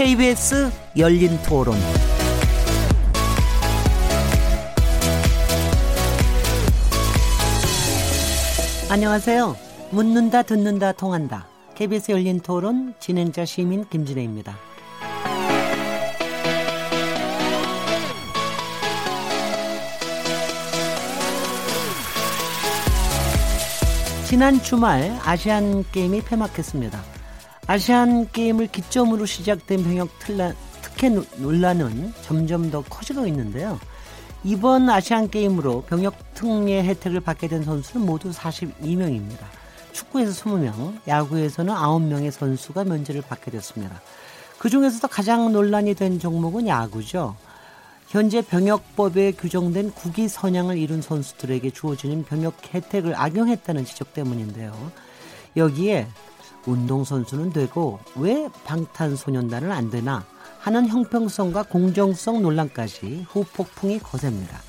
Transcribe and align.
KBS 0.00 0.72
열린 0.96 1.38
토론. 1.46 1.76
안녕하세요. 8.88 9.54
묻는다, 9.90 10.42
듣는다, 10.42 10.92
통한다. 10.92 11.46
KBS 11.74 12.12
열린 12.12 12.40
토론 12.40 12.94
진행자 12.98 13.44
시민 13.44 13.86
김진혜입니다. 13.90 14.56
지난 24.24 24.62
주말 24.62 25.14
아시안 25.22 25.84
게임이 25.92 26.22
폐막했습니다. 26.22 27.19
아시안 27.70 28.28
게임을 28.32 28.66
기점으로 28.66 29.26
시작된 29.26 29.84
병역 29.84 30.08
특혜 30.18 31.08
논란은 31.36 32.12
점점 32.20 32.68
더 32.68 32.82
커지고 32.82 33.28
있는데요. 33.28 33.78
이번 34.42 34.90
아시안 34.90 35.30
게임으로 35.30 35.82
병역 35.82 36.34
특례 36.34 36.82
혜택을 36.82 37.20
받게 37.20 37.46
된 37.46 37.62
선수는 37.62 38.04
모두 38.04 38.32
42명입니다. 38.32 39.44
축구에서 39.92 40.32
20명, 40.32 40.98
야구에서는 41.06 41.72
9명의 41.72 42.32
선수가 42.32 42.82
면제를 42.82 43.22
받게 43.22 43.52
됐습니다. 43.52 44.02
그 44.58 44.68
중에서도 44.68 45.06
가장 45.06 45.52
논란이 45.52 45.94
된 45.94 46.18
종목은 46.18 46.66
야구죠. 46.66 47.36
현재 48.08 48.42
병역법에 48.42 49.30
규정된 49.34 49.92
국위 49.92 50.26
선양을 50.26 50.76
이룬 50.76 51.02
선수들에게 51.02 51.70
주어지는 51.70 52.24
병역 52.24 52.74
혜택을 52.74 53.14
악용했다는 53.14 53.84
지적 53.84 54.12
때문인데요. 54.12 54.90
여기에 55.56 56.08
운동선수는 56.66 57.52
되고 57.52 57.98
왜 58.16 58.48
방탄소년단은 58.64 59.70
안 59.72 59.90
되나 59.90 60.24
하는 60.58 60.86
형평성과 60.88 61.64
공정성 61.64 62.42
논란까지 62.42 63.26
후폭풍이 63.28 63.98
거셉니다. 64.00 64.60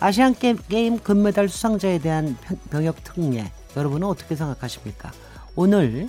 아시안 0.00 0.34
게임 0.34 0.98
금메달 0.98 1.48
수상자에 1.48 1.98
대한 1.98 2.36
병역 2.70 3.02
특례 3.04 3.50
여러분은 3.76 4.06
어떻게 4.06 4.36
생각하십니까? 4.36 5.12
오늘 5.54 6.08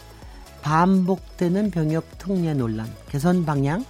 반복되는 0.61 1.71
병역 1.71 2.17
특례 2.17 2.53
논란 2.53 2.87
개선 3.09 3.45
방향 3.45 3.83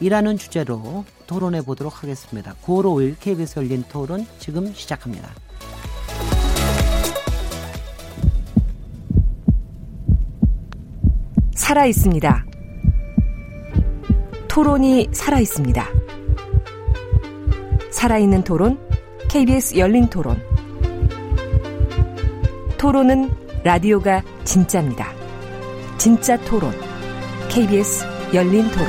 이라는 0.00 0.36
주제로 0.36 1.04
토론해 1.26 1.62
보도록 1.62 2.02
하겠습니다. 2.02 2.54
9월 2.64 2.84
5일 2.84 3.16
KBS 3.20 3.58
열린 3.60 3.84
토론 3.88 4.26
지금 4.38 4.72
시작합니다. 4.74 5.45
살아 11.66 11.84
있습니다. 11.84 12.46
토론이 14.46 15.08
살아 15.10 15.40
있습니다. 15.40 15.84
살아있는 17.90 18.44
토론, 18.44 18.78
KBS 19.28 19.76
열린 19.76 20.08
토론. 20.08 20.40
토론은 22.78 23.32
라디오가 23.64 24.22
진짜입니다. 24.44 25.12
진짜 25.98 26.36
토론, 26.44 26.70
KBS 27.48 28.04
열린 28.32 28.70
토론. 28.70 28.86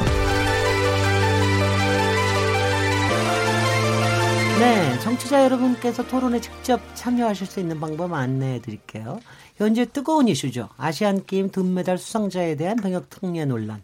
네, 4.59 4.99
정치자 4.99 5.43
여러분께서 5.45 6.05
토론에 6.05 6.39
직접 6.39 6.79
참여하실 6.93 7.47
수 7.47 7.59
있는 7.59 7.79
방법 7.79 8.13
안내해 8.13 8.61
드릴게요. 8.61 9.17
현재 9.57 9.85
뜨거운 9.85 10.27
이슈죠. 10.27 10.69
아시안 10.77 11.25
게임 11.25 11.49
금메달 11.49 11.97
수상자에 11.97 12.55
대한 12.55 12.77
병역 12.77 13.09
특례 13.09 13.43
논란. 13.43 13.81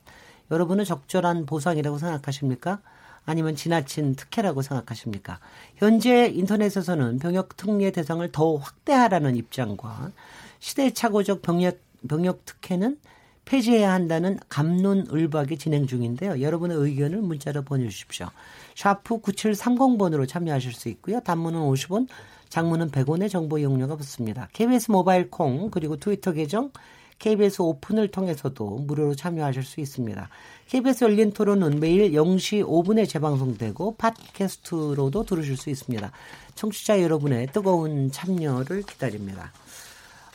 여러분은 0.51 0.85
적절한 0.85 1.47
보상이라고 1.47 1.97
생각하십니까? 1.97 2.79
아니면 3.25 3.55
지나친 3.55 4.15
특혜라고 4.15 4.61
생각하십니까? 4.61 5.39
현재 5.77 6.27
인터넷에서는 6.27 7.17
병역 7.17 7.57
특례 7.57 7.89
대상을 7.89 8.31
더 8.31 8.55
확대하라는 8.57 9.35
입장과 9.35 10.11
시대착오적 10.59 11.41
병역 11.41 11.79
병역 12.07 12.45
특혜는 12.45 12.99
폐지해야 13.45 13.91
한다는 13.91 14.39
갑론을박이 14.49 15.57
진행 15.57 15.87
중인데요. 15.87 16.39
여러분의 16.41 16.77
의견을 16.77 17.17
문자로 17.17 17.63
보내주십시오. 17.63 18.27
샵 18.75 19.21
9730번으로 19.21 20.27
참여하실 20.27 20.73
수 20.73 20.87
있고요. 20.89 21.19
단문은 21.21 21.59
50원, 21.59 22.07
장문은 22.53 22.91
100원의 22.91 23.31
정보 23.31 23.57
이용료가 23.57 23.95
붙습니다. 23.95 24.47
KBS 24.53 24.91
모바일 24.91 25.31
콩 25.31 25.71
그리고 25.71 25.97
트위터 25.97 26.33
계정 26.33 26.69
KBS 27.17 27.63
오픈을 27.63 28.09
통해서도 28.09 28.77
무료로 28.77 29.15
참여하실 29.15 29.63
수 29.63 29.81
있습니다. 29.81 30.29
KBS 30.67 31.05
열린 31.05 31.31
토론은 31.31 31.79
매일 31.79 32.11
0시 32.11 32.63
5분에 32.63 33.09
재방송되고 33.09 33.95
팟캐스트로도 33.95 35.23
들으실 35.23 35.57
수 35.57 35.71
있습니다. 35.71 36.11
청취자 36.53 37.01
여러분의 37.01 37.47
뜨거운 37.47 38.11
참여를 38.11 38.83
기다립니다. 38.83 39.51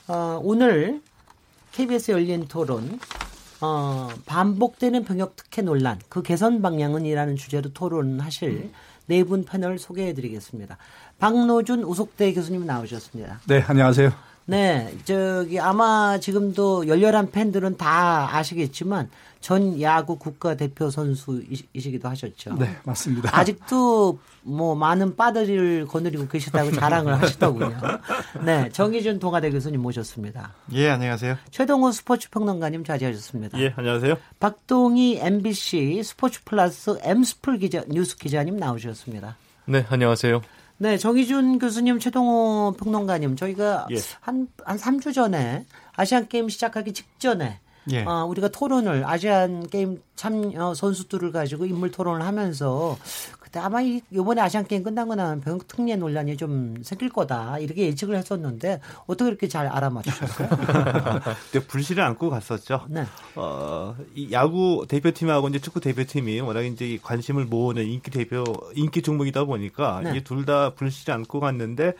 어, 0.08 0.40
오늘 0.42 1.00
KBS 1.70 2.10
열린 2.10 2.48
토론 2.48 2.98
어, 3.60 4.08
반복되는 4.26 5.04
병역 5.04 5.36
특혜 5.36 5.62
논란, 5.62 6.00
그 6.08 6.22
개선 6.22 6.62
방향은 6.62 7.06
이라는 7.06 7.36
주제로 7.36 7.72
토론하실 7.72 8.72
네 9.08 9.24
분 9.24 9.44
패널 9.44 9.78
소개해 9.78 10.12
드리겠습니다. 10.12 10.76
박노준 11.18 11.82
우속대 11.84 12.32
교수님 12.32 12.64
나오셨습니다. 12.66 13.40
네, 13.46 13.64
안녕하세요. 13.66 14.12
네, 14.46 14.96
저기 15.04 15.60
아마 15.60 16.16
지금도 16.18 16.88
열렬한 16.88 17.32
팬들은 17.32 17.76
다 17.76 18.34
아시겠지만 18.34 19.10
전 19.40 19.78
야구 19.82 20.16
국가대표 20.16 20.88
선수이시기도 20.88 22.08
하셨죠. 22.08 22.54
네, 22.54 22.74
맞습니다. 22.84 23.36
아직도 23.36 24.18
뭐 24.42 24.74
많은 24.74 25.16
빠들이를 25.16 25.86
거느리고 25.86 26.28
계시다고 26.28 26.70
자랑을 26.80 27.20
하시더군요. 27.20 27.76
네, 28.44 28.70
정희준 28.70 29.18
동아대 29.18 29.50
교수님 29.50 29.82
모셨습니다. 29.82 30.54
예, 30.72 30.88
안녕하세요. 30.88 31.36
최동호 31.50 31.92
스포츠 31.92 32.30
평론가님 32.30 32.84
자리하셨습니다. 32.84 33.58
예, 33.60 33.74
안녕하세요. 33.76 34.16
박동희 34.40 35.18
MBC 35.20 36.00
스포츠 36.04 36.42
플러스 36.44 36.98
엠스풀 37.02 37.58
기자 37.58 37.82
뉴스 37.88 38.16
기자님 38.16 38.56
나오셨습니다. 38.56 39.36
네, 39.66 39.84
안녕하세요. 39.90 40.40
네, 40.80 40.96
정희준 40.96 41.58
교수님, 41.58 41.98
최동호 41.98 42.74
평론가님, 42.78 43.34
저희가 43.34 43.88
예. 43.90 43.96
한, 44.20 44.46
한 44.64 44.76
3주 44.76 45.12
전에 45.12 45.66
아시안 45.96 46.28
게임 46.28 46.48
시작하기 46.48 46.92
직전에 46.92 47.58
예. 47.90 48.04
어, 48.04 48.24
우리가 48.26 48.48
토론을 48.48 49.04
아시안 49.04 49.66
게임 49.66 50.00
참여 50.14 50.74
선수들을 50.74 51.32
가지고 51.32 51.66
인물 51.66 51.90
토론을 51.90 52.24
하면서 52.24 52.96
그때 53.48 53.60
아마 53.60 53.80
이, 53.80 54.02
이번에 54.10 54.42
아시안 54.42 54.66
게임 54.66 54.82
끝나고 54.82 55.14
나면 55.14 55.40
병역 55.40 55.66
특례 55.66 55.96
논란이 55.96 56.36
좀 56.36 56.76
생길 56.82 57.08
거다 57.08 57.58
이렇게 57.58 57.86
예측을 57.86 58.14
했었는데 58.16 58.80
어떻게 59.06 59.28
이렇게 59.30 59.48
잘 59.48 59.66
알아맞추셨어요? 59.66 60.48
그때 61.50 61.64
불씨를 61.66 62.02
안고 62.02 62.28
갔었죠. 62.28 62.82
네. 62.90 63.04
어, 63.36 63.96
이 64.14 64.30
야구 64.32 64.84
대표팀하고 64.86 65.48
이제 65.48 65.58
축구 65.60 65.80
대표팀이 65.80 66.40
워낙 66.40 66.60
이제 66.62 66.98
관심을 67.02 67.46
모으는 67.46 67.86
인기 67.86 68.10
대표 68.10 68.44
인기 68.74 69.00
종목이다 69.00 69.44
보니까 69.44 70.02
네. 70.04 70.18
이둘 70.18 70.44
다 70.44 70.74
불씨를 70.74 71.14
안고 71.14 71.40
갔는데 71.40 71.94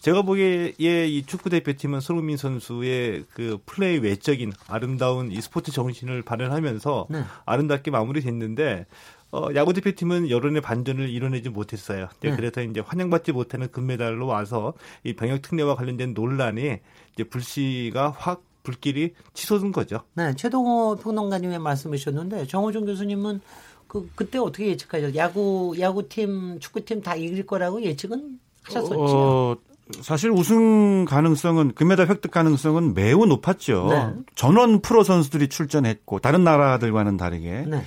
제가 0.00 0.22
보기에 0.22 0.74
이 0.78 1.22
축구 1.26 1.50
대표팀은 1.50 2.00
손흥민 2.00 2.36
선수의 2.36 3.24
그 3.32 3.58
플레이 3.66 3.98
외적인 3.98 4.52
아름다운 4.68 5.32
이 5.32 5.40
스포츠 5.40 5.72
정신을 5.72 6.22
발현하면서 6.22 7.06
네. 7.10 7.24
아름답게 7.46 7.90
마무리됐는데 7.90 8.86
어, 9.34 9.48
야구 9.56 9.72
대표팀은 9.72 10.30
여론의 10.30 10.62
반전을 10.62 11.08
이뤄내지 11.08 11.48
못했어요. 11.48 12.08
네. 12.20 12.36
그래서 12.36 12.62
이제 12.62 12.78
환영받지 12.78 13.32
못하는 13.32 13.68
금메달로 13.72 14.28
와서 14.28 14.74
이 15.02 15.14
병역 15.14 15.42
특례와 15.42 15.74
관련된 15.74 16.14
논란이 16.14 16.78
이제 17.12 17.24
불씨가 17.24 18.14
확 18.16 18.44
불길이 18.62 19.12
치솟은 19.34 19.72
거죠. 19.72 20.02
네, 20.14 20.34
최동호 20.36 20.96
평론가님의 21.02 21.58
말씀이셨는데 21.58 22.46
정호준 22.46 22.86
교수님은 22.86 23.40
그 23.88 24.08
그때 24.14 24.38
어떻게 24.38 24.68
예측하죠? 24.68 25.16
야구 25.16 25.74
야구팀 25.78 26.60
축구팀 26.60 27.02
다 27.02 27.16
이길 27.16 27.44
거라고 27.44 27.82
예측은 27.82 28.38
하셨었죠. 28.62 28.96
어, 28.96 29.56
사실 30.00 30.30
우승 30.30 31.04
가능성은 31.04 31.74
금메달 31.74 32.08
획득 32.08 32.30
가능성은 32.30 32.94
매우 32.94 33.26
높았죠. 33.26 33.88
네. 33.90 34.22
전원 34.36 34.80
프로 34.80 35.02
선수들이 35.02 35.48
출전했고 35.48 36.20
다른 36.20 36.44
나라들과는 36.44 37.16
다르게 37.16 37.64
네. 37.66 37.82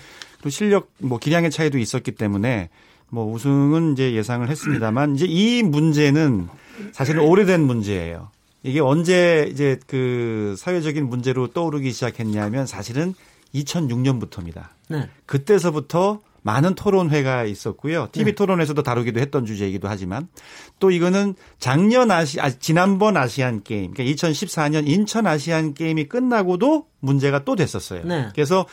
또 0.47 0.49
실력 0.49 0.89
뭐 0.99 1.19
기량의 1.19 1.51
차이도 1.51 1.77
있었기 1.77 2.13
때문에 2.13 2.69
뭐 3.09 3.29
우승은 3.29 3.93
이제 3.93 4.13
예상을 4.13 4.47
했습니다만 4.49 5.15
이제 5.15 5.25
이 5.27 5.61
문제는 5.61 6.47
사실은 6.93 7.23
오래된 7.23 7.61
문제예요. 7.61 8.31
이게 8.63 8.79
언제 8.79 9.49
이제 9.51 9.77
그 9.87 10.55
사회적인 10.57 11.05
문제로 11.05 11.47
떠오르기 11.47 11.91
시작했냐면 11.91 12.65
사실은 12.65 13.13
2006년부터입니다. 13.53 14.69
네. 14.87 15.09
그때서부터 15.25 16.21
많은 16.43 16.75
토론회가 16.75 17.43
있었고요. 17.43 18.07
TV 18.13 18.31
네. 18.31 18.35
토론에서도 18.35 18.81
다루기도 18.81 19.19
했던 19.19 19.45
주제이기도 19.45 19.89
하지만 19.89 20.29
또 20.79 20.91
이거는 20.91 21.35
작년 21.59 22.09
아시 22.09 22.39
아, 22.39 22.49
지난번 22.49 23.17
아시안 23.17 23.63
게임 23.63 23.91
그러니까 23.91 24.15
2014년 24.15 24.87
인천 24.87 25.27
아시안 25.27 25.73
게임이 25.73 26.05
끝나고도 26.05 26.85
문제가 27.01 27.43
또 27.43 27.57
됐었어요. 27.57 28.05
네. 28.05 28.29
그래서 28.33 28.65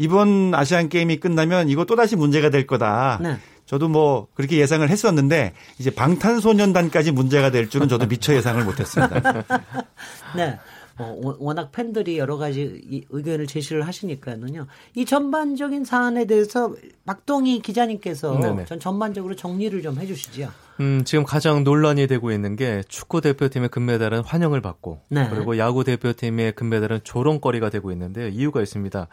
이번 0.00 0.54
아시안 0.54 0.88
게임이 0.88 1.18
끝나면 1.18 1.68
이거 1.68 1.84
또 1.84 1.94
다시 1.94 2.16
문제가 2.16 2.48
될 2.48 2.66
거다. 2.66 3.18
네. 3.20 3.36
저도 3.66 3.88
뭐 3.88 4.28
그렇게 4.34 4.56
예상을 4.56 4.88
했었는데 4.88 5.52
이제 5.78 5.90
방탄소년단까지 5.90 7.12
문제가 7.12 7.50
될 7.50 7.68
줄은 7.68 7.86
저도 7.86 8.06
미처 8.06 8.34
예상을 8.34 8.64
못했습니다. 8.64 9.44
네. 10.34 10.58
어, 11.00 11.36
워낙 11.38 11.72
팬들이 11.72 12.18
여러 12.18 12.36
가지 12.36 13.04
의견을 13.10 13.46
제시를 13.46 13.86
하시니까는요. 13.86 14.66
이 14.94 15.04
전반적인 15.04 15.84
사안에 15.84 16.26
대해서 16.26 16.74
박동희 17.06 17.60
기자님께서 17.62 18.38
네네. 18.38 18.64
전 18.66 18.78
전반적으로 18.78 19.34
정리를 19.34 19.80
좀 19.82 19.98
해주시죠. 19.98 20.50
음, 20.80 21.04
지금 21.04 21.24
가장 21.24 21.62
논란이 21.62 22.06
되고 22.06 22.32
있는 22.32 22.56
게 22.56 22.82
축구 22.88 23.20
대표팀의 23.20 23.68
금메달은 23.68 24.24
환영을 24.24 24.60
받고 24.62 25.02
네. 25.08 25.28
그리고 25.28 25.58
야구 25.58 25.84
대표팀의 25.84 26.52
금메달은 26.52 27.00
조롱거리가 27.04 27.68
되고 27.70 27.92
있는데 27.92 28.30
이유가 28.30 28.62
있습니다. 28.62 29.06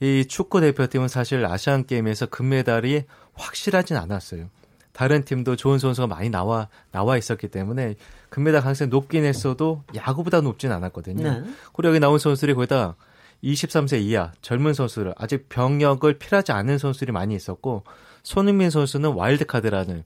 이 0.00 0.24
축구 0.28 0.60
대표팀은 0.60 1.08
사실 1.08 1.44
아시안 1.46 1.86
게임에서 1.86 2.26
금메달이 2.26 3.04
확실하진 3.34 3.96
않았어요. 3.96 4.48
다른 4.92 5.24
팀도 5.24 5.56
좋은 5.56 5.78
선수가 5.78 6.06
많이 6.06 6.28
나와 6.28 6.68
나와 6.90 7.16
있었기 7.16 7.48
때문에 7.48 7.94
금메달 8.32 8.62
가능성이 8.62 8.88
높긴 8.88 9.24
했어도 9.24 9.82
야구보다 9.94 10.40
높진 10.40 10.72
않았거든요. 10.72 11.22
네. 11.22 11.42
그리고 11.74 11.90
여기 11.90 12.00
나온 12.00 12.18
선수들이 12.18 12.54
거기다 12.54 12.96
23세 13.44 14.00
이하 14.00 14.32
젊은 14.40 14.72
선수들 14.72 15.12
아직 15.18 15.50
병역을 15.50 16.14
필요하지 16.18 16.52
않은 16.52 16.78
선수들이 16.78 17.12
많이 17.12 17.34
있었고 17.34 17.84
손흥민 18.22 18.70
선수는 18.70 19.12
와일드카드라는 19.12 20.02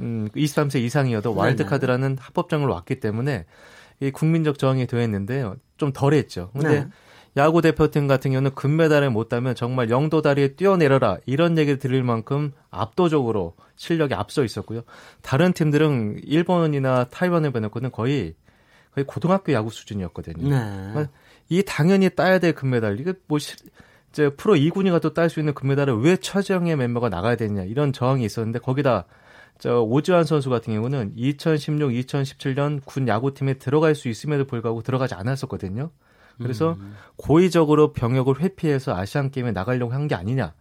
음 0.00 0.28
23세 0.36 0.82
이상이어도 0.82 1.30
네, 1.30 1.34
네. 1.34 1.40
와일드카드라는 1.40 2.18
합법장을 2.20 2.68
왔기 2.68 3.00
때문에 3.00 3.46
이 4.00 4.10
국민적 4.10 4.58
저항이 4.58 4.86
되었는데요. 4.86 5.56
좀 5.78 5.90
덜했죠. 5.90 6.50
근데 6.52 6.80
네. 6.80 6.88
야구 7.36 7.62
대표팀 7.62 8.06
같은 8.06 8.30
경우는 8.30 8.54
금메달을 8.54 9.10
못 9.10 9.28
따면 9.28 9.54
정말 9.54 9.90
영도 9.90 10.22
다리에 10.22 10.54
뛰어내려라 10.54 11.18
이런 11.26 11.58
얘기를 11.58 11.78
들을 11.78 12.02
만큼 12.02 12.52
압도적으로 12.70 13.54
실력이 13.76 14.14
앞서 14.14 14.44
있었고요. 14.44 14.82
다른 15.20 15.52
팀들은 15.52 16.20
일본이나 16.24 17.04
타이완을 17.04 17.50
빼놓고는 17.50 17.90
거의 17.90 18.34
거의 18.94 19.04
고등학교 19.04 19.52
야구 19.52 19.70
수준이었거든요. 19.70 20.48
네. 20.48 21.06
이 21.48 21.62
당연히 21.66 22.08
따야 22.10 22.38
될 22.38 22.54
금메달 22.54 23.00
이게 23.00 23.14
뭐 23.26 23.38
이제 23.38 24.30
프로 24.30 24.54
2군이 24.54 24.92
가도 24.92 25.12
딸 25.12 25.28
수 25.28 25.40
있는 25.40 25.54
금메달을 25.54 26.00
왜 26.02 26.16
최정예 26.16 26.76
멤버가 26.76 27.08
나가야 27.08 27.34
되냐 27.34 27.64
이런 27.64 27.92
저항이 27.92 28.24
있었는데 28.24 28.60
거기다 28.60 29.06
저 29.58 29.80
오지환 29.80 30.24
선수 30.24 30.50
같은 30.50 30.72
경우는 30.72 31.12
2016, 31.16 31.90
2017년 31.90 32.80
군 32.84 33.08
야구팀에 33.08 33.54
들어갈 33.54 33.96
수 33.96 34.08
있음에도 34.08 34.44
불구하고 34.44 34.82
들어가지 34.82 35.14
않았었거든요. 35.14 35.90
그래서 36.42 36.72
음. 36.78 36.94
고의적으로 37.16 37.92
병역을 37.92 38.40
회피해서 38.40 38.94
아시안 38.96 39.30
게임에 39.30 39.52
나가려고 39.52 39.92
한 39.92 40.08
게 40.08 40.14
아니냐. 40.14 40.52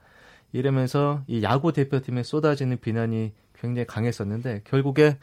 이러면서 0.52 1.24
이 1.28 1.42
야구 1.44 1.74
대표팀에 1.74 2.24
쏟아지는 2.24 2.78
비난이 2.80 3.32
굉장히 3.60 3.88
강했었는데 3.88 4.62
결국에 4.66 5.18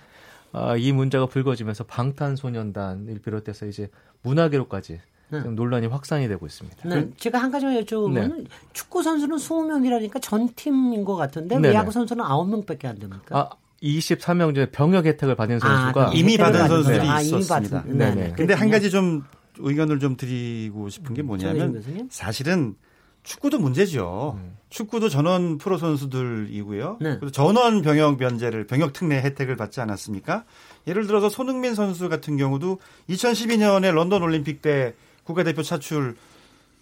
아, 0.52 0.74
이 0.76 0.90
문제가 0.92 1.26
불거지면서 1.26 1.84
방탄소년단을 1.84 3.20
비롯해서 3.24 3.66
이제 3.66 3.88
문화계로까지 4.22 5.00
네. 5.28 5.40
논란이 5.40 5.86
확산이 5.86 6.26
되고 6.26 6.44
있습니다. 6.44 6.88
네. 6.88 7.08
제가 7.16 7.38
한 7.38 7.52
가지만 7.52 7.80
여쭤보면 7.80 8.36
네. 8.38 8.44
축구 8.72 9.02
선수는 9.04 9.36
20명이라니까 9.36 10.20
전 10.20 10.48
팀인 10.56 11.04
것 11.04 11.14
같은데 11.14 11.56
왜 11.58 11.72
야구 11.74 11.92
선수는 11.92 12.24
9명밖에 12.24 12.86
안 12.86 12.98
됩니까? 12.98 13.38
아, 13.38 13.50
23명 13.80 14.54
중에 14.56 14.66
병역 14.72 15.06
혜택을 15.06 15.36
받은 15.36 15.60
선수가 15.60 16.08
아, 16.08 16.12
이미 16.12 16.36
받은 16.36 16.66
선수들이 16.66 17.08
아, 17.08 17.20
있었습니다. 17.20 17.84
네. 17.86 18.14
네. 18.14 18.32
근데 18.36 18.54
한 18.54 18.68
가지 18.70 18.90
좀 18.90 19.22
의견을 19.62 19.98
좀 20.00 20.16
드리고 20.16 20.88
싶은 20.88 21.14
게 21.14 21.22
음, 21.22 21.26
뭐냐면 21.26 22.08
사실은 22.10 22.76
축구도 23.22 23.58
문제죠. 23.58 24.38
음. 24.38 24.56
축구도 24.70 25.08
전원 25.08 25.58
프로 25.58 25.76
선수들이고요. 25.76 26.98
네. 27.00 27.10
그리고 27.18 27.30
전원 27.30 27.82
병역 27.82 28.18
면제를 28.18 28.66
병역 28.66 28.92
특례 28.92 29.20
혜택을 29.20 29.56
받지 29.56 29.80
않았습니까? 29.80 30.44
예를 30.86 31.06
들어서 31.06 31.28
손흥민 31.28 31.74
선수 31.74 32.08
같은 32.08 32.36
경우도 32.36 32.78
2012년에 33.10 33.92
런던 33.92 34.22
올림픽 34.22 34.62
때 34.62 34.94
국가대표 35.24 35.62
차출 35.62 36.16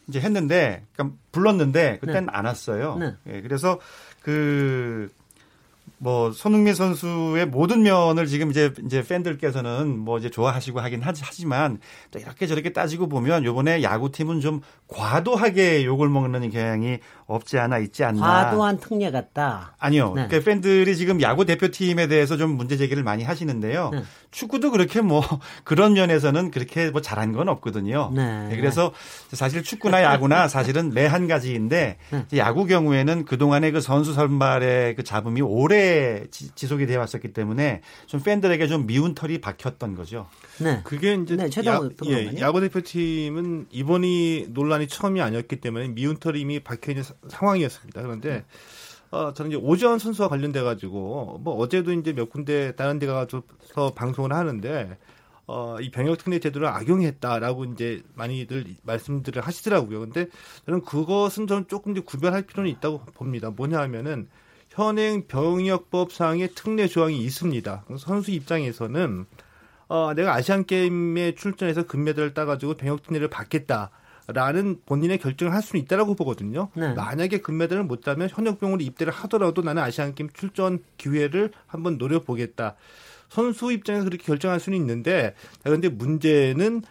이제 0.09 0.21
했는데 0.21 0.85
그러니까 0.93 1.17
불렀는데 1.33 1.99
그때는 2.01 2.27
네. 2.27 2.33
안 2.33 2.47
왔어요. 2.47 2.97
네. 2.97 3.15
예, 3.27 3.43
그래서 3.43 3.79
그 4.23 5.11
뭐 5.99 6.31
손흥민 6.31 6.75
선수의 6.75 7.47
모든 7.47 7.83
면을 7.83 8.27
지금 8.27 8.51
이제 8.51 8.73
이제 8.85 9.03
팬들께서는 9.03 9.99
뭐 9.99 10.19
이제 10.19 10.31
좋아하시고 10.31 10.81
하긴 10.81 11.01
하지만 11.03 11.81
또 12.11 12.19
이렇게 12.19 12.47
저렇게 12.47 12.73
따지고 12.73 13.09
보면 13.09 13.45
요번에 13.45 13.83
야구팀은 13.83 14.41
좀 14.41 14.61
과도하게 14.87 15.85
욕을 15.85 16.09
먹는 16.09 16.51
경향이 16.51 16.99
없지 17.29 17.59
않아 17.59 17.79
있지 17.79 18.05
않나. 18.05 18.21
과도한 18.21 18.79
특례 18.79 19.11
같다. 19.11 19.75
아니요. 19.79 20.15
네. 20.17 20.27
그러니까 20.27 20.51
팬들이 20.51 20.97
지금 20.97 21.21
야구 21.21 21.45
대표팀에 21.45 22.09
대해서 22.09 22.39
좀 22.39 22.53
문제 22.57 22.79
제기를 22.79 23.03
많이 23.03 23.23
하시는데요. 23.23 23.91
네. 23.93 24.03
축구도 24.31 24.71
그렇게 24.71 25.03
뭐 25.03 25.21
그런 25.65 25.93
면에서는 25.93 26.51
그렇게 26.51 26.91
뭐 26.91 27.03
잘한 27.03 27.33
건 27.33 27.49
없거든요. 27.51 28.13
네. 28.15 28.49
네 28.49 28.57
그래서 28.57 28.93
사실 29.33 29.63
축구나 29.63 30.03
야구나 30.03 30.49
사실은 30.49 30.93
매 30.95 31.09
한 31.09 31.27
가지인데 31.27 31.97
네. 32.11 32.39
야구 32.39 32.67
경우에는 32.67 33.25
그동안의 33.25 33.73
그 33.73 33.81
선수 33.81 34.13
선발의 34.13 34.95
그 34.97 35.05
잡음이 35.05 35.41
오래 35.43 36.25
지 36.31 36.67
속이 36.67 36.87
되어 36.87 37.01
왔었기 37.01 37.33
때문에 37.33 37.81
좀 38.07 38.23
팬들에게 38.23 38.67
좀 38.69 38.87
미운 38.87 39.15
털이 39.15 39.41
박혔던 39.41 39.95
거죠. 39.95 40.29
네. 40.61 40.81
그게 40.85 41.15
이제 41.15 41.37
네, 41.37 41.45
야, 41.67 41.81
예, 42.07 42.31
야구 42.41 42.61
대표팀은 42.61 43.67
이번이 43.71 44.47
논란이 44.51 44.89
처음이 44.89 45.21
아니었기 45.21 45.57
때문에 45.61 45.89
미운 45.89 46.17
털이 46.19 46.41
이미 46.41 46.61
박혀 46.61 46.93
있는 46.93 47.05
상황이었습니다. 47.29 48.03
그런데 48.03 48.45
어, 49.11 49.33
저는 49.33 49.51
이제 49.51 49.61
오지환 49.61 49.99
선수와 49.99 50.29
관련돼 50.29 50.63
가지고 50.63 51.41
뭐 51.43 51.55
어제도 51.57 51.93
이제 51.93 52.13
몇 52.13 52.31
군데 52.31 52.75
다른 52.77 52.99
데 52.99 53.07
가서 53.07 53.43
방송을 53.95 54.33
하는데 54.33 54.99
어, 55.47 55.79
이 55.81 55.91
병역 55.91 56.19
특례 56.19 56.39
제도를 56.39 56.69
악용했다라고 56.69 57.65
이제 57.67 58.03
많이들 58.15 58.67
말씀들을 58.83 59.41
하시더라고요. 59.41 60.01
근데 60.01 60.27
저는 60.67 60.83
그것은 60.83 61.47
저는 61.47 61.69
조금 61.69 61.95
더 61.95 62.03
구별할 62.03 62.43
필요는 62.43 62.71
있다고 62.73 63.01
봅니다. 63.15 63.49
뭐냐 63.51 63.79
하면은 63.81 64.29
현행 64.69 65.27
병역법상의 65.27 66.51
특례 66.55 66.87
조항이 66.87 67.19
있습니다. 67.25 67.85
선수 67.99 68.31
입장에서는 68.31 69.25
어, 69.89 70.13
내가 70.15 70.35
아시안 70.35 70.67
게임에 70.67 71.35
출전해서 71.35 71.87
금메달을 71.87 72.35
따가지고 72.35 72.75
병역 72.75 73.03
특례를 73.03 73.29
받겠다. 73.29 73.91
라는 74.29 74.79
본인의 74.85 75.19
결정을 75.19 75.55
할 75.55 75.63
수는 75.63 75.83
있다라고 75.83 76.15
보거든요. 76.15 76.69
네. 76.75 76.93
만약에 76.93 77.39
금메달을 77.39 77.85
못 77.85 78.03
따면 78.03 78.29
현역병으로 78.31 78.83
입대를 78.83 79.11
하더라도 79.13 79.63
나는 79.63 79.83
아시안 79.83 80.15
게임 80.15 80.29
출전 80.35 80.81
기회를 80.99 81.51
한번 81.67 81.97
노려보겠다. 81.97 82.77
선수 83.31 83.73
입장에서 83.73 84.05
그렇게 84.05 84.25
결정할 84.25 84.61
수는 84.61 84.77
있는데 84.79 85.35
그런데 85.63 85.89
문제는 85.89 86.83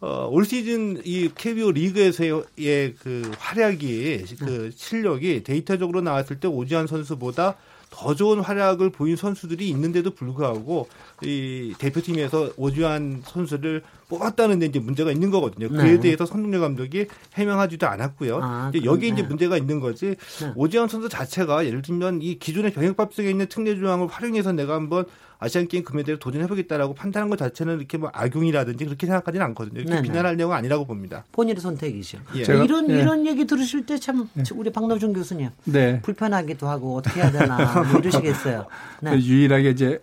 어, 0.00 0.28
올 0.30 0.44
시즌 0.44 1.00
이 1.04 1.30
KBO 1.34 1.72
리그에서의 1.72 2.94
그 2.98 3.30
활약이 3.38 4.24
그 4.38 4.70
실력이 4.74 5.42
데이터적으로 5.42 6.00
나왔을 6.00 6.38
때 6.40 6.48
오지환 6.48 6.86
선수보다 6.86 7.56
더 7.90 8.14
좋은 8.14 8.40
활약을 8.40 8.90
보인 8.90 9.16
선수들이 9.16 9.68
있는데도 9.70 10.10
불구하고 10.10 10.88
이 11.22 11.74
대표팀에서 11.78 12.50
오주환 12.56 13.22
선수를 13.24 13.82
뽑았다는 14.08 14.58
데 14.58 14.66
이제 14.66 14.78
문제가 14.78 15.10
있는 15.10 15.30
거거든요. 15.30 15.68
그에 15.68 15.92
네. 15.92 16.00
대해서 16.00 16.26
선동열 16.26 16.60
감독이 16.60 17.06
해명하지도 17.34 17.86
않았고요. 17.86 18.40
아, 18.42 18.70
여기에 18.84 19.08
이제 19.10 19.22
문제가 19.22 19.56
있는 19.56 19.80
거지. 19.80 20.14
네. 20.40 20.52
오지환 20.54 20.88
선수 20.88 21.08
자체가 21.08 21.64
예를 21.66 21.82
들면 21.82 22.22
이 22.22 22.38
기존의 22.38 22.72
속에 23.12 23.30
있는 23.30 23.46
특례 23.48 23.76
조항을 23.76 24.08
활용해서 24.08 24.52
내가 24.52 24.74
한번 24.74 25.06
아시안 25.38 25.68
게임 25.68 25.84
금메달을 25.84 26.18
도전해보겠다라고 26.18 26.94
판단한 26.94 27.28
것 27.28 27.36
자체는 27.36 27.78
이렇게 27.78 27.98
뭐 27.98 28.10
악용이라든지 28.12 28.84
그렇게 28.84 29.06
생각하지는 29.06 29.44
않거든요. 29.46 29.80
이렇게 29.80 29.94
네네. 29.94 30.02
비난할 30.02 30.36
내용은 30.36 30.56
아니라고 30.56 30.86
봅니다. 30.86 31.24
본인의 31.32 31.60
선택이죠. 31.60 32.18
예. 32.36 32.44
제가, 32.44 32.64
이런 32.64 32.90
예. 32.90 33.00
이런 33.00 33.26
얘기 33.26 33.46
들으실 33.46 33.84
때참 33.84 34.28
예. 34.38 34.42
우리 34.54 34.70
박노준 34.70 35.12
교수님 35.12 35.50
네. 35.64 36.00
불편하기도 36.00 36.66
하고 36.68 36.96
어떻게 36.96 37.20
해야 37.20 37.30
되나 37.30 37.82
뭐 37.90 38.00
이러시겠어요. 38.00 38.66
네. 39.02 39.10
그 39.10 39.20
유일하게 39.20 39.70
이제 39.70 40.00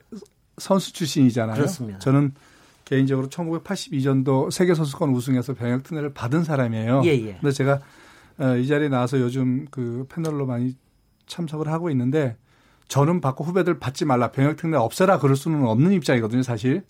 선수 0.57 0.93
출신이잖아요. 0.93 1.55
그렇습니다. 1.55 1.99
저는 1.99 2.33
개인적으로 2.85 3.27
1982년도 3.29 4.51
세계 4.51 4.75
선수권 4.75 5.09
우승해서 5.09 5.53
병역 5.53 5.83
특례를 5.83 6.13
받은 6.13 6.43
사람이에요. 6.43 7.01
예, 7.05 7.09
예. 7.09 7.37
근데 7.41 7.51
제가 7.51 7.79
어, 8.37 8.55
이 8.55 8.67
자리에 8.67 8.89
나와서 8.89 9.19
요즘 9.19 9.65
그 9.71 10.05
패널로 10.09 10.45
많이 10.45 10.75
참석을 11.25 11.67
하고 11.69 11.89
있는데 11.89 12.35
저는 12.87 13.21
받고 13.21 13.43
후배들 13.43 13.79
받지 13.79 14.05
말라 14.05 14.31
병역 14.31 14.57
특례 14.57 14.77
없애라 14.77 15.19
그럴 15.19 15.35
수는 15.35 15.65
없는 15.65 15.91
입장이거든요 15.93 16.43
사실 16.43 16.83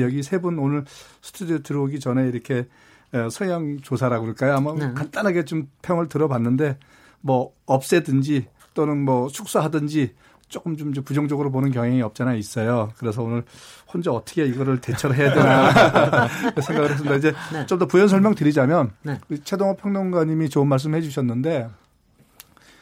여기 0.00 0.22
세 0.22 0.38
분 0.38 0.58
오늘 0.58 0.84
스튜디오 1.22 1.58
들어오기 1.58 2.00
전에 2.00 2.28
이렇게 2.28 2.66
어, 3.12 3.28
서양 3.30 3.78
조사라고 3.80 4.22
그럴까요 4.22 4.54
아마 4.56 4.72
네. 4.74 4.92
간단하게 4.94 5.44
좀 5.44 5.68
평을 5.82 6.08
들어봤는데 6.08 6.78
뭐 7.20 7.52
없애든지 7.66 8.46
또는 8.74 9.04
뭐 9.04 9.28
축소하든지 9.28 10.14
조금 10.48 10.76
좀 10.76 10.92
부정적으로 10.92 11.50
보는 11.52 11.70
경향이 11.70 12.02
없잖아 12.02 12.34
있어요. 12.34 12.90
그래서 12.98 13.22
오늘 13.22 13.44
혼자 13.92 14.10
어떻게 14.10 14.44
이거를 14.46 14.80
대처를 14.80 15.16
해야 15.16 15.32
되나 15.32 16.26
생각을 16.60 16.90
했습니다. 16.90 17.16
이제 17.16 17.32
네. 17.52 17.66
좀더 17.66 17.86
부연 17.86 18.08
설명 18.08 18.34
드리자면 18.34 18.90
네. 19.02 19.18
최동호 19.44 19.76
평론가님이 19.76 20.48
좋은 20.48 20.66
말씀 20.66 20.94
해주셨는데 20.94 21.68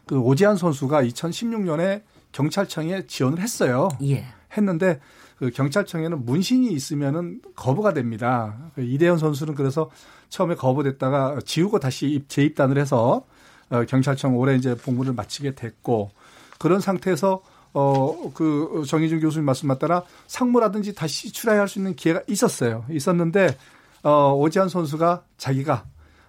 그 0.06 0.18
오지환 0.18 0.56
선수가 0.56 1.02
2016년에 1.04 2.02
경찰청에 2.32 3.06
지원을 3.06 3.40
했어요. 3.40 3.88
예. 4.02 4.24
했는데 4.56 5.00
그 5.38 5.50
경찰청에는 5.50 6.24
문신이 6.24 6.72
있으면은 6.72 7.40
거부가 7.54 7.92
됩니다. 7.92 8.56
그 8.74 8.82
이대현 8.82 9.18
선수는 9.18 9.54
그래서 9.54 9.90
처음에 10.28 10.56
거부됐다가 10.56 11.38
지우고 11.44 11.78
다시 11.78 12.24
재입단을 12.28 12.78
해서 12.78 13.24
어, 13.70 13.84
경찰청 13.84 14.36
올해 14.36 14.56
이제 14.56 14.74
복무를 14.74 15.12
마치게 15.12 15.54
됐고 15.54 16.10
그런 16.58 16.80
상태에서 16.80 17.42
어, 17.72 18.32
그 18.34 18.82
정희준 18.86 19.20
교수님 19.20 19.44
말씀 19.44 19.68
맞따라 19.68 20.02
상무라든지 20.26 20.94
다시 20.94 21.32
출하할 21.32 21.68
수 21.68 21.78
있는 21.78 21.94
기회가 21.94 22.22
있었어요. 22.26 22.84
있었는데 22.90 23.56
어, 24.02 24.34
오지환 24.34 24.68
선수가 24.68 25.24
자기가 25.36 25.84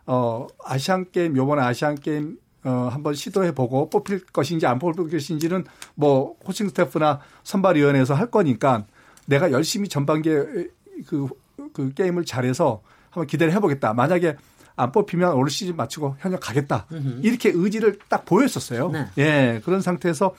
어, 0.05 0.47
아시안 0.63 1.05
게임 1.11 1.35
요번에 1.37 1.61
아시안 1.61 1.95
게임 1.95 2.37
어, 2.63 2.89
한번 2.91 3.13
시도해 3.13 3.53
보고 3.53 3.89
뽑힐 3.89 4.25
것인지 4.27 4.65
안 4.65 4.79
뽑힐 4.79 5.09
것인지는 5.09 5.65
뭐 5.95 6.37
코칭 6.39 6.67
스태프나 6.69 7.19
선발위원회에서 7.43 8.13
할 8.13 8.29
거니까 8.29 8.85
내가 9.25 9.51
열심히 9.51 9.87
전반기에 9.87 10.67
그, 11.07 11.27
그 11.73 11.93
게임을 11.93 12.25
잘해서 12.25 12.81
한번 13.09 13.27
기대를 13.27 13.53
해보겠다. 13.53 13.93
만약에 13.93 14.35
안 14.75 14.91
뽑히면 14.91 15.33
올 15.33 15.49
시즌 15.49 15.75
마치고 15.75 16.15
현역 16.19 16.39
가겠다. 16.39 16.85
이렇게 17.21 17.51
의지를 17.53 17.99
딱 18.07 18.25
보였었어요. 18.25 18.89
네. 18.89 19.07
예, 19.17 19.61
그런 19.63 19.81
상태에서 19.81 20.33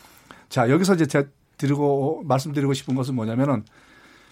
자, 0.48 0.68
여기서 0.70 0.94
이제 0.94 1.06
제가 1.06 1.28
드리고 1.58 2.22
말씀드리고 2.24 2.72
싶은 2.72 2.94
것은 2.94 3.14
뭐냐면은 3.14 3.64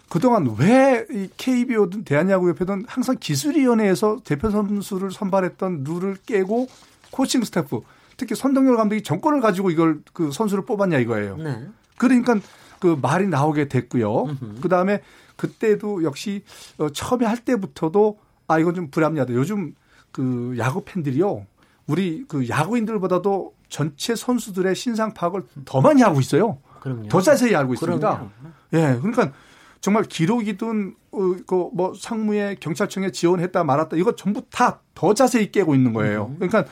그동안 0.08 0.54
왜 0.58 1.06
이 1.10 1.28
KBO든 1.36 2.04
대한야구협회든 2.04 2.84
항상 2.86 3.16
기술위원회에서 3.20 4.20
대표 4.24 4.50
선수를 4.50 5.10
선발했던 5.10 5.84
룰을 5.84 6.16
깨고 6.26 6.68
코칭 7.10 7.42
스태프 7.44 7.80
특히 8.16 8.34
손동열 8.34 8.76
감독이 8.76 9.02
정권을 9.02 9.40
가지고 9.40 9.70
이걸 9.70 10.00
그 10.12 10.32
선수를 10.32 10.64
뽑았냐 10.64 10.98
이거예요. 10.98 11.36
네. 11.36 11.66
그러니까 11.96 12.36
그 12.80 12.98
말이 13.00 13.26
나오게 13.28 13.68
됐고요. 13.68 14.36
그 14.60 14.68
다음에 14.68 15.02
그때도 15.36 16.02
역시 16.04 16.42
어, 16.78 16.88
처음에 16.90 17.26
할 17.26 17.38
때부터도 17.38 18.18
아 18.48 18.58
이건 18.58 18.74
좀 18.74 18.90
불합리하다. 18.90 19.34
요즘 19.34 19.74
그 20.10 20.54
야구 20.58 20.82
팬들이요. 20.84 21.46
우리 21.86 22.24
그 22.28 22.48
야구인들보다도 22.48 23.54
전체 23.68 24.14
선수들의 24.14 24.74
신상 24.74 25.14
파악을 25.14 25.44
더 25.64 25.80
많이 25.80 26.02
하고 26.02 26.20
있어요. 26.20 26.58
그럼요. 26.80 27.08
더 27.08 27.20
자세히 27.20 27.54
알고 27.54 27.74
있습니다. 27.74 28.08
그럼요. 28.10 28.30
예, 28.74 28.98
그러니까 29.00 29.32
정말 29.80 30.04
기록이든 30.04 30.94
어, 31.12 31.18
그뭐 31.46 31.94
상무에 31.98 32.56
경찰청에 32.58 33.10
지원했다 33.12 33.62
말았다 33.64 33.96
이거 33.96 34.14
전부 34.16 34.42
다 34.50 34.80
더 34.98 35.14
자세히 35.14 35.52
깨고 35.52 35.76
있는 35.76 35.92
거예요. 35.92 36.26
음. 36.26 36.34
그러니까 36.40 36.64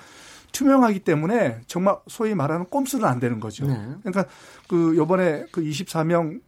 투명하기 0.57 1.01
때문에 1.01 1.61
정말 1.67 1.97
소위 2.07 2.35
말하는 2.35 2.65
꼼수는 2.65 3.05
안 3.05 3.21
되는 3.21 3.41
거죠. 3.41 3.67
네. 3.67 3.75
그러니까 4.03 4.25
그 4.67 4.97
요번에 4.97 5.45
그 5.53 5.63
24명 5.63 6.41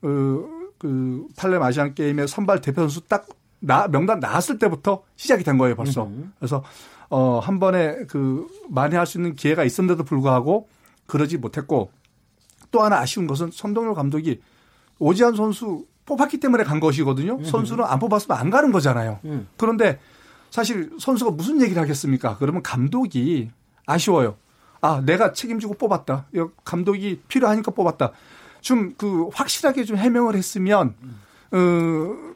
그, 0.00 0.72
그 0.78 1.26
팔렘 1.36 1.60
아시안 1.62 1.92
게임의 1.92 2.28
선발 2.28 2.60
대표 2.60 2.82
선수 2.82 3.00
딱 3.08 3.26
나, 3.58 3.88
명단 3.88 4.20
나왔을 4.20 4.60
때부터 4.60 5.02
시작이 5.16 5.42
된 5.42 5.58
거예요, 5.58 5.74
벌써. 5.74 6.04
음. 6.04 6.32
그래서 6.38 6.62
어, 7.10 7.40
한 7.40 7.58
번에 7.58 8.04
그 8.08 8.46
많이 8.68 8.94
할수 8.94 9.18
있는 9.18 9.34
기회가 9.34 9.64
있었는데도 9.64 10.04
불구하고 10.04 10.68
그러지 11.06 11.38
못했고 11.38 11.90
또 12.70 12.82
하나 12.82 13.00
아쉬운 13.00 13.26
것은 13.26 13.50
손동열 13.50 13.94
감독이 13.94 14.40
오지환 15.00 15.34
선수 15.34 15.86
뽑았기 16.04 16.38
때문에 16.38 16.62
간 16.62 16.78
것이거든요. 16.78 17.38
음. 17.38 17.44
선수는 17.44 17.84
안 17.84 17.98
뽑았으면 17.98 18.38
안 18.38 18.50
가는 18.50 18.70
거잖아요. 18.70 19.18
음. 19.24 19.48
그런데 19.56 19.98
사실 20.50 20.90
선수가 20.98 21.32
무슨 21.32 21.60
얘기를 21.60 21.80
하겠습니까? 21.80 22.36
그러면 22.38 22.62
감독이 22.62 23.50
아쉬워요. 23.86 24.36
아, 24.80 25.02
내가 25.04 25.32
책임지고 25.32 25.74
뽑았다. 25.74 26.26
감독이 26.64 27.20
필요하니까 27.28 27.70
뽑았다. 27.72 28.12
좀 28.60 28.94
그 28.96 29.28
확실하게 29.32 29.84
좀 29.84 29.96
해명을 29.96 30.34
했으면 30.34 30.94
어, 31.52 31.58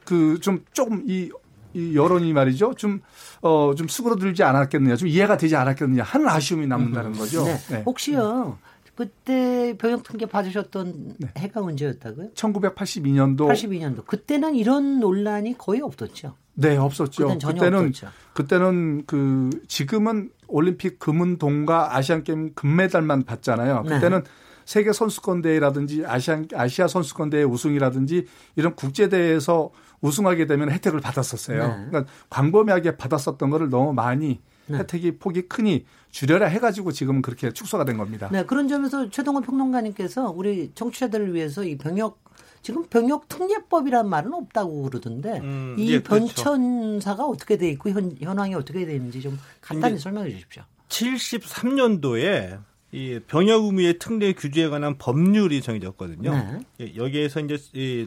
그좀 0.04 0.64
조금 0.72 1.02
이, 1.06 1.30
이 1.74 1.96
여론이 1.96 2.32
말이죠. 2.32 2.74
좀, 2.74 3.00
어, 3.42 3.74
좀 3.76 3.88
수그러들지 3.88 4.42
않았겠느냐. 4.42 4.96
좀 4.96 5.08
이해가 5.08 5.36
되지 5.36 5.56
않았겠느냐 5.56 6.02
하는 6.02 6.28
아쉬움이 6.28 6.66
남는다는 6.66 7.12
거죠. 7.12 7.44
네. 7.44 7.56
네. 7.70 7.82
혹시요. 7.84 8.58
그때 8.94 9.74
병역 9.78 10.02
통계 10.02 10.26
받으셨던 10.26 11.14
네. 11.18 11.28
해가 11.38 11.62
언제였다고요? 11.62 12.30
1982년도. 12.34 13.48
82년도. 13.48 14.04
그때는 14.04 14.54
이런 14.54 15.00
논란이 15.00 15.56
거의 15.56 15.80
없었죠. 15.80 16.36
네, 16.60 16.76
없었죠. 16.76 17.38
그때는 17.38 17.86
없었죠. 17.86 18.08
그때는 18.34 19.04
그 19.06 19.50
지금은 19.68 20.30
올림픽 20.46 20.98
금은 20.98 21.38
동과 21.38 21.96
아시안 21.96 22.24
게임 22.24 22.52
금메달만 22.54 23.24
받잖아요. 23.24 23.82
네. 23.82 23.94
그때는 23.94 24.22
네. 24.24 24.30
세계 24.64 24.92
선수권 24.92 25.42
대회라든지 25.42 26.04
아시안 26.06 26.46
아시아 26.54 26.86
선수권 26.86 27.30
대회 27.30 27.42
우승이라든지 27.42 28.26
이런 28.56 28.74
국제 28.74 29.08
대회에서 29.08 29.70
우승하게 30.00 30.46
되면 30.46 30.70
혜택을 30.70 31.00
받았었어요. 31.00 31.66
네. 31.66 31.86
그러니까 31.88 32.12
광범위하게 32.30 32.96
받았었던 32.96 33.50
거를 33.50 33.68
너무 33.68 33.92
많이 33.92 34.40
네. 34.66 34.78
혜택이 34.78 35.18
폭이 35.18 35.42
크니 35.42 35.86
줄여라 36.10 36.46
해가지고 36.46 36.92
지금은 36.92 37.22
그렇게 37.22 37.52
축소가 37.52 37.84
된 37.84 37.96
겁니다. 37.96 38.28
네, 38.32 38.44
그런 38.44 38.68
점에서 38.68 39.10
최동원 39.10 39.42
평론가님께서 39.42 40.30
우리 40.30 40.72
청취자들을 40.74 41.34
위해서 41.34 41.64
이 41.64 41.76
병역 41.76 42.22
지금 42.62 42.86
병역 42.88 43.28
특례법이란 43.28 44.08
말은 44.08 44.34
없다고 44.34 44.82
그러던데 44.82 45.40
음, 45.40 45.76
이 45.78 45.92
예, 45.92 46.00
그렇죠. 46.00 46.26
변천사가 46.26 47.16
그렇죠. 47.16 47.32
어떻게 47.32 47.56
돼 47.56 47.70
있고 47.70 47.90
현, 47.90 48.16
현황이 48.20 48.54
어떻게 48.54 48.84
돼 48.84 48.94
있는지 48.94 49.20
좀 49.20 49.38
간단히 49.60 49.98
설명해 49.98 50.30
주십시오. 50.30 50.62
73년도에 50.88 52.58
이 52.92 53.20
병역 53.26 53.64
의무의 53.64 53.98
특례 53.98 54.32
규제에 54.32 54.68
관한 54.68 54.98
법률이 54.98 55.62
정해졌거든요. 55.62 56.32
네. 56.32 56.60
예, 56.80 56.96
여기에서 56.96 57.40
이제 57.40 57.56
이 57.72 58.06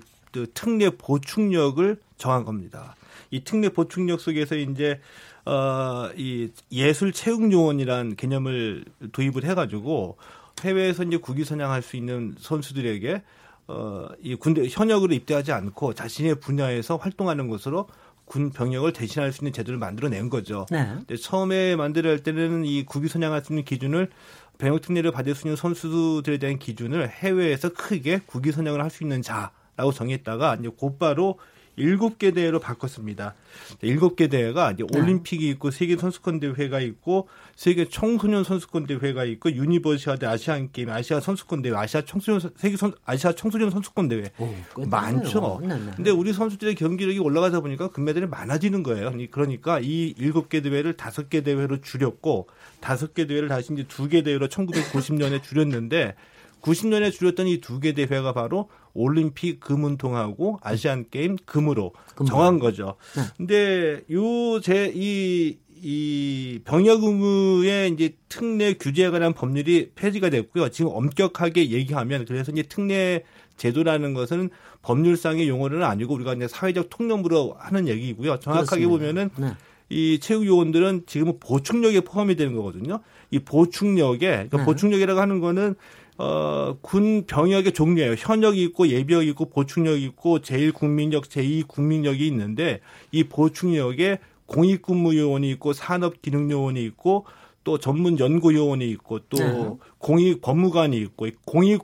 특례 0.53 0.89
보충력을 0.89 1.97
정한 2.17 2.43
겁니다. 2.43 2.95
이 3.31 3.43
특례 3.43 3.69
보충력 3.69 4.19
속에서 4.19 4.55
이제 4.55 4.99
어, 5.45 6.09
이 6.15 6.51
예술 6.71 7.11
체육 7.11 7.51
요원이란 7.51 8.15
개념을 8.15 8.85
도입을 9.11 9.43
해가지고 9.45 10.17
해외에서 10.61 11.03
이제 11.03 11.17
국위 11.17 11.43
선양할 11.43 11.81
수 11.81 11.97
있는 11.97 12.35
선수들에게 12.39 13.21
어, 13.67 14.07
이 14.21 14.35
군대 14.35 14.65
현역으로 14.69 15.13
입대하지 15.13 15.51
않고 15.51 15.93
자신의 15.93 16.35
분야에서 16.35 16.97
활동하는 16.97 17.47
것으로 17.47 17.87
군 18.25 18.51
병역을 18.51 18.93
대신할 18.93 19.31
수 19.31 19.43
있는 19.43 19.53
제도를 19.53 19.77
만들어낸 19.79 20.29
거죠. 20.29 20.65
네. 20.71 20.85
근데 20.85 21.15
처음에 21.17 21.75
만들어야 21.75 22.13
할 22.13 22.19
때는 22.19 22.65
이 22.65 22.83
국위 22.85 23.07
선양할 23.07 23.43
수 23.43 23.51
있는 23.53 23.63
기준을 23.65 24.09
병역 24.57 24.81
특례를 24.81 25.11
받을 25.11 25.35
수 25.35 25.47
있는 25.47 25.55
선수들에 25.55 26.37
대한 26.37 26.57
기준을 26.59 27.09
해외에서 27.09 27.69
크게 27.69 28.21
국위 28.25 28.51
선양을 28.51 28.81
할 28.81 28.89
수 28.89 29.03
있는 29.03 29.21
자라고 29.21 29.91
정했다가 29.93 30.57
이제 30.59 30.69
곧바로 30.69 31.39
일곱 31.75 32.19
개 32.19 32.31
대회로 32.31 32.59
바꿨습니다. 32.59 33.33
일곱 33.81 34.15
개 34.15 34.27
대회가 34.27 34.71
이제 34.71 34.83
네. 34.87 34.99
올림픽이 34.99 35.49
있고 35.49 35.71
세계 35.71 35.97
선수권 35.97 36.39
대회가 36.39 36.79
있고 36.79 37.27
세계 37.55 37.85
청소년 37.89 38.43
선수권 38.43 38.85
대회가 38.85 39.23
있고 39.25 39.51
유니버시아드 39.51 40.25
아시안 40.25 40.71
게임, 40.71 40.89
아시아 40.89 41.19
선수권 41.19 41.61
대회, 41.63 41.73
아시아 41.75 42.01
청소년 42.01 42.39
세계 42.55 42.77
선 42.77 42.93
아시아 43.05 43.33
청소년 43.33 43.69
선수권 43.71 44.07
대회 44.07 44.29
오, 44.37 44.53
많죠. 44.85 45.59
네, 45.61 45.67
네. 45.79 45.91
근데 45.95 46.11
우리 46.11 46.31
선수들의 46.33 46.75
경기력이 46.75 47.19
올라가다 47.19 47.59
보니까 47.61 47.89
금메달이 47.89 48.27
많아지는 48.27 48.83
거예요. 48.83 49.11
그러니까 49.31 49.79
이 49.79 50.13
일곱 50.17 50.49
개 50.49 50.61
대회를 50.61 50.95
다섯 50.97 51.29
개 51.29 51.41
대회로 51.41 51.81
줄였고 51.81 52.47
다섯 52.81 53.13
개 53.13 53.25
대회를 53.27 53.47
다시 53.49 53.73
이제 53.73 53.83
두 53.87 54.07
개 54.07 54.21
대회로 54.21 54.47
1990년에 54.47 55.41
줄였는데 55.41 56.15
90년에 56.61 57.11
줄였던 57.11 57.47
이 57.47 57.59
두 57.59 57.79
개 57.79 57.93
대회가 57.93 58.31
바로 58.33 58.69
올림픽 58.93 59.59
금은동하고 59.59 60.59
아시안 60.61 61.05
게임 61.09 61.35
금으로 61.45 61.93
금방. 62.15 62.25
정한 62.25 62.59
거죠. 62.59 62.95
네. 63.15 63.23
근데 63.37 64.01
요 64.11 64.59
제 64.61 64.91
이 64.93 65.57
이 65.85 66.61
병역 66.63 67.03
의무의 67.03 67.91
이제 67.91 68.15
특례 68.29 68.73
규제에 68.73 69.09
관한 69.09 69.33
법률이 69.33 69.91
폐지가 69.95 70.29
됐고요. 70.29 70.69
지금 70.69 70.91
엄격하게 70.93 71.71
얘기하면 71.71 72.23
그래서 72.23 72.53
이제 72.53 72.63
특례 72.63 73.23
제도라는 73.57 74.13
것은 74.13 74.49
법률상의 74.81 75.49
용어는 75.49 75.83
아니고 75.83 76.13
우리가 76.13 76.35
이제 76.35 76.47
사회적 76.47 76.89
통념으로 76.89 77.57
하는 77.59 77.89
얘기고요. 77.89 78.39
정확하게 78.39 78.85
그렇습니다. 78.85 78.89
보면은 78.89 79.29
네. 79.37 79.57
이 79.89 80.19
체육 80.21 80.45
요원들은 80.45 81.03
지금은 81.05 81.39
보충력에 81.41 81.99
포함이 81.99 82.37
되는 82.37 82.55
거거든요. 82.55 83.01
이 83.29 83.39
보충력에 83.39 84.19
그러니까 84.19 84.57
네. 84.59 84.63
보충력이라고 84.63 85.19
하는 85.19 85.41
거는 85.41 85.75
어, 86.17 86.77
군 86.81 87.25
병역의 87.25 87.73
종류예요. 87.73 88.15
현역이 88.17 88.61
있고 88.65 88.87
예비역이 88.87 89.29
있고 89.29 89.45
보충력이 89.45 90.03
있고 90.05 90.39
제1국민력, 90.39 91.25
제2국민력이 91.25 92.21
있는데 92.21 92.79
이 93.11 93.23
보충력에 93.23 94.19
공익근무요원이 94.45 95.49
있고 95.51 95.73
산업기능요원이 95.73 96.83
있고 96.85 97.25
또 97.63 97.77
전문 97.77 98.19
연구 98.19 98.53
요원이 98.53 98.89
있고 98.91 99.19
또 99.29 99.37
네. 99.37 99.71
공익 99.97 100.41
법무관이 100.41 100.97
있고 100.97 101.27
공익 101.45 101.81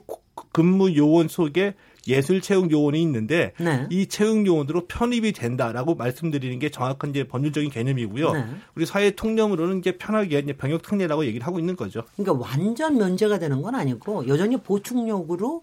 근무 0.52 0.94
요원 0.96 1.28
속에 1.28 1.74
예술 2.10 2.40
채용 2.40 2.70
요원이 2.70 3.00
있는데 3.02 3.52
네. 3.58 3.86
이 3.90 4.06
채용 4.06 4.46
요원으로 4.46 4.86
편입이 4.86 5.32
된다라고 5.32 5.94
말씀드리는 5.94 6.58
게 6.58 6.70
정확한 6.70 7.10
이제 7.10 7.24
법률적인 7.24 7.70
개념이고요. 7.70 8.32
네. 8.32 8.44
우리 8.74 8.86
사회 8.86 9.10
통념으로는 9.10 9.78
이제 9.78 9.96
편하게 9.96 10.38
이제 10.40 10.52
병역 10.52 10.82
특례라고 10.82 11.24
얘기를 11.24 11.46
하고 11.46 11.58
있는 11.58 11.76
거죠. 11.76 12.02
그러니까 12.16 12.46
완전 12.46 12.98
면제가 12.98 13.38
되는 13.38 13.62
건 13.62 13.74
아니고 13.74 14.28
여전히 14.28 14.56
보충력으로 14.56 15.62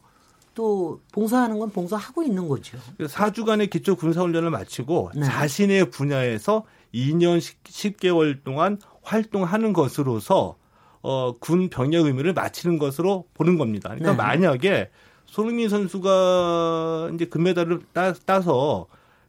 또 0.58 1.02
봉사하는 1.12 1.60
건 1.60 1.70
봉사하고 1.70 2.24
있는 2.24 2.48
거죠. 2.48 2.80
4주간의 2.98 3.70
기초 3.70 3.96
군사 3.96 4.22
훈련을 4.22 4.50
마치고 4.50 5.12
네. 5.16 5.24
자신의 5.24 5.92
분야에서 5.92 6.64
2년 6.96 7.40
10, 7.40 7.98
개월 7.98 8.42
동안 8.44 8.80
활동하는 9.04 9.72
것으로서 9.74 10.56
어, 11.04 11.36
군 11.40 11.70
병역 11.70 12.08
의무를 12.08 12.34
마치는 12.34 12.80
것으로 12.80 13.26
보는 13.36 13.60
겁니다. 13.60 13.90
그러니까 13.90 14.12
네. 14.12 14.18
만약에 14.18 14.90
손흥민 15.28 15.70
선수가 15.70 17.12
이제 17.14 17.26
금메달을 17.26 17.82
따, 17.94 18.14
따서 18.26 18.88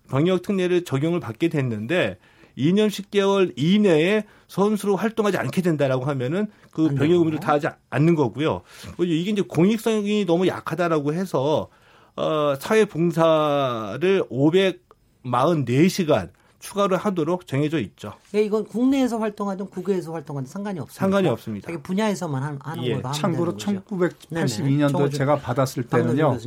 병역 0.09 0.43
특례를 0.43 0.85
적용을 0.85 1.21
받게 1.21 1.49
됐는데 1.49 2.19
2년 2.57 2.89
10개월 2.89 3.53
이내에 3.57 4.25
선수로 4.49 4.97
활동하지 4.97 5.37
않게 5.37 5.63
된다라고 5.63 6.07
하면은 6.07 6.49
그 6.73 6.95
병역 6.95 7.19
의무를 7.19 7.41
다하지 7.41 7.69
않는 7.91 8.15
거고요. 8.15 8.63
이게 8.99 9.31
이제 9.31 9.43
공익성이 9.43 10.25
너무 10.25 10.47
약하다라고 10.47 11.13
해서 11.13 11.69
어 12.17 12.55
사회 12.59 12.85
봉사를 12.85 14.25
544시간 14.31 16.31
추가로 16.59 16.97
하도록 16.97 17.47
정해져 17.47 17.79
있죠. 17.81 18.15
예, 18.35 18.43
이건 18.43 18.65
국내에서 18.65 19.19
활동하든 19.19 19.71
국외에서 19.71 20.13
활동하든 20.13 20.49
상관이 20.49 20.81
없습니다. 20.81 21.01
상관이 21.01 21.29
없습니다. 21.29 21.73
분야에서만 21.83 22.59
하는 22.61 22.85
예. 22.85 22.95
걸로 22.95 23.09
하면 23.09 23.13
참고로 23.13 23.57
1982년도 23.57 25.13
제가 25.13 25.37
받았을 25.37 25.85
때는요. 25.85 26.39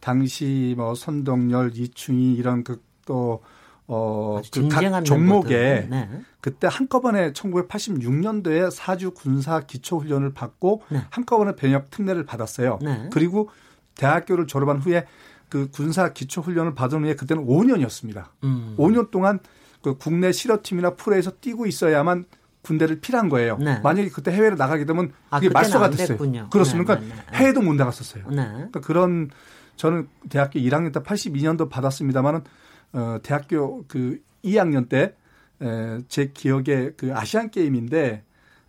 당시 0.00 0.74
뭐 0.76 0.94
선동열, 0.94 1.72
이충희 1.74 2.34
이런 2.34 2.64
그또 2.64 3.42
어, 3.88 4.40
그각 4.50 5.04
종목에 5.04 5.86
네. 5.88 6.08
그때 6.40 6.68
한꺼번에 6.70 7.32
1986년도에 7.32 8.70
사주 8.70 9.12
군사 9.12 9.60
기초 9.60 9.98
훈련을 9.98 10.34
받고 10.34 10.82
네. 10.88 11.02
한꺼번에 11.10 11.54
병역 11.54 11.90
특례를 11.90 12.24
받았어요. 12.24 12.78
네. 12.82 13.08
그리고 13.12 13.48
대학교를 13.94 14.46
졸업한 14.46 14.78
후에 14.78 15.06
그 15.56 15.70
군사 15.70 16.12
기초 16.12 16.40
훈련을 16.40 16.74
받은 16.74 17.04
후에 17.04 17.14
그때는 17.14 17.46
5년이었습니다. 17.46 18.26
음. 18.44 18.74
5년 18.78 19.10
동안 19.10 19.38
그 19.82 19.96
국내 19.96 20.32
실업팀이나 20.32 20.94
프로에서 20.94 21.32
뛰고 21.40 21.66
있어야만 21.66 22.24
군대를 22.62 23.00
필요한 23.00 23.28
거예요. 23.28 23.56
네. 23.58 23.78
만약에 23.80 24.08
그때 24.10 24.32
해외로 24.32 24.56
나가게 24.56 24.84
되면 24.84 25.12
아, 25.30 25.38
그게 25.38 25.50
말소가 25.50 25.90
됐어요. 25.90 26.18
그렇습니까? 26.50 26.96
네, 26.96 27.06
네, 27.06 27.14
네, 27.14 27.36
해외도 27.38 27.62
못 27.62 27.74
나갔었어요. 27.74 28.28
네. 28.30 28.46
그러니까 28.48 28.80
그런 28.80 29.30
저는 29.76 30.08
대학교 30.28 30.58
1학년 30.58 30.92
때 30.92 31.00
82년도 31.00 31.70
받았습니다만은 31.70 32.40
어 32.92 33.18
대학교 33.22 33.84
그 33.86 34.20
2학년 34.44 34.88
때 34.88 35.14
제 36.08 36.30
기억에 36.32 36.90
그 36.96 37.14
아시안 37.14 37.50
게임인데 37.50 38.24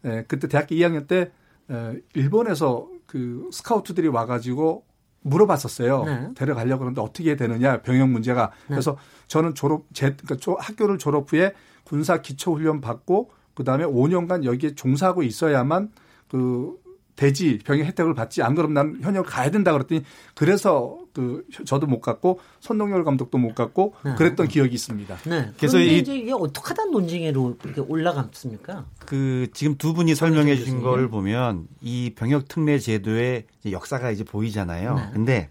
에, 0.05 0.23
그때 0.27 0.47
대학교 0.47 0.75
2학년 0.75 1.07
때 1.07 1.31
에, 1.69 2.01
일본에서 2.13 2.87
그 3.05 3.49
스카우트들이 3.51 4.07
와가지고 4.07 4.85
물어봤었어요. 5.27 6.03
네. 6.03 6.29
데려가려고 6.35 6.79
그러는데 6.79 7.01
어떻게 7.01 7.35
되느냐 7.35 7.81
병역 7.81 8.09
문제가. 8.09 8.51
네. 8.67 8.75
그래서 8.75 8.97
저는 9.27 9.55
졸업 9.55 9.85
제 9.93 10.15
그러니까 10.15 10.55
학교를 10.59 10.97
졸업 10.97 11.31
후에 11.31 11.53
군사 11.83 12.21
기초 12.21 12.53
훈련 12.53 12.81
받고 12.81 13.31
그다음에 13.53 13.85
5년간 13.85 14.43
여기에 14.43 14.75
종사하고 14.75 15.23
있어야만 15.23 15.91
그 16.27 16.75
대지 17.17 17.57
병역 17.65 17.85
혜택을 17.85 18.13
받지 18.13 18.41
안 18.41 18.55
그러면 18.55 18.73
난 18.75 18.99
현역을 19.01 19.29
가야 19.29 19.51
된다 19.51 19.73
그랬더니 19.73 20.03
그래서 20.35 20.99
그 21.13 21.43
저도 21.65 21.87
못 21.87 21.99
갔고 21.99 22.39
손동열 22.59 23.03
감독도 23.03 23.39
못 23.39 23.55
갔고 23.55 23.95
네. 24.05 24.13
그랬던 24.15 24.47
기억이 24.47 24.75
있습니다. 24.75 25.17
네. 25.25 25.51
그래서 25.57 25.79
이, 25.79 25.97
이게 25.97 26.31
어떻게 26.31 26.69
하다 26.69 26.85
논쟁으로 26.85 27.57
이렇게 27.63 27.81
올라갔습니까? 27.81 28.85
그 28.99 29.47
지금 29.51 29.77
두 29.77 29.93
분이 29.93 30.13
설명해 30.13 30.55
주신 30.57 30.81
걸 30.81 31.09
보면 31.09 31.67
이 31.81 32.13
병역 32.15 32.47
특례 32.47 32.77
제도의 32.77 33.45
역사가 33.69 34.11
이제 34.11 34.23
보이잖아요. 34.23 34.95
네. 34.95 35.09
근데 35.11 35.49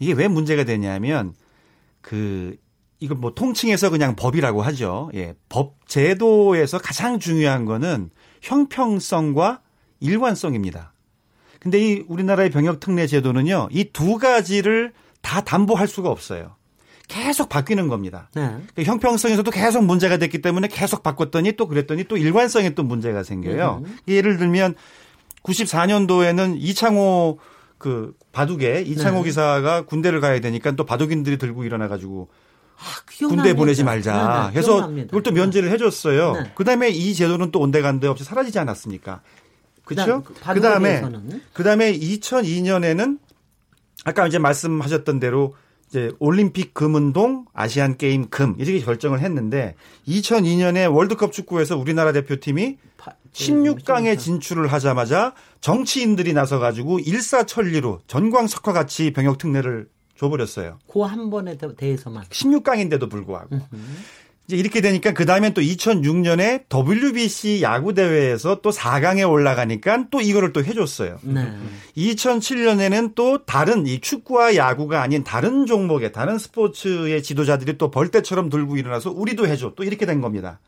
이게 0.00 0.12
왜 0.12 0.26
문제가 0.26 0.64
되냐면 0.64 1.34
그 2.02 2.56
이걸 2.98 3.16
뭐 3.16 3.32
통칭해서 3.32 3.90
그냥 3.90 4.16
법이라고 4.16 4.60
하죠. 4.62 5.10
예. 5.14 5.36
법 5.48 5.76
제도에서 5.86 6.78
가장 6.78 7.20
중요한 7.20 7.64
거는 7.64 8.10
형평성과 8.42 9.60
일관성입니다. 10.00 10.94
근데 11.66 11.80
이 11.80 12.04
우리나라의 12.06 12.50
병역 12.50 12.78
특례 12.78 13.08
제도는요, 13.08 13.68
이 13.72 13.90
두 13.92 14.18
가지를 14.18 14.92
다 15.20 15.40
담보할 15.40 15.88
수가 15.88 16.10
없어요. 16.10 16.54
계속 17.08 17.48
바뀌는 17.48 17.88
겁니다. 17.88 18.30
네. 18.34 18.42
그러니까 18.72 18.82
형평성에서도 18.84 19.50
계속 19.50 19.84
문제가 19.84 20.16
됐기 20.16 20.42
때문에 20.42 20.68
계속 20.68 21.02
바꿨더니 21.02 21.52
또 21.56 21.66
그랬더니 21.66 22.04
또 22.04 22.16
일관성에 22.16 22.70
또 22.70 22.84
문제가 22.84 23.24
생겨요. 23.24 23.82
음. 23.84 23.96
예를 24.06 24.36
들면 24.36 24.76
94년도에는 25.42 26.54
이창호 26.58 27.38
그 27.78 28.12
바둑에 28.30 28.82
이창호 28.86 29.18
네. 29.18 29.24
기사가 29.24 29.86
군대를 29.86 30.20
가야 30.20 30.38
되니까 30.40 30.70
또 30.72 30.84
바둑인들이 30.84 31.36
들고 31.38 31.64
일어나 31.64 31.88
가지고 31.88 32.28
아, 32.76 33.26
군대 33.28 33.54
보내지 33.54 33.82
말자 33.82 34.12
네, 34.12 34.52
네, 34.52 34.58
해서 34.58 34.86
그걸 34.86 35.22
또 35.24 35.32
면제를 35.32 35.70
해줬어요. 35.72 36.32
네. 36.32 36.52
그다음에 36.54 36.90
이 36.90 37.12
제도는 37.14 37.50
또 37.50 37.58
온데간데 37.58 38.06
없이 38.06 38.22
사라지지 38.22 38.58
않았습니까? 38.60 39.22
그렇죠? 39.86 40.22
그 40.22 40.60
다음에 40.60 41.02
그 41.54 41.62
다음에 41.62 41.92
2002년에는 41.98 43.18
아까 44.04 44.26
이제 44.26 44.38
말씀하셨던 44.38 45.18
대로 45.20 45.54
이제 45.88 46.10
올림픽 46.18 46.74
금운동, 46.74 47.46
아시안 47.54 47.96
게임 47.96 48.28
금 48.28 48.54
이렇게 48.58 48.80
결정을 48.84 49.20
했는데 49.20 49.74
2002년에 50.06 50.92
월드컵 50.92 51.32
축구에서 51.32 51.78
우리나라 51.78 52.12
대표팀이 52.12 52.76
16강에 53.32 54.18
진출을 54.18 54.72
하자마자 54.72 55.34
정치인들이 55.60 56.32
나서 56.32 56.58
가지고 56.58 56.98
일사천리로 56.98 58.00
전광석화 58.06 58.72
같이 58.72 59.12
병역 59.12 59.38
특례를 59.38 59.88
줘버렸어요. 60.18 60.78
그 60.92 61.02
한 61.02 61.30
번에 61.30 61.56
대해서만. 61.76 62.24
16강인데도 62.24 63.10
불구하고. 63.10 63.60
이제 64.46 64.56
이렇게 64.56 64.80
되니까 64.80 65.12
그 65.12 65.26
다음엔 65.26 65.54
또 65.54 65.60
2006년에 65.60 66.64
WBC 66.70 67.62
야구 67.62 67.94
대회에서 67.94 68.60
또 68.62 68.70
4강에 68.70 69.28
올라가니까 69.28 70.04
또 70.10 70.20
이거를 70.20 70.52
또 70.52 70.62
해줬어요. 70.64 71.18
네. 71.22 71.52
2007년에는 71.96 73.14
또 73.16 73.44
다른 73.44 73.86
이 73.86 74.00
축구와 74.00 74.54
야구가 74.54 75.02
아닌 75.02 75.24
다른 75.24 75.66
종목의 75.66 76.12
다른 76.12 76.38
스포츠의 76.38 77.24
지도자들이 77.24 77.76
또 77.76 77.90
벌떼처럼 77.90 78.48
들고 78.48 78.76
일어나서 78.76 79.10
우리도 79.10 79.48
해줘 79.48 79.72
또 79.74 79.82
이렇게 79.82 80.06
된 80.06 80.20
겁니다. 80.20 80.60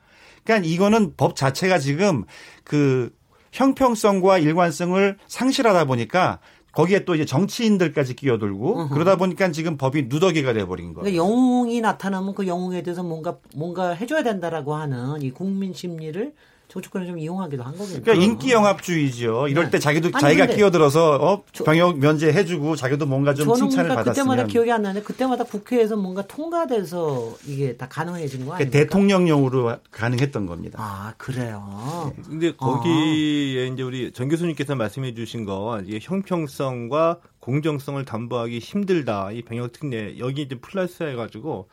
그러니까 0.43 0.67
이거는 0.69 1.15
법 1.17 1.37
자체가 1.37 1.79
지금 1.79 2.25
그 2.65 3.11
형평성과 3.53 4.39
일관성을 4.39 5.17
상실하다 5.27 5.85
보니까 5.85 6.41
거기에 6.73 7.05
또 7.05 7.15
이제 7.15 7.25
정치인들까지 7.25 8.15
끼어들고 8.15 8.81
으흠. 8.81 8.89
그러다 8.91 9.17
보니까 9.17 9.51
지금 9.51 9.77
법이 9.77 10.05
누더기가 10.09 10.53
돼버린 10.53 10.95
거예요. 10.95 11.05
그러니까 11.05 11.17
영웅이 11.17 11.81
나타나면 11.81 12.35
그 12.35 12.47
영웅에 12.47 12.83
대해서 12.83 13.03
뭔가 13.03 13.39
뭔가 13.55 13.91
해줘야 13.91 14.23
된다라고 14.23 14.75
하는 14.75 15.23
이 15.23 15.31
국민 15.31 15.73
심리를 15.73 16.33
정치권을 16.69 17.07
좀 17.07 17.19
이용하기도 17.19 17.63
한 17.63 17.77
거겠죠. 17.77 18.03
그러니까 18.03 18.25
인기 18.25 18.53
영합주의죠. 18.53 19.49
이럴 19.49 19.65
네. 19.65 19.71
때 19.71 19.79
자기도 19.79 20.11
아니, 20.13 20.21
자기가 20.21 20.47
끼어들어서 20.47 21.15
어, 21.15 21.43
병역 21.65 21.99
면제 21.99 22.31
해주고 22.31 22.77
자기도 22.77 23.07
뭔가 23.07 23.33
좀 23.33 23.47
칭찬을 23.55 23.71
그러니까 23.89 23.97
받았으면. 23.97 24.27
그때마다 24.27 24.47
기억이 24.47 24.71
안 24.71 24.83
나는데 24.83 25.05
그때마다 25.05 25.45
국회에서 25.45 25.97
뭔가 25.97 26.27
통과돼서 26.27 27.37
이게 27.47 27.77
다 27.77 27.89
가능해진 27.89 28.45
거 28.45 28.55
아니에요? 28.55 28.71
대통령령으로 28.71 29.77
가능했던 29.91 30.47
겁니다. 30.47 30.79
아 30.81 31.15
그래요. 31.17 32.13
네. 32.17 32.23
근데 32.29 32.55
거기에 32.55 33.63
아. 33.63 33.73
이제 33.73 33.83
우리 33.83 34.13
정 34.13 34.29
교수님께서 34.29 34.75
말씀해주신 34.75 35.47
거 35.47 35.81
이게 35.87 35.99
형평성과 36.03 37.21
공정성을 37.41 38.05
담보하기 38.05 38.59
힘들다 38.59 39.31
이 39.33 39.43
병역 39.43 39.73
특례 39.73 40.19
여기 40.19 40.43
이제 40.43 40.55
플러스 40.57 41.03
해가지고. 41.03 41.69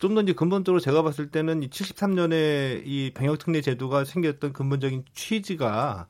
좀 0.00 0.14
더 0.14 0.22
이제 0.22 0.32
근본적으로 0.32 0.80
제가 0.80 1.02
봤을 1.02 1.30
때는 1.30 1.62
이 1.62 1.68
73년에 1.68 2.82
이 2.84 3.12
병역 3.14 3.38
특례 3.38 3.60
제도가 3.60 4.04
생겼던 4.04 4.52
근본적인 4.52 5.04
취지가 5.14 6.06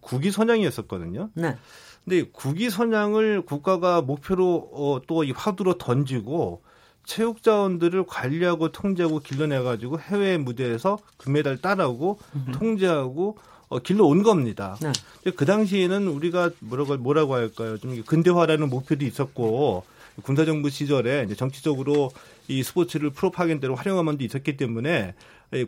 국위 0.00 0.30
선양이었었거든요. 0.30 1.30
네. 1.34 1.56
근데 2.04 2.28
국위 2.32 2.70
선양을 2.70 3.42
국가가 3.42 4.02
목표로 4.02 4.70
어, 4.72 5.00
또 5.06 5.22
이 5.24 5.30
화두로 5.32 5.78
던지고 5.78 6.62
체육 7.04 7.42
자원들을 7.42 8.04
관리하고 8.06 8.72
통제하고 8.72 9.20
길러내 9.20 9.60
가지고 9.62 9.98
해외 10.00 10.36
무대에서 10.36 10.98
금메달 11.16 11.58
따라오고 11.58 12.18
음흠. 12.34 12.52
통제하고 12.58 13.38
어, 13.68 13.78
길러 13.78 14.04
온 14.04 14.22
겁니다. 14.22 14.76
네. 14.82 14.92
그 15.36 15.44
당시에는 15.44 16.08
우리가 16.08 16.50
뭐라고 16.58 16.96
뭐라고 16.96 17.34
할까요? 17.34 17.78
좀 17.78 18.02
근대화라는 18.04 18.68
목표도 18.68 19.04
있었고 19.04 19.84
군사정부 20.22 20.70
시절에 20.70 21.24
이제 21.26 21.34
정치적으로 21.34 22.10
이 22.50 22.64
스포츠를 22.64 23.10
프로파겐드로 23.10 23.76
활용한 23.76 24.04
면도 24.04 24.24
있었기 24.24 24.56
때문에 24.56 25.14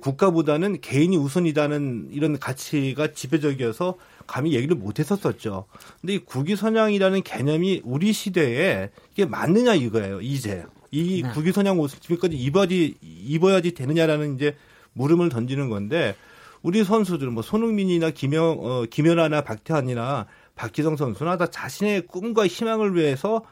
국가보다는 0.01 0.81
개인이 0.81 1.17
우선이라는 1.17 2.09
이런 2.11 2.39
가치가 2.39 3.13
지배적이어서 3.13 3.97
감히 4.27 4.55
얘기를 4.55 4.77
못 4.77 4.99
했었었죠. 4.99 5.67
근데 6.01 6.15
이 6.15 6.19
국위선양이라는 6.19 7.23
개념이 7.23 7.83
우리 7.85 8.13
시대에 8.13 8.91
이게 9.13 9.25
맞느냐 9.25 9.75
이거예요. 9.75 10.21
이제 10.21 10.65
이 10.91 11.23
네. 11.23 11.33
국위선양 11.33 11.79
옷을 11.79 12.01
지금까지 12.01 12.37
입어야지 12.37 12.97
입어야지 13.01 13.73
되느냐라는 13.75 14.35
이제 14.35 14.57
물음을 14.93 15.29
던지는 15.29 15.71
건데 15.71 16.15
우리 16.63 16.85
선수들 16.85 17.31
뭐 17.31 17.43
손흥민이나 17.43 18.11
김영 18.11 18.59
어, 18.61 18.85
김연아나 18.91 19.43
박태환이나 19.43 20.27
박지성 20.55 20.97
선수나 20.97 21.37
다 21.37 21.47
자신의 21.47 22.07
꿈과 22.07 22.47
희망을 22.47 22.95
위해서 22.95 23.43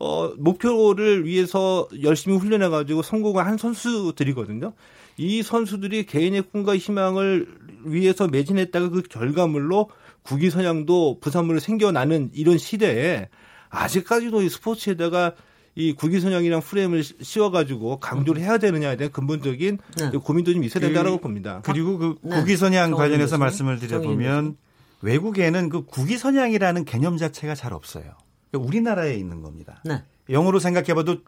어, 0.00 0.32
목표를 0.38 1.26
위해서 1.26 1.86
열심히 2.02 2.36
훈련해 2.36 2.70
가지고 2.70 3.02
성공을 3.02 3.46
한 3.46 3.58
선수들이거든요. 3.58 4.72
이 5.18 5.42
선수들이 5.42 6.06
개인의 6.06 6.44
꿈과 6.50 6.78
희망을 6.78 7.46
위해서 7.84 8.26
매진했다가 8.26 8.88
그 8.88 9.02
결과물로 9.02 9.90
국위 10.22 10.48
선양도 10.48 11.18
부산물을 11.20 11.60
생겨나는 11.60 12.30
이런 12.32 12.56
시대에 12.56 13.28
아직까지도 13.68 14.42
이 14.42 14.48
스포츠에다가 14.48 15.34
이 15.76 15.92
국위선양이랑 15.92 16.62
프레임을 16.62 17.04
씌워가지고 17.04 18.00
강조를 18.00 18.42
해야 18.42 18.58
되느냐에 18.58 18.96
대한 18.96 19.12
근본적인 19.12 19.78
네. 19.98 20.10
고민도 20.10 20.52
좀 20.52 20.64
있어야 20.64 20.80
된다고 20.80 21.18
그, 21.18 21.22
봅니다. 21.22 21.60
그리고 21.64 21.98
그 21.98 22.16
네. 22.22 22.36
국위선양 22.36 22.92
관련해서 22.92 23.38
말씀을 23.38 23.78
드려보면 23.78 24.56
외국에는 25.02 25.68
그 25.68 25.84
국위선양이라는 25.84 26.84
개념 26.86 27.18
자체가 27.18 27.54
잘 27.54 27.72
없어요. 27.72 28.14
우리나라에 28.52 29.14
있는 29.14 29.42
겁니다. 29.42 29.82
네. 29.84 30.02
영어로 30.28 30.58
생각해봐도 30.58 31.18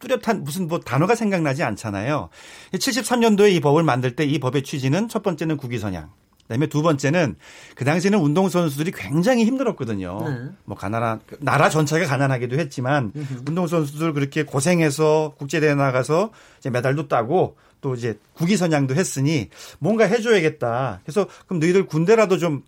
뚜렷한 0.00 0.44
무슨 0.44 0.68
뭐 0.68 0.80
단어가 0.80 1.14
생각나지 1.14 1.62
않잖아요. 1.62 2.30
73년도에 2.72 3.52
이 3.52 3.60
법을 3.60 3.82
만들 3.82 4.16
때 4.16 4.24
이 4.24 4.38
법의 4.38 4.62
취지는 4.62 5.08
첫 5.08 5.22
번째는 5.22 5.56
국위선양. 5.56 6.10
그다음에 6.42 6.68
두 6.68 6.80
번째는 6.82 7.34
그 7.74 7.84
당시에는 7.84 8.20
운동 8.20 8.48
선수들이 8.48 8.92
굉장히 8.92 9.44
힘들었거든요. 9.44 10.28
네. 10.28 10.48
뭐 10.64 10.76
가난한 10.76 11.20
나라 11.40 11.68
전체가 11.68 12.06
가난하기도 12.06 12.56
했지만 12.58 13.12
운동 13.48 13.66
선수들 13.66 14.12
그렇게 14.12 14.44
고생해서 14.44 15.34
국제 15.38 15.58
대회 15.58 15.74
나가서 15.74 16.30
이제 16.58 16.70
메달도 16.70 17.08
따고 17.08 17.56
또 17.80 17.94
이제 17.94 18.18
국위 18.32 18.56
선양도 18.56 18.94
했으니 18.94 19.48
뭔가 19.80 20.04
해줘야겠다. 20.04 21.00
그래서 21.04 21.26
그럼 21.46 21.58
너희들 21.58 21.86
군대라도 21.86 22.38
좀 22.38 22.62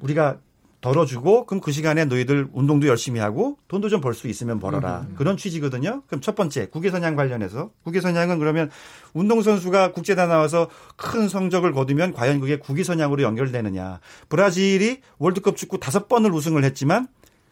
우리가 0.00 0.38
덜어주고 0.80 1.46
그럼 1.46 1.60
그 1.60 1.72
시간에 1.72 2.04
너희들 2.04 2.48
운동도 2.52 2.86
열심히 2.86 3.18
하고 3.20 3.58
돈도 3.68 3.88
좀 3.88 4.00
벌 4.00 4.14
수 4.14 4.28
있으면 4.28 4.60
벌어라 4.60 5.06
음. 5.08 5.14
그런 5.16 5.36
취지거든요. 5.36 6.02
그럼 6.06 6.20
첫 6.20 6.36
번째 6.36 6.66
국외선양 6.68 7.16
관련해서 7.16 7.70
국외선양은 7.84 8.38
그러면 8.38 8.70
운동선수가 9.12 9.92
국제대 9.92 10.26
나와서 10.26 10.68
큰 10.96 11.28
성적을 11.28 11.72
거두면 11.72 12.12
과연 12.12 12.38
그게 12.40 12.58
국위선양으로 12.58 13.22
연결되느냐. 13.22 14.00
브라질이 14.28 15.00
월드컵 15.18 15.56
축구 15.56 15.80
다섯 15.80 16.08
번을 16.08 16.32
우승을 16.32 16.62
했지만 16.64 17.08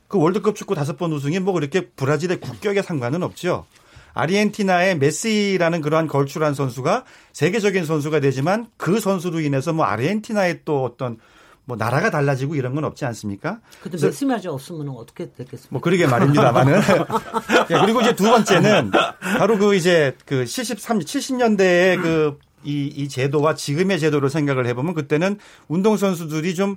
그 0.08 0.18
월드컵 0.18 0.54
축구 0.54 0.76
다섯 0.76 0.96
번 0.96 1.12
우승이 1.12 1.40
뭐 1.40 1.52
그렇게 1.52 1.88
브라질의 1.90 2.40
국격에 2.40 2.80
상관은 2.82 3.24
없죠. 3.24 3.66
아르헨티나의 4.14 4.98
메시라는 4.98 5.82
그러한 5.82 6.06
걸출한 6.06 6.54
선수가 6.54 7.04
세계적인 7.32 7.84
선수가 7.84 8.20
되지만 8.20 8.68
그 8.76 8.98
선수로 9.00 9.40
인해서 9.40 9.72
뭐 9.72 9.84
아르헨티나의 9.84 10.60
또 10.64 10.84
어떤 10.84 11.18
뭐 11.66 11.76
나라가 11.76 12.10
달라지고 12.10 12.54
이런 12.54 12.74
건 12.74 12.84
없지 12.84 13.04
않습니까? 13.04 13.58
근데 13.82 13.98
메시마저 14.06 14.52
없으면 14.52 14.88
어떻게 14.90 15.24
됐겠습니까? 15.32 15.68
뭐 15.70 15.80
그러게 15.80 16.06
말입니다만은. 16.06 16.74
예, 17.70 17.80
그리고 17.80 18.00
이제 18.00 18.14
두 18.14 18.24
번째는 18.24 18.92
바로 19.38 19.58
그 19.58 19.74
이제 19.74 20.16
그 20.24 20.46
73, 20.46 21.00
70년대의 21.00 22.00
그 22.00 22.38
이, 22.62 22.86
이 22.86 23.08
제도와 23.08 23.56
지금의 23.56 23.98
제도를 23.98 24.30
생각을 24.30 24.66
해보면 24.66 24.94
그때는 24.94 25.38
운동선수들이 25.66 26.54
좀 26.54 26.76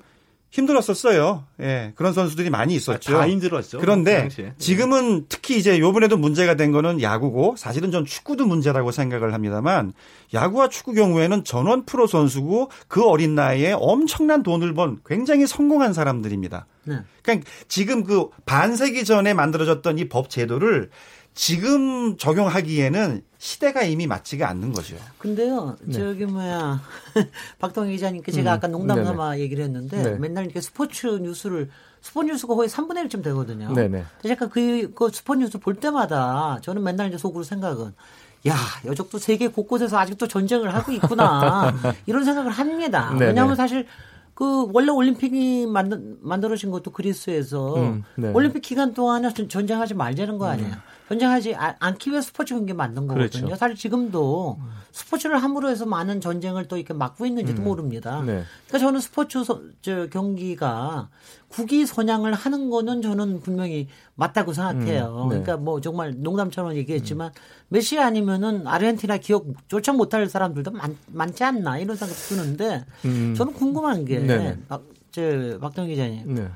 힘들었었어요. 0.52 1.46
예. 1.62 1.94
그런 1.96 2.12
선수들이 2.14 2.50
많이 2.50 2.74
있었죠. 2.76 3.14
다 3.14 3.28
힘들었죠. 3.28 3.80
그런데 3.80 4.30
그 4.36 4.52
지금은 4.58 5.26
특히 5.30 5.58
이제 5.58 5.80
요번에도 5.80 6.18
문제가 6.18 6.56
된 6.56 6.72
거는 6.72 7.02
야구고 7.02 7.56
사실은 7.58 7.92
전 7.92 8.04
축구도 8.06 8.48
문제라고 8.48 8.92
생각을 8.92 9.34
합니다만 9.34 9.94
야구와 10.34 10.70
축구 10.70 10.94
경우에는 10.94 11.44
전원 11.44 11.86
프로 11.86 12.08
선수고 12.08 12.72
그 12.88 13.06
어린 13.06 13.36
나이에 13.36 13.74
엄청난 13.78 14.42
돈을 14.42 14.74
번 14.74 15.00
굉장히 15.06 15.46
성공한 15.46 15.94
사람들입니다. 15.94 16.66
네. 16.86 16.98
그러니까 17.22 17.50
지금 17.68 18.04
그 18.04 18.30
반세기 18.46 19.06
전에 19.06 19.34
만들어졌던 19.34 20.00
이 20.00 20.10
법 20.10 20.30
제도를 20.32 20.90
지금 21.36 22.18
적용하기에는 22.18 23.22
시대가 23.40 23.84
이미 23.84 24.06
맞지가 24.06 24.50
않는 24.50 24.74
거죠. 24.74 24.98
근데요, 25.18 25.78
네. 25.82 25.94
저기 25.94 26.26
뭐야 26.26 26.82
박동희 27.60 27.92
기자님께 27.94 28.34
제가 28.34 28.52
음. 28.52 28.56
아까 28.56 28.68
농담 28.68 29.04
삼아 29.06 29.40
얘기를 29.40 29.64
했는데 29.64 30.04
네. 30.04 30.18
맨날 30.18 30.44
이렇게 30.44 30.60
스포츠 30.60 31.08
뉴스를 31.08 31.70
스포츠 32.02 32.28
뉴스가 32.28 32.54
거의 32.54 32.68
3분의 32.68 33.08
1쯤 33.08 33.24
되거든요. 33.24 33.74
네네. 33.74 34.04
제가 34.24 34.50
그, 34.50 34.92
그 34.94 35.10
스포츠 35.14 35.40
뉴스 35.40 35.58
볼 35.58 35.76
때마다 35.76 36.60
저는 36.62 36.84
맨날 36.84 37.08
이제 37.08 37.18
속으로 37.18 37.44
생각은 37.46 37.94
야, 38.48 38.56
여적도 38.86 39.18
세계 39.18 39.48
곳곳에서 39.48 39.98
아직도 39.98 40.28
전쟁을 40.28 40.74
하고 40.74 40.92
있구나. 40.92 41.74
이런 42.08 42.26
생각을 42.26 42.52
합니다. 42.52 43.10
네네. 43.14 43.26
왜냐하면 43.28 43.56
사실 43.56 43.88
그 44.34 44.68
원래 44.74 44.92
올림픽이 44.92 45.66
만들, 45.66 46.18
만들어진 46.22 46.72
것도 46.72 46.92
그리스에서 46.92 47.76
음, 47.76 48.04
네. 48.16 48.32
올림픽 48.34 48.62
기간 48.62 48.94
동안에 48.94 49.34
전쟁하지 49.34 49.94
말자는 49.94 50.38
거 50.38 50.48
아니에요. 50.48 50.74
음. 50.74 50.99
전쟁하지 51.10 51.56
않기 51.56 52.12
위해 52.12 52.22
스포츠 52.22 52.54
경기 52.54 52.74
만든 52.74 53.08
거거든요. 53.08 53.46
그렇죠. 53.46 53.56
사실 53.56 53.76
지금도 53.76 54.60
스포츠를 54.92 55.38
함으로 55.42 55.70
해서 55.70 55.88
많은 55.88 56.22
전쟁을 56.22 56.68
또 56.68 56.78
이렇게 56.78 56.94
막고 56.94 57.26
있는지도 57.26 57.64
음. 57.64 57.66
모릅니다. 57.66 58.22
네. 58.22 58.44
그러니까 58.68 58.78
저는 58.78 59.00
스포츠 59.00 59.44
서, 59.44 59.60
저 59.82 60.08
경기가 60.08 61.10
국위 61.48 61.88
선양을 61.88 62.34
하는 62.34 62.70
거는 62.70 63.02
저는 63.02 63.42
분명히 63.42 63.88
맞다고 64.14 64.54
생각해요. 64.54 65.24
음. 65.24 65.30
네. 65.30 65.42
그러니까 65.42 65.58
뭐 65.58 65.82
정말 65.82 66.14
농담처럼 66.16 66.76
얘기했지만 66.76 67.30
음. 67.30 67.42
메시 67.70 68.00
아니면은 68.00 68.68
아르헨티나 68.68 69.18
기억 69.18 69.48
조차 69.68 69.94
못할 69.94 70.30
사람들도 70.30 70.70
많, 70.72 70.96
많지 71.08 71.44
않나 71.44 71.80
이런 71.80 71.96
생각 71.98 72.14
드는데 72.14 72.86
음. 73.06 73.34
저는 73.36 73.54
궁금한 73.54 74.06
게 74.06 74.58
박, 74.68 74.84
저 75.12 75.58
박동 75.60 75.88
기자님. 75.88 76.36
네. 76.36 76.50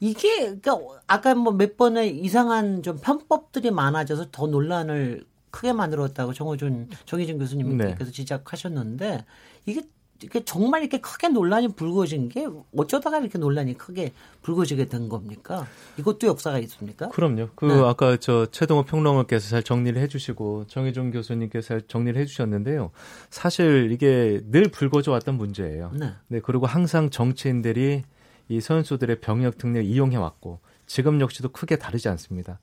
이게 0.00 0.38
그러니까 0.60 0.78
아까 1.06 1.34
뭐 1.34 1.52
몇 1.52 1.76
번의 1.76 2.18
이상한 2.20 2.82
좀 2.82 2.98
편법들이 3.00 3.70
많아져서 3.70 4.26
더 4.30 4.46
논란을 4.46 5.24
크게 5.50 5.72
만들었다고 5.72 6.34
정호준 6.34 6.88
정희준 7.06 7.38
교수님께서 7.38 8.04
네. 8.04 8.10
지적하셨는데 8.10 9.24
이게 9.66 9.82
이게 10.22 10.44
정말 10.44 10.82
이렇게 10.82 11.00
크게 11.00 11.28
논란이 11.28 11.74
불거진 11.74 12.28
게 12.28 12.48
어쩌다가 12.76 13.18
이렇게 13.20 13.38
논란이 13.38 13.78
크게 13.78 14.12
불거지게 14.42 14.88
된 14.88 15.08
겁니까? 15.08 15.64
이것도 15.96 16.26
역사가 16.26 16.58
있습니까? 16.60 17.08
그럼요. 17.10 17.50
그 17.54 17.66
네. 17.66 17.74
아까 17.74 18.16
저 18.16 18.46
최동호 18.46 18.82
평론가께서 18.82 19.48
잘 19.48 19.62
정리를 19.62 20.00
해주시고 20.02 20.66
정희준 20.66 21.12
교수님께서 21.12 21.68
잘 21.68 21.82
정리를 21.82 22.20
해주셨는데요. 22.20 22.90
사실 23.30 23.90
이게 23.92 24.40
늘 24.50 24.64
불거져 24.64 25.12
왔던 25.12 25.36
문제예요. 25.36 25.92
네. 25.94 26.12
네. 26.26 26.40
그리고 26.42 26.66
항상 26.66 27.10
정치인들이 27.10 28.02
이 28.48 28.60
선수들의 28.60 29.20
병역 29.20 29.58
특례를 29.58 29.84
이용해 29.84 30.16
왔고 30.16 30.60
지금 30.86 31.20
역시도 31.20 31.50
크게 31.50 31.76
다르지 31.76 32.08
않습니다. 32.08 32.58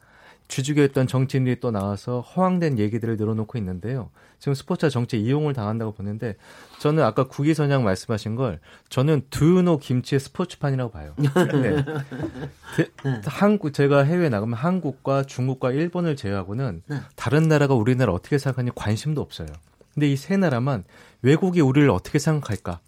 주주교했던 0.48 1.08
정치인들이 1.08 1.60
또 1.60 1.71
나와서 1.71 2.21
허황된 2.21 2.78
얘기들을 2.78 3.17
늘어놓고 3.17 3.58
있는데요. 3.58 4.12
지금 4.38 4.54
스포츠와 4.54 4.91
정치 4.91 5.19
이용을 5.19 5.54
당한다고 5.54 5.93
보는데 5.93 6.36
저는 6.80 7.04
아까 7.04 7.28
국위선양 7.28 7.84
말씀하신 7.84 8.36
걸 8.36 8.60
저는 8.89 9.24
두유노 9.32 9.80
김치의 9.80 10.19
스포츠판이라고 10.19 10.91
봐요. 10.91 11.15
네. 11.17 11.84
네. 13.04 13.21
한국 13.26 13.74
제가 13.74 14.04
해외 14.04 14.30
나가면 14.30 14.54
한국과 14.56 15.24
중국과 15.24 15.71
일본을 15.71 16.15
제외하고는 16.15 16.84
네. 16.86 16.98
다른 17.15 17.48
나라가 17.48 17.74
우리나라 17.74 18.13
어떻게 18.13 18.38
생각하는지 18.38 18.74
관심도 18.76 19.21
없어요. 19.21 19.48
근데 19.95 20.12
이 20.12 20.15
세 20.15 20.38
나라만 20.38 20.84
외국이 21.24 21.62
우리를 21.62 21.89
어떻게 21.89 22.19
생각할까 22.19 22.80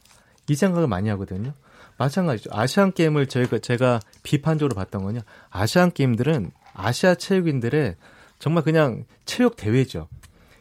이 0.47 0.53
생각을 0.55 0.87
많이 0.87 1.09
하거든요. 1.09 1.53
마찬가지죠. 1.97 2.49
아시안 2.53 2.91
게임을 2.91 3.27
저희가 3.27 3.59
제가 3.59 3.99
비판적으로 4.23 4.75
봤던 4.75 5.03
거냐. 5.03 5.21
아시안 5.49 5.91
게임들은 5.91 6.51
아시아 6.73 7.15
체육인들의 7.15 7.95
정말 8.39 8.63
그냥 8.63 9.05
체육 9.25 9.55
대회죠. 9.55 10.07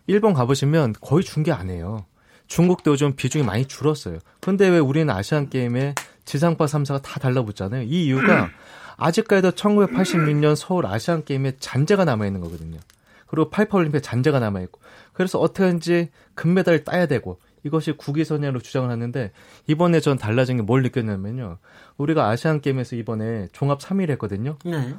일본 0.07 0.33
가보시면 0.35 0.95
거의 1.01 1.25
중계 1.25 1.53
안 1.53 1.69
해요. 1.69 2.05
중국도 2.47 2.97
좀 2.97 3.15
비중이 3.15 3.45
많이 3.45 3.67
줄었어요. 3.67 4.19
그런데 4.41 4.69
왜 4.69 4.79
우리는 4.79 5.13
아시안 5.13 5.51
게임에 5.51 5.95
지상파 6.25 6.65
3사가 6.67 7.03
다 7.03 7.21
달라붙잖아요. 7.21 7.83
이 7.83 8.07
이유가 8.07 8.49
아직까지도 8.97 9.51
1986년 9.53 10.57
서울 10.57 10.87
아시안 10.87 11.25
게임에 11.25 11.57
잔재가 11.59 12.05
남아 12.05 12.27
있는 12.27 12.41
거거든요. 12.41 12.79
그리고 13.27 13.51
88올림픽 13.51 14.03
잔재가 14.03 14.39
남아 14.39 14.61
있고. 14.63 14.81
그래서 15.13 15.39
어떻게든지 15.39 16.11
금메달을 16.35 16.85
따야 16.85 17.07
되고 17.07 17.39
이것이 17.67 17.93
국위선양으로 17.93 18.61
주장을 18.61 18.89
하는데 18.89 19.33
이번에 19.67 20.01
전 20.01 20.17
달라진 20.17 20.57
게 20.59 20.63
뭘 20.63 20.83
느꼈냐면요. 20.83 21.59
우리가 21.97 22.29
아시안 22.29 22.61
게임에서 22.61 22.97
이번에 22.97 23.49
종합 23.53 23.81
3위를 23.81 24.11
했거든요. 24.11 24.57
네. 24.65 24.95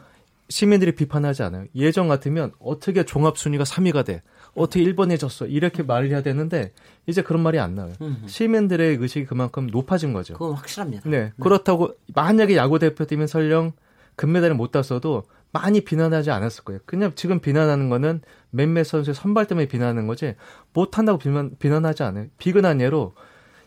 시민들이 0.49 0.93
비판하지 0.95 1.43
않아요. 1.43 1.65
예전 1.75 2.07
같으면 2.07 2.53
어떻게 2.59 3.03
종합 3.03 3.37
순위가 3.37 3.65
3위가 3.65 4.05
돼? 4.05 4.21
어떻게 4.55 4.81
1번에 4.85 5.19
졌어? 5.19 5.45
이렇게 5.45 5.83
말을 5.83 6.09
해야 6.09 6.21
되는데 6.21 6.71
이제 7.05 7.21
그런 7.21 7.43
말이 7.43 7.59
안 7.59 7.75
나와요. 7.75 7.93
음흠. 8.01 8.27
시민들의 8.27 8.95
의식이 8.97 9.25
그만큼 9.25 9.67
높아진 9.67 10.13
거죠. 10.13 10.33
그건 10.35 10.53
확실합니다. 10.53 11.09
네. 11.09 11.19
네. 11.25 11.31
그렇다고 11.41 11.95
만약에 12.15 12.55
야구 12.55 12.79
대표팀이 12.79 13.27
설령 13.27 13.73
금메달을 14.15 14.55
못 14.55 14.71
땄어도 14.71 15.23
많이 15.57 15.81
비난하지 15.81 16.29
않았을 16.29 16.63
거예요. 16.63 16.79
그냥 16.85 17.13
지금 17.15 17.39
비난하는 17.39 17.89
거는 17.89 18.21
몇몇 18.51 18.83
선수의 18.83 19.15
선발 19.15 19.47
때문에 19.47 19.67
비난하는 19.67 20.05
거지 20.05 20.35
못한다고 20.73 21.17
비난, 21.17 21.51
비난하지 21.57 22.03
않아요. 22.03 22.27
비근한 22.37 22.79
예로 22.79 23.13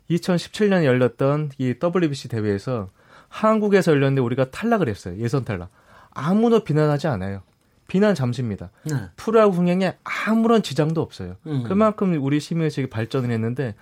2017년에 0.09 0.85
열렸던 0.85 1.51
이 1.59 1.75
WBC 1.83 2.29
대회에서 2.29 2.89
한국에서 3.29 3.93
열렸는데 3.93 4.21
우리가 4.21 4.51
탈락을 4.51 4.89
했어요. 4.89 5.17
예선 5.19 5.45
탈락. 5.45 5.71
아무도 6.11 6.65
비난하지 6.65 7.09
않아요. 7.09 7.43
비난 7.89 8.15
잠시입니다. 8.15 8.71
네. 8.85 8.95
프로야구 9.17 9.57
흥행에 9.57 9.97
아무런 10.05 10.63
지장도 10.63 11.01
없어요. 11.01 11.37
음. 11.47 11.65
그만큼 11.65 12.23
우리 12.23 12.39
시민의식이 12.39 12.89
발전을 12.89 13.31
했는데 13.31 13.75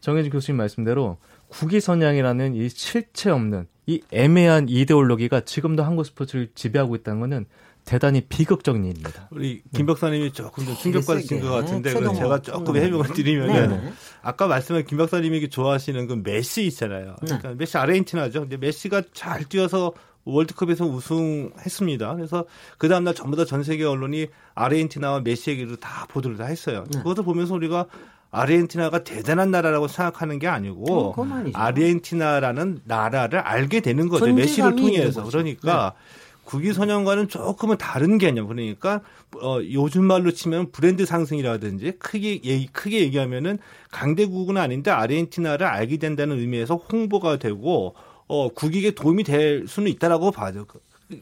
정혜진 0.00 0.30
교수님 0.30 0.56
말씀대로 0.56 1.18
국위선양이라는 1.48 2.54
이 2.54 2.68
실체 2.68 3.30
없는 3.30 3.66
이 3.86 4.00
애매한 4.10 4.68
이데올로기가 4.68 5.40
지금도 5.40 5.82
한국 5.84 6.04
스포츠를 6.04 6.48
지배하고 6.54 6.96
있다는 6.96 7.20
것은 7.20 7.46
대단히 7.84 8.20
비극적인 8.20 8.84
일입니다. 8.84 9.28
우리 9.30 9.62
김 9.72 9.86
박사님이 9.86 10.32
조금 10.32 10.66
더 10.66 10.74
충격받으신 10.74 11.40
것 11.40 11.50
같은데 11.50 11.90
제가 11.90 12.42
조금 12.42 12.74
음. 12.74 12.82
해명을 12.82 13.12
드리면 13.14 13.70
네. 13.70 13.92
아까 14.22 14.48
말씀한 14.48 14.86
김 14.86 14.98
박사님이 14.98 15.48
좋아하시는 15.48 16.06
그 16.08 16.14
메시 16.14 16.66
있잖아요. 16.66 17.14
네. 17.22 17.26
그러니까 17.26 17.54
메시 17.54 17.78
아르헨티나죠. 17.78 18.40
근데 18.40 18.56
메시가 18.56 19.02
잘 19.12 19.44
뛰어서 19.44 19.92
월드컵에서 20.24 20.84
우승했습니다. 20.84 22.16
그래서 22.16 22.44
그 22.78 22.88
다음날 22.88 23.14
전부 23.14 23.36
다 23.36 23.44
전 23.44 23.62
세계 23.62 23.84
언론이 23.84 24.26
아르헨티나와 24.56 25.20
메시 25.20 25.50
얘기를 25.52 25.76
다 25.76 26.06
보도를 26.08 26.36
다 26.36 26.46
했어요. 26.46 26.84
네. 26.90 26.98
그것을 26.98 27.22
보면서 27.22 27.54
우리가 27.54 27.86
아르헨티나가 28.30 29.04
대단한 29.04 29.50
나라라고 29.50 29.88
생각하는 29.88 30.38
게 30.38 30.46
아니고 30.46 31.14
어, 31.16 31.26
아르헨티나라는 31.54 32.80
나라를 32.84 33.38
알게 33.38 33.80
되는 33.80 34.08
거죠. 34.08 34.32
메시를 34.32 34.76
통해서. 34.76 35.24
그러니까 35.24 35.94
네. 35.94 36.26
국위 36.46 36.72
선양과는 36.72 37.28
조금은 37.28 37.76
다른 37.76 38.18
개념. 38.18 38.46
그러니까 38.46 39.00
어 39.42 39.58
요즘 39.72 40.04
말로 40.04 40.30
치면 40.30 40.70
브랜드 40.70 41.04
상승이라든지 41.04 41.92
크게 41.98 42.40
얘기, 42.44 42.66
크게 42.68 43.00
얘기하면은 43.00 43.58
강대국은 43.90 44.56
아닌데 44.56 44.90
아르헨티나를 44.90 45.66
알게 45.66 45.98
된다는 45.98 46.38
의미에서 46.38 46.76
홍보가 46.76 47.38
되고 47.38 47.94
어 48.28 48.48
국익에 48.48 48.92
도움이 48.92 49.24
될 49.24 49.66
수는 49.66 49.90
있다라고 49.90 50.30
봐죠. 50.30 50.66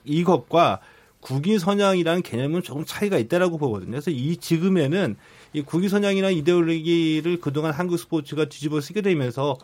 이것과 0.05 0.81
국위 1.21 1.59
선양이라는 1.59 2.23
개념은 2.23 2.63
조금 2.63 2.85
차이가 2.85 3.17
있다라고 3.17 3.57
보거든요. 3.57 3.93
그래서 3.93 4.11
이 4.11 4.37
지금에는 4.37 5.17
이 5.55 5.63
국위 5.63 5.89
선양이나 5.89 6.31
이데올로기를 6.31 7.41
그동안 7.41 7.73
한국 7.73 7.97
스포츠가 7.97 8.47
뒤집어 8.47 8.81
쓰게 8.81 9.01
되면서 9.01 9.57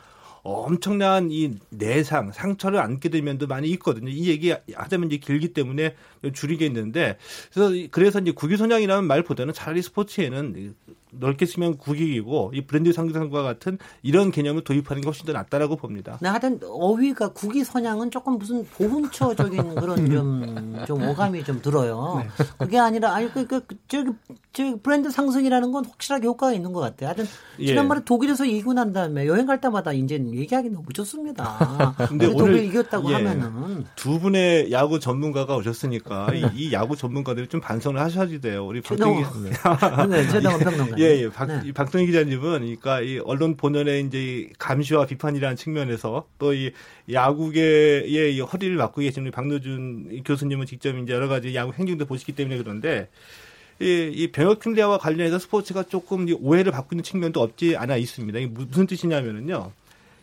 엄청난 0.43 1.31
이 1.31 1.53
내상, 1.69 2.33
상처를 2.33 2.79
안게 2.79 3.11
되면도 3.11 3.47
많이 3.47 3.69
있거든요. 3.71 4.09
이 4.09 4.29
얘기 4.29 4.55
하자면 4.73 5.09
이제 5.09 5.19
길기 5.19 5.53
때문에 5.53 5.97
줄이겠는데 6.33 7.19
그래서 7.53 7.89
그래서 7.91 8.21
이제 8.21 8.31
국위선양이라는 8.31 9.05
말보다는 9.05 9.53
차라리 9.53 9.83
스포츠에는 9.83 10.75
넓게 11.13 11.47
쓰면 11.47 11.79
국익이고 11.79 12.53
이 12.55 12.67
브랜드 12.67 12.93
상승과 12.93 13.43
같은 13.43 13.79
이런 14.03 14.31
개념을 14.31 14.65
도입하는 14.65 15.03
게 15.03 15.07
훨씬 15.07 15.27
더 15.27 15.33
낫다라고 15.33 15.77
봅니다. 15.77 16.19
네, 16.21 16.29
하여튼 16.29 16.61
어휘가 16.63 17.29
국위 17.29 17.65
선양은 17.65 18.11
조금 18.11 18.39
무슨 18.39 18.65
보훈처적인 18.67 19.75
그런 19.77 20.11
좀, 20.11 20.85
좀 20.87 21.09
오감이 21.09 21.45
좀 21.45 21.61
들어요. 21.63 22.23
네. 22.23 22.45
그게 22.59 22.79
아니라 22.79 23.15
아니 23.15 23.33
그, 23.33 23.47
그 23.47 23.63
저기 23.89 24.11
저 24.53 24.77
브랜드 24.83 25.11
상승이라는 25.11 25.73
건 25.73 25.85
확실하게 25.85 26.27
효과가 26.27 26.53
있는 26.53 26.73
것 26.73 26.81
같아요. 26.81 27.09
하여튼 27.09 27.27
예. 27.59 27.67
지난번에 27.67 28.01
예. 28.01 28.05
독일에서 28.05 28.45
이기고 28.45 28.73
난 28.73 28.93
다음에 28.93 29.27
여행 29.27 29.47
갈 29.47 29.61
때마다 29.61 29.93
이제 29.93 30.15
얘기하기 30.15 30.71
너무 30.71 30.93
좋습니다. 30.93 31.95
근데 32.09 32.27
오늘 32.27 32.39
독일 32.39 32.65
이겼다고 32.65 33.11
예. 33.11 33.15
하면은 33.15 33.85
두 33.97 34.19
분의 34.19 34.73
야구 34.73 35.01
전문가가 35.01 35.57
오셨으니까 35.57 36.35
이, 36.35 36.45
이 36.55 36.73
야구 36.73 36.97
전문가들이 36.97 37.49
좀 37.49 37.61
반성을 37.61 38.01
하셔야지 38.01 38.41
돼요. 38.41 38.67
우리 38.67 38.81
박동희 38.81 39.25
네, 40.09 40.29
최동원 40.29 40.61
평론가. 40.61 41.00
예, 41.01 41.23
예. 41.23 41.29
박, 41.31 41.47
네. 41.47 41.73
박동희 41.73 42.07
기자님은 42.07 42.41
그러니까 42.41 43.01
이 43.01 43.19
언론 43.19 43.57
본연의 43.57 44.07
이제 44.07 44.49
감시와 44.59 45.07
비판이라는 45.07 45.57
측면에서 45.57 46.27
또 46.39 46.51
이 46.61 46.73
야구계의 47.13 48.37
이 48.37 48.41
허리를 48.41 48.77
맡고 48.77 49.01
계신 49.01 49.31
박노준 49.31 50.23
교수님은 50.25 50.67
직접 50.67 50.97
이제 50.97 51.13
여러 51.13 51.29
가지 51.29 51.55
야구 51.55 51.73
행정도 51.73 52.07
보시기 52.07 52.33
때문에 52.33 52.59
그런데 52.59 53.09
이, 53.81 54.11
이 54.15 54.31
병역 54.31 54.61
특례와 54.61 54.99
관련해서 54.99 55.39
스포츠가 55.39 55.85
조금 55.85 56.27
오해를 56.41 56.71
받고 56.73 56.95
있는 56.95 57.03
측면도 57.03 57.41
없지 57.41 57.77
않아 57.77 57.97
있습니다. 57.97 58.39
이게 58.39 58.47
무슨 58.47 58.87
뜻이냐면은요. 58.87 59.73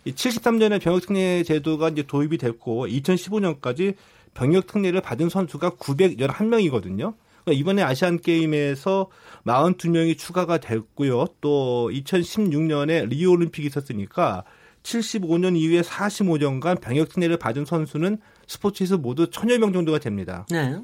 이 0.06 0.14
73년에 0.14 0.82
병역 0.82 1.02
특례 1.02 1.44
제도가 1.44 1.90
이제 1.90 2.04
도입이 2.04 2.38
됐고 2.38 2.88
2015년까지 2.88 3.96
병역 4.34 4.68
특례를 4.68 5.02
받은 5.02 5.30
선수가 5.30 5.72
911명이거든요. 5.72 7.16
그러니까 7.48 7.54
이번에 7.54 7.82
아시안 7.82 8.20
게임에서 8.20 9.08
42명이 9.46 10.18
추가가 10.18 10.58
됐고요. 10.58 11.28
또 11.40 11.90
2016년에 11.94 13.08
리오 13.08 13.32
올림픽이 13.32 13.68
있었으니까 13.68 14.44
75년 14.84 15.56
이후에 15.56 15.82
45년간 15.82 16.82
병역 16.82 17.08
특례를 17.08 17.38
받은 17.38 17.64
선수는 17.64 18.18
스포츠에서 18.48 18.98
모두 18.98 19.30
천여 19.30 19.58
명 19.60 19.72
정도가 19.72 20.00
됩니다. 20.00 20.46
네. 20.50 20.78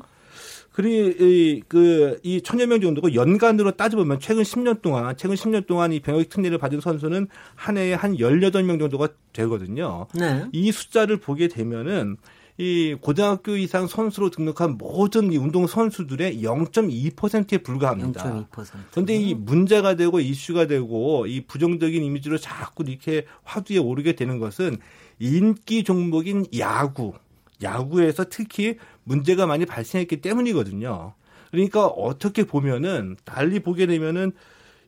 그리 0.72 1.62
그이 1.68 2.42
천여 2.42 2.66
명 2.68 2.80
정도가 2.80 3.14
연간으로 3.14 3.72
따져보면 3.72 4.20
최근 4.22 4.44
10년 4.44 4.82
동안 4.82 5.16
최근 5.18 5.36
10년 5.36 5.68
동안 5.68 5.92
이 5.92 6.00
병역 6.00 6.30
특례를 6.30 6.58
받은 6.58 6.80
선수는 6.80 7.28
한 7.56 7.78
해에 7.78 7.94
한 7.94 8.16
18명 8.16 8.80
정도가 8.80 9.10
되거든요. 9.34 10.08
네. 10.16 10.46
이 10.54 10.72
숫자를 10.72 11.18
보게 11.18 11.50
되면은 11.50 12.16
이 12.58 12.96
고등학교 13.02 13.58
이상 13.58 13.88
선수로 13.88 14.30
등록한 14.30 14.78
모든 14.78 15.32
이 15.32 15.38
운동 15.38 15.66
선수들의 15.66 16.44
0.2%에 16.44 17.58
불과합니다. 17.60 18.46
0.2%. 18.52 18.66
그런데 18.92 19.16
이 19.16 19.34
문제가 19.34 19.96
되고 19.96 20.20
이슈가 20.20 20.68
되고 20.68 21.26
이 21.26 21.42
부정적인 21.42 22.04
이미지로 22.04 22.38
자꾸 22.38 22.84
이렇게 22.88 23.26
화두에 23.44 23.78
오르게 23.78 24.14
되는 24.14 24.38
것은 24.38 24.78
인기 25.20 25.84
종목인 25.84 26.46
야구, 26.60 27.14
야구에서 27.64 28.26
특히 28.30 28.78
문제가 29.04 29.48
많이 29.48 29.66
발생했기 29.66 30.22
때문이거든요. 30.22 31.14
그러니까 31.50 31.88
어떻게 31.88 32.44
보면은 32.44 33.16
달리 33.26 33.60
보게 33.60 33.88
되면은 33.88 34.32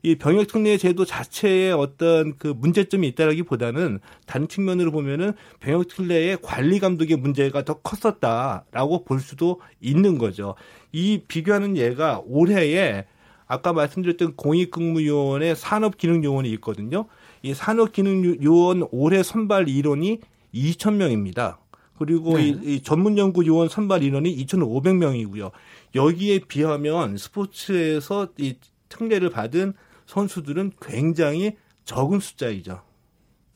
이 0.06 0.14
병역 0.14 0.46
특례 0.46 0.78
제도 0.78 1.04
자체에 1.04 1.72
어떤 1.72 2.38
그 2.38 2.50
문제점이 2.56 3.08
있다라기보다는 3.08 4.00
다른 4.28 4.48
측면으로 4.48 4.92
보면은 4.92 5.34
병역 5.60 5.88
특례의 5.88 6.38
관리 6.44 6.78
감독의 6.78 7.18
문제가 7.18 7.66
더 7.66 7.80
컸었다라고 7.80 9.04
볼 9.04 9.20
수도 9.20 9.62
있는 9.82 10.20
거죠. 10.20 10.54
이 10.92 11.24
비교하는 11.28 11.76
예가 11.76 12.22
올해에 12.28 13.06
아까 13.48 13.74
말씀드렸던 13.74 14.36
공익근무요원의 14.36 15.56
산업기능요원이 15.56 16.52
있거든요. 16.52 17.06
이 17.42 17.56
산업기능요원 17.56 18.88
올해 18.92 19.24
선발 19.24 19.70
인원이 19.70 20.20
2천 20.54 20.98
명입니다. 20.98 21.58
그리고 21.98 22.38
네. 22.38 22.50
이, 22.50 22.76
이 22.76 22.82
전문연구요원 22.84 23.70
선발 23.70 24.04
인원이 24.04 24.38
2,500명이고요. 24.46 25.50
여기에 25.96 26.42
비하면 26.48 27.18
스포츠에서 27.18 28.28
이 28.38 28.58
특례를 28.90 29.32
받은 29.32 29.74
선수들은 30.06 30.74
굉장히 30.82 31.56
적은 31.86 32.20
숫자이죠. 32.20 32.82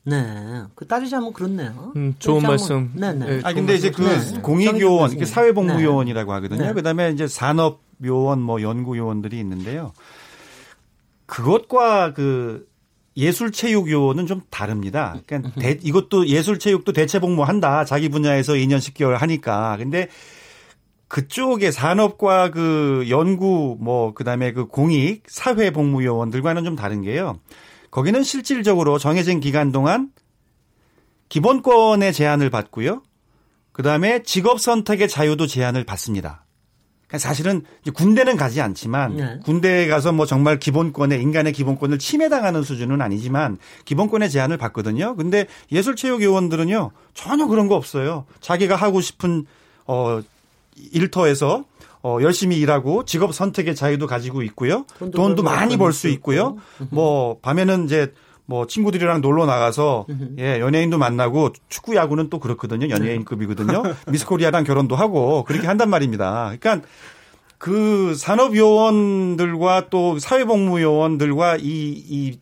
네. 0.04 0.62
그 0.74 0.86
따지자면 0.86 1.32
그렇네요. 1.32 1.92
음, 1.96 2.14
좋은 2.18 2.42
말씀. 2.42 2.90
네, 2.94 3.12
네. 3.12 3.26
네. 3.26 3.40
아, 3.44 3.52
근데 3.52 3.74
이제 3.74 3.90
그 3.90 4.02
네. 4.02 4.40
공익요원, 4.40 5.16
네. 5.16 5.24
사회복무요원이라고 5.24 6.32
하거든요. 6.34 6.66
네. 6.66 6.72
그 6.72 6.82
다음에 6.82 7.10
이제 7.10 7.26
산업요원, 7.26 8.40
뭐 8.40 8.62
연구요원들이 8.62 9.38
있는데요. 9.38 9.92
그것과 11.26 12.14
그 12.14 12.68
예술체육요원은 13.16 14.26
좀 14.26 14.40
다릅니다. 14.50 15.20
그러니까 15.26 15.52
대, 15.60 15.78
이것도 15.82 16.28
예술체육도 16.28 16.92
대체복무한다. 16.92 17.84
자기 17.84 18.08
분야에서 18.08 18.54
2년 18.54 18.78
10개월 18.78 19.18
하니까. 19.18 19.76
근데 19.76 20.08
그쪽의 21.10 21.72
산업과 21.72 22.52
그 22.52 23.04
연구 23.10 23.76
뭐 23.80 24.14
그다음에 24.14 24.52
그 24.52 24.66
공익 24.66 25.24
사회 25.26 25.72
복무 25.72 26.04
요원들과는 26.04 26.64
좀 26.64 26.76
다른 26.76 27.02
게요. 27.02 27.40
거기는 27.90 28.22
실질적으로 28.22 28.96
정해진 28.96 29.40
기간 29.40 29.72
동안 29.72 30.10
기본권의 31.28 32.12
제한을 32.12 32.48
받고요. 32.50 33.02
그다음에 33.72 34.22
직업 34.22 34.60
선택의 34.60 35.08
자유도 35.08 35.48
제한을 35.48 35.82
받습니다. 35.82 36.46
그러니까 37.08 37.18
사실은 37.18 37.64
군대는 37.92 38.36
가지 38.36 38.60
않지만 38.60 39.16
네. 39.16 39.38
군대에 39.42 39.88
가서 39.88 40.12
뭐 40.12 40.26
정말 40.26 40.60
기본권의 40.60 41.20
인간의 41.20 41.52
기본권을 41.52 41.98
침해당하는 41.98 42.62
수준은 42.62 43.02
아니지만 43.02 43.58
기본권의 43.84 44.30
제한을 44.30 44.58
받거든요. 44.58 45.16
근데 45.16 45.46
예술체육 45.72 46.22
요원들은요 46.22 46.92
전혀 47.14 47.46
그런 47.48 47.66
거 47.66 47.74
없어요. 47.74 48.26
자기가 48.40 48.76
하고 48.76 49.00
싶은 49.00 49.46
어 49.86 50.20
일터에서 50.92 51.64
어, 52.02 52.18
열심히 52.22 52.58
일하고 52.58 53.04
직업 53.04 53.34
선택의 53.34 53.74
자유도 53.74 54.06
가지고 54.06 54.42
있고요. 54.42 54.84
돈도, 54.98 55.16
돈도 55.18 55.42
많이 55.42 55.76
벌 55.76 55.92
수 55.92 56.08
있고요. 56.08 56.56
뭐 56.90 57.38
밤에는 57.42 57.84
이제 57.84 58.12
뭐 58.46 58.66
친구들이랑 58.66 59.20
놀러 59.20 59.46
나가서 59.46 60.06
예 60.38 60.58
연예인도 60.60 60.98
만나고 60.98 61.50
축구 61.68 61.94
야구는 61.94 62.30
또 62.30 62.40
그렇거든요 62.40 62.88
연예인급이거든요 62.88 63.82
미스코리아랑 64.10 64.64
결혼도 64.64 64.96
하고 64.96 65.44
그렇게 65.44 65.66
한단 65.68 65.88
말입니다. 65.90 66.54
그러니까 66.58 66.86
그 67.58 68.14
산업요원들과 68.16 69.88
또 69.90 70.18
사회복무요원들과 70.18 71.56
이, 71.56 71.62
이 71.62 72.38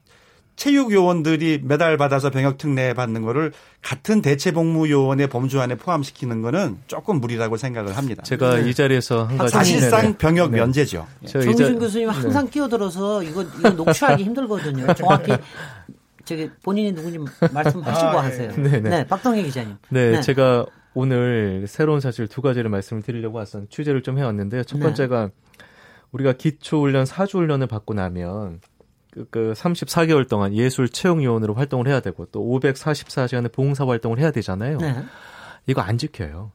체육 0.59 0.93
요원들이 0.93 1.61
메달 1.63 1.97
받아서 1.97 2.31
병역 2.31 2.59
특례 2.59 2.93
받는 2.93 3.23
거를 3.23 3.53
같은 3.81 4.21
대체 4.21 4.51
복무 4.51 4.91
요원의 4.91 5.29
범주 5.29 5.61
안에 5.61 5.77
포함시키는 5.77 6.43
거는 6.43 6.79
조금 6.89 7.21
무리라고 7.21 7.57
생각을 7.57 7.97
합니다. 7.97 8.25
제가 8.25 8.57
네. 8.57 8.69
이 8.69 8.75
자리에서 8.75 9.23
한 9.23 9.39
가지 9.39 9.53
사실상 9.53 10.19
병역 10.19 10.51
네. 10.51 10.59
면제죠. 10.59 11.07
정준 11.27 11.79
교수님 11.79 12.11
항상 12.11 12.47
네. 12.47 12.51
끼어들어서 12.51 13.23
이거 13.23 13.45
이거 13.45 13.71
녹취하기 13.71 14.25
힘들거든요. 14.25 14.93
정확히 14.99 15.33
저기 16.25 16.51
본인이 16.65 16.93
누군지 16.93 17.21
말씀하시고 17.53 18.09
아, 18.09 18.25
하세요. 18.25 18.51
네, 18.57 18.81
네. 18.81 18.81
네 18.81 19.07
박동희 19.07 19.45
기자님. 19.45 19.77
네, 19.91 20.11
네, 20.11 20.21
제가 20.21 20.67
오늘 20.93 21.67
새로운 21.69 22.01
사실 22.01 22.27
두 22.27 22.43
가지를 22.43 22.69
말씀을 22.69 23.03
드리려고 23.03 23.39
왔던 23.39 23.69
취재를 23.71 24.03
좀 24.03 24.19
해왔는데요. 24.19 24.65
첫 24.65 24.79
네. 24.79 24.87
번째가 24.87 25.31
우리가 26.11 26.33
기초훈련, 26.33 27.07
사주훈련을 27.07 27.69
받고 27.69 27.95
나면 27.95 28.59
그, 29.19 29.27
그 29.31 29.53
34개월 29.57 30.29
동안 30.29 30.55
예술 30.55 30.89
채용 30.89 31.23
요원으로 31.25 31.55
활동을 31.55 31.89
해야 31.89 32.01
되고 32.01 32.27
또 32.27 32.41
544시간의 32.41 33.53
봉사 33.53 33.87
활동을 33.87 34.19
해야 34.19 34.31
되잖아요. 34.31 34.79
네. 34.79 35.05
이거 35.67 35.81
안 35.81 35.99
지켜요. 35.99 36.53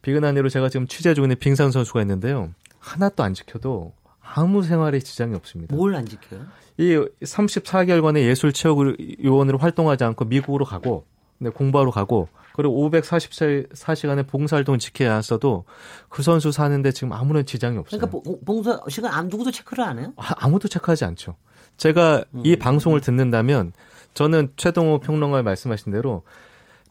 비근한 0.00 0.36
예로 0.36 0.48
제가 0.48 0.68
지금 0.68 0.86
취재 0.86 1.14
중인 1.14 1.36
빙상 1.38 1.70
선수가 1.70 2.00
있는데요. 2.02 2.50
하나도 2.78 3.22
안 3.22 3.34
지켜도 3.34 3.92
아무 4.20 4.62
생활에 4.62 4.98
지장이 4.98 5.34
없습니다. 5.34 5.76
뭘 5.76 5.94
안 5.94 6.06
지켜요? 6.06 6.46
이 6.78 6.96
34개월간의 7.22 8.26
예술 8.26 8.52
체육 8.52 8.96
요원으로 9.22 9.58
활동하지 9.58 10.04
않고 10.04 10.24
미국으로 10.24 10.64
가고 10.64 11.04
네, 11.38 11.50
공부하러 11.50 11.90
가고 11.90 12.28
그리고 12.54 12.90
544시간의 12.90 14.26
봉사활동을 14.28 14.78
지켜야 14.78 15.16
했어도 15.16 15.64
그 16.08 16.22
선수 16.22 16.50
사는데 16.52 16.92
지금 16.92 17.12
아무런 17.12 17.44
지장이 17.46 17.78
없어요. 17.78 18.00
그러니까 18.00 18.30
봉사 18.44 18.80
시간 18.88 19.12
안 19.12 19.28
누구도 19.28 19.50
체크를 19.50 19.84
안 19.84 19.98
해요? 19.98 20.12
아, 20.16 20.48
무도 20.48 20.68
체크하지 20.68 21.04
않죠. 21.04 21.36
제가 21.76 22.24
음. 22.34 22.42
이 22.44 22.56
방송을 22.56 23.00
듣는다면 23.00 23.72
저는 24.14 24.52
최동호 24.56 25.00
평론가가 25.00 25.42
말씀하신 25.42 25.92
대로 25.92 26.22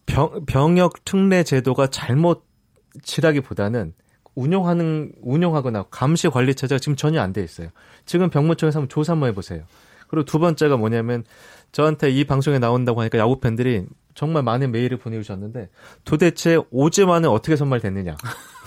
병, 0.05 0.45
병역 0.45 1.05
특례 1.05 1.43
제도가 1.43 1.87
잘못이라기보다는 1.87 3.93
운영하는 4.35 5.11
운영하거나 5.21 5.85
감시 5.91 6.29
관리 6.29 6.55
체제가 6.55 6.79
지금 6.79 6.95
전혀 6.95 7.21
안 7.21 7.33
돼 7.33 7.43
있어요. 7.43 7.69
지금 8.05 8.29
병무청에서 8.29 8.79
한번 8.79 8.89
조사 8.89 9.13
한번 9.13 9.29
해보세요. 9.29 9.63
그리고 10.07 10.25
두 10.25 10.39
번째가 10.39 10.77
뭐냐면 10.77 11.23
저한테 11.71 12.09
이 12.09 12.25
방송에 12.25 12.59
나온다고 12.59 13.01
하니까 13.01 13.17
야구 13.17 13.39
팬들이 13.39 13.85
정말 14.13 14.43
많은 14.43 14.71
메일을 14.71 14.97
보내주셨는데 14.97 15.69
도대체 16.03 16.59
오즈만은 16.69 17.29
어떻게 17.29 17.55
선발됐느냐 17.55 18.17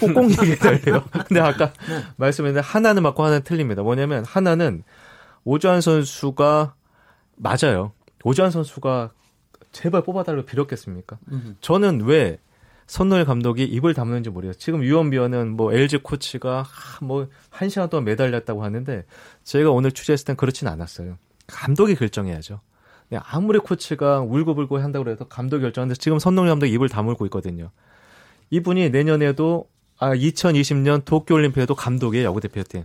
꽁꽁 0.00 0.30
얘기해달래요. 0.30 1.04
근데 1.26 1.40
아까 1.40 1.72
네. 1.88 2.02
말씀했는데 2.16 2.66
하나는 2.66 3.02
맞고 3.02 3.22
하나는 3.22 3.42
틀립니다. 3.42 3.82
뭐냐면 3.82 4.24
하나는 4.26 4.84
오주환 5.44 5.80
선수가 5.80 6.74
맞아요. 7.36 7.92
오주환 8.22 8.50
선수가 8.50 9.12
제발 9.72 10.02
뽑아달라고 10.02 10.46
빌었겠습니까? 10.46 11.18
저는 11.60 12.02
왜 12.02 12.38
선노일 12.86 13.24
감독이 13.24 13.64
입을 13.64 13.94
다무는지 13.94 14.30
모르겠어요. 14.30 14.58
지금 14.58 14.84
유언비어는 14.84 15.56
뭐 15.56 15.72
LG 15.72 15.98
코치가 15.98 16.64
뭐 17.02 17.28
한 17.50 17.68
시간 17.68 17.88
동안 17.88 18.04
매달렸다고 18.04 18.64
하는데 18.64 19.04
제가 19.44 19.70
오늘 19.70 19.92
취재했을 19.92 20.26
땐 20.26 20.36
그렇진 20.36 20.68
않았어요. 20.68 21.18
감독이 21.46 21.94
결정해야죠. 21.94 22.60
아무리 23.16 23.58
코치가 23.60 24.20
울고불고 24.20 24.78
한다고 24.78 25.08
해도 25.08 25.26
감독이 25.28 25.62
결정하는데 25.62 25.96
지금 26.00 26.18
선동일 26.18 26.50
감독이 26.50 26.72
입을 26.72 26.88
다물고 26.88 27.26
있거든요. 27.26 27.70
이분이 28.50 28.90
내년에도 28.90 29.68
아 29.98 30.14
2020년 30.14 31.04
도쿄올림픽에도 31.04 31.74
감독이에요 31.74 32.26
야구 32.26 32.40
대표팀. 32.40 32.84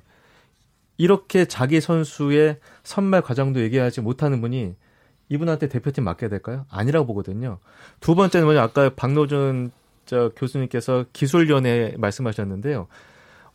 이렇게 1.00 1.46
자기 1.46 1.80
선수의 1.80 2.58
선발 2.84 3.22
과정도 3.22 3.62
얘기하지 3.62 4.02
못하는 4.02 4.42
분이 4.42 4.76
이분한테 5.30 5.70
대표팀 5.70 6.04
맡겨야 6.04 6.30
될까요? 6.30 6.66
아니라고 6.70 7.08
보거든요. 7.08 7.60
두 8.02 8.16
번째는 8.16 8.46
뭐냐 8.46 8.62
아까 8.62 8.90
박노준 8.96 9.72
저 10.06 10.32
교수님께서 10.36 11.06
기술위원회 11.14 11.96
말씀하셨는데요. 11.98 12.88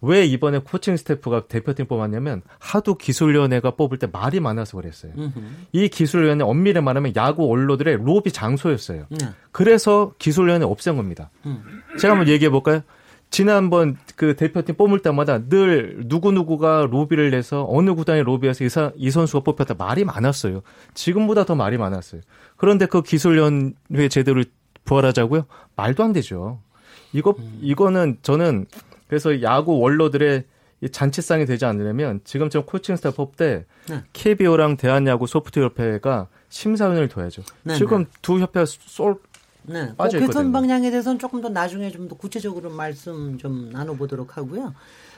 왜 0.01 0.25
이번에 0.25 0.59
코칭 0.59 0.97
스태프가 0.97 1.47
대표팀 1.49 1.87
뽑았냐면 1.87 2.41
하도 2.59 2.95
기술위원회가 2.95 3.73
뽑을 3.73 3.99
때 3.99 4.07
말이 4.11 4.41
많아서 4.41 4.79
그랬어요. 4.79 5.13
이 5.73 5.89
기술위원회 5.89 6.45
엄밀히 6.45 6.81
말하면 6.81 7.13
야구 7.15 7.51
언론들의 7.51 7.99
로비 7.99 8.33
장소였어요. 8.33 9.07
네. 9.11 9.29
그래서 9.53 10.13
기술위원회 10.19 10.65
없앤 10.65 10.97
겁니다. 10.97 11.31
음. 11.45 11.63
제가 11.99 12.13
한번 12.13 12.29
얘기해 12.29 12.51
볼까요? 12.51 12.83
지난번 13.35 13.97
그 14.15 14.37
대표팀 14.37 14.77
뽑을 14.77 15.01
때마다 15.01 15.49
늘 15.49 16.05
누구누구가 16.07 16.87
로비를 16.89 17.33
해서 17.33 17.67
어느 17.69 17.93
구단의 17.93 18.23
로비에서 18.23 18.63
이 18.63 18.69
사, 18.69 18.93
이 18.95 19.11
선수가 19.11 19.43
뽑혔다 19.43 19.75
말이 19.75 20.05
많았어요. 20.05 20.63
지금보다 20.95 21.45
더 21.45 21.57
말이 21.57 21.77
많았어요. 21.77 22.21
그런데 22.57 22.87
그 22.87 23.03
기술위원회 23.03 24.09
제도를 24.09 24.45
부활하자고요? 24.85 25.47
말도 25.75 26.05
안 26.05 26.13
되죠. 26.13 26.61
이거, 27.13 27.35
음. 27.37 27.59
이거는 27.61 28.19
저는 28.23 28.67
그래서 29.09 29.43
야구 29.43 29.81
원로들의 29.81 30.45
잔치상이 30.93 31.45
되지 31.45 31.65
않으려면 31.65 32.21
지금처럼 32.23 32.67
코칭 32.67 32.95
스태프 32.95 33.17
뽑을 33.17 33.47
때 33.47 33.65
네. 33.89 34.03
KBO랑 34.13 34.77
대한야구 34.77 35.27
소프트볼협회가 35.27 36.29
심사위원을 36.51 37.09
둬야죠. 37.09 37.43
네, 37.65 37.75
지금 37.75 38.05
네. 38.05 38.11
두 38.23 38.39
협회가 38.39 38.65
쏠 38.65 39.17
네. 39.67 39.89
그 39.89 39.97
빠져 39.97 40.19
있거든요. 40.19 40.53
방향에 40.53 40.91
대해서는 40.91 41.19
조금 41.19 41.41
더 41.41 41.49
나중에 41.49 41.91
좀 41.91 42.09
더 42.09 42.17
구체적으로 42.17 42.71
말씀 42.71 43.39
좀 43.39 43.71
나눠보도록 43.71 44.37
하고요. 44.37 44.75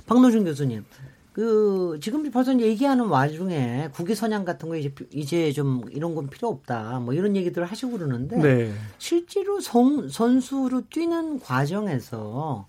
박노준 0.07 0.45
교수님, 0.45 0.85
그 1.33 1.99
지금 2.01 2.31
벌써 2.31 2.59
얘기하는 2.59 3.07
와중에 3.07 3.91
국위 3.93 4.15
선양 4.15 4.45
같은 4.45 4.69
거 4.69 4.77
이제 4.77 4.93
이제 5.13 5.53
좀 5.53 5.83
이런 5.91 6.15
건 6.15 6.29
필요 6.31 6.49
없다. 6.49 7.01
뭐 7.01 7.13
이런 7.13 7.35
얘기들을 7.37 7.67
하시고 7.67 7.93
그러는데 7.93 8.37
네. 8.39 8.73
실제로 8.99 9.61
성, 9.61 10.09
선수로 10.09 10.83
뛰는 10.89 11.41
과정에서 11.41 12.67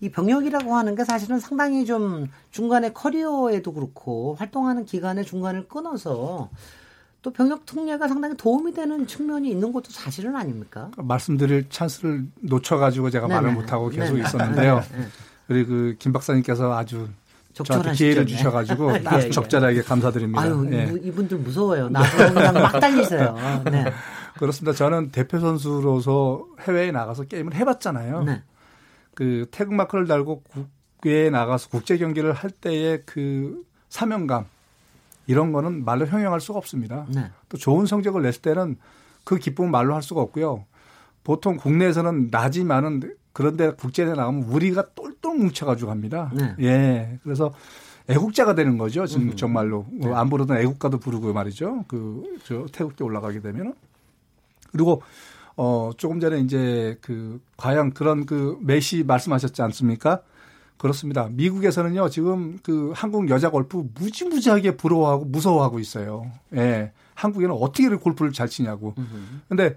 이 0.00 0.10
병역이라고 0.10 0.74
하는 0.74 0.94
게 0.94 1.04
사실은 1.04 1.40
상당히 1.40 1.84
좀 1.86 2.28
중간에 2.50 2.92
커리어에도 2.92 3.72
그렇고 3.72 4.34
활동하는 4.38 4.84
기간에 4.84 5.22
중간을 5.22 5.68
끊어서 5.68 6.50
또 7.26 7.32
병역 7.32 7.66
특례가 7.66 8.06
상당히 8.06 8.36
도움이 8.36 8.72
되는 8.72 9.04
측면이 9.04 9.50
있는 9.50 9.72
것도 9.72 9.90
사실은 9.90 10.36
아닙니까? 10.36 10.92
말씀드릴 10.96 11.68
찬스를 11.68 12.24
놓쳐가지고 12.42 13.10
제가 13.10 13.26
네네. 13.26 13.40
말을 13.40 13.52
못하고 13.52 13.88
계속 13.88 14.14
네네. 14.14 14.28
있었는데요. 14.28 14.80
우리 15.50 15.64
그김 15.64 16.12
박사님께서 16.12 16.78
아주 16.78 17.08
저한테 17.52 17.94
기회를 17.94 18.26
주셔가지고 18.26 18.92
예, 19.02 19.24
예. 19.24 19.30
적절하게 19.30 19.82
감사드립니다. 19.82 20.40
아유, 20.40 20.68
예. 20.70 20.94
이분들 21.02 21.38
무서워요. 21.38 21.88
나도 21.88 22.32
그냥 22.32 22.54
막 22.54 22.78
달리세요. 22.78 23.36
네. 23.72 23.92
그렇습니다. 24.38 24.72
저는 24.72 25.10
대표 25.10 25.40
선수로서 25.40 26.46
해외에 26.60 26.92
나가서 26.92 27.24
게임을 27.24 27.56
해봤잖아요. 27.56 28.22
네. 28.22 28.44
그 29.16 29.46
태극마크를 29.50 30.06
달고 30.06 30.44
국외에 31.02 31.30
나가서 31.30 31.70
국제 31.70 31.98
경기를 31.98 32.32
할 32.32 32.50
때의 32.52 33.02
그 33.04 33.64
사명감 33.88 34.44
이런 35.26 35.52
거는 35.52 35.84
말로 35.84 36.06
형용할 36.06 36.40
수가 36.40 36.58
없습니다. 36.58 37.06
네. 37.08 37.30
또 37.48 37.56
좋은 37.56 37.86
성적을 37.86 38.22
냈을 38.22 38.42
때는 38.42 38.76
그 39.24 39.38
기쁨은 39.38 39.70
말로 39.70 39.94
할 39.94 40.02
수가 40.02 40.20
없고요. 40.20 40.64
보통 41.24 41.56
국내에서는 41.56 42.28
나지만은 42.30 43.14
그런데 43.32 43.72
국제에 43.72 44.06
나가면 44.06 44.44
우리가 44.44 44.86
똘똘 44.94 45.36
뭉쳐가지고 45.36 45.88
갑니다. 45.88 46.30
네. 46.34 46.54
예. 46.60 47.18
그래서 47.22 47.52
애국자가 48.08 48.54
되는 48.54 48.78
거죠. 48.78 49.06
지금 49.06 49.30
음. 49.30 49.36
정말로. 49.36 49.84
네. 49.90 50.12
안 50.12 50.30
부르던 50.30 50.58
애국가도 50.58 50.98
부르고 50.98 51.32
말이죠. 51.32 51.84
그, 51.88 52.22
저, 52.44 52.66
태국에 52.72 53.02
올라가게 53.02 53.40
되면은. 53.40 53.74
그리고 54.72 55.02
어, 55.56 55.90
조금 55.96 56.20
전에 56.20 56.38
이제 56.38 56.98
그 57.00 57.40
과연 57.56 57.94
그런 57.94 58.26
그 58.26 58.58
메시 58.60 59.04
말씀하셨지 59.04 59.60
않습니까? 59.62 60.22
그렇습니다. 60.78 61.28
미국에서는요, 61.30 62.08
지금 62.10 62.58
그 62.62 62.92
한국 62.94 63.28
여자 63.30 63.50
골프 63.50 63.88
무지무지하게 63.98 64.76
부러워하고 64.76 65.24
무서워하고 65.24 65.78
있어요. 65.78 66.30
예. 66.54 66.92
한국에는 67.14 67.54
어떻게 67.54 67.88
골프를 67.88 68.32
잘 68.32 68.48
치냐고. 68.48 68.94
근데 69.48 69.74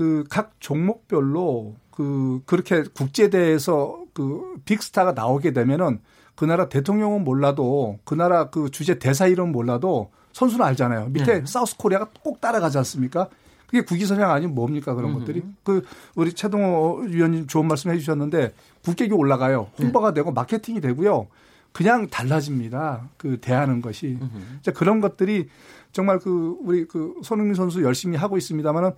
그 0.00 0.24
각 0.30 0.52
종목별로 0.60 1.74
그 1.90 2.40
그렇게 2.46 2.84
국제대회에서 2.94 4.04
그 4.14 4.56
빅스타가 4.64 5.12
나오게 5.12 5.52
되면은 5.52 6.00
그 6.34 6.46
나라 6.46 6.70
대통령은 6.70 7.22
몰라도 7.22 7.98
그 8.04 8.14
나라 8.14 8.48
그 8.48 8.70
주제 8.70 8.98
대사 8.98 9.26
이름 9.26 9.52
몰라도 9.52 10.10
선수는 10.32 10.64
알잖아요. 10.64 11.08
밑에 11.10 11.40
네. 11.40 11.46
사우스 11.46 11.76
코리아가 11.76 12.08
꼭 12.22 12.40
따라가지 12.40 12.78
않습니까? 12.78 13.28
그게 13.66 13.82
국기선양 13.82 14.30
아니면 14.30 14.54
뭡니까 14.54 14.94
그런 14.94 15.10
음흠. 15.10 15.18
것들이? 15.20 15.42
그 15.62 15.84
우리 16.14 16.32
최동호 16.32 17.02
위원님 17.06 17.46
좋은 17.46 17.68
말씀 17.68 17.90
해주셨는데 17.90 18.54
국격이 18.84 19.12
올라가요. 19.12 19.70
홍보가 19.78 20.10
네. 20.10 20.14
되고 20.14 20.32
마케팅이 20.32 20.80
되고요. 20.80 21.28
그냥 21.72 22.08
달라집니다. 22.08 23.08
그 23.16 23.38
대하는 23.40 23.80
것이. 23.80 24.18
이제 24.60 24.72
그런 24.72 25.00
것들이 25.00 25.48
정말 25.92 26.18
그 26.18 26.56
우리 26.60 26.84
그 26.86 27.14
손흥민 27.22 27.54
선수 27.54 27.82
열심히 27.82 28.16
하고 28.16 28.36
있습니다만은 28.36 28.92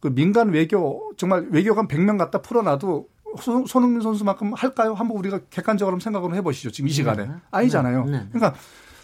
그 0.00 0.14
민간 0.14 0.50
외교 0.50 1.12
정말 1.16 1.46
외교관 1.50 1.88
100명 1.88 2.18
갖다 2.18 2.40
풀어놔도 2.40 3.08
손흥민 3.66 4.00
선수만큼 4.00 4.52
할까요? 4.54 4.94
한번 4.94 5.16
우리가 5.18 5.40
객관적으로 5.50 5.98
생각을 6.00 6.34
해보시죠. 6.34 6.70
지금 6.70 6.88
이 6.88 6.90
시간에 6.90 7.26
네. 7.26 7.32
아니잖아요. 7.50 8.04
네. 8.04 8.10
네. 8.12 8.26
그러니까 8.32 8.58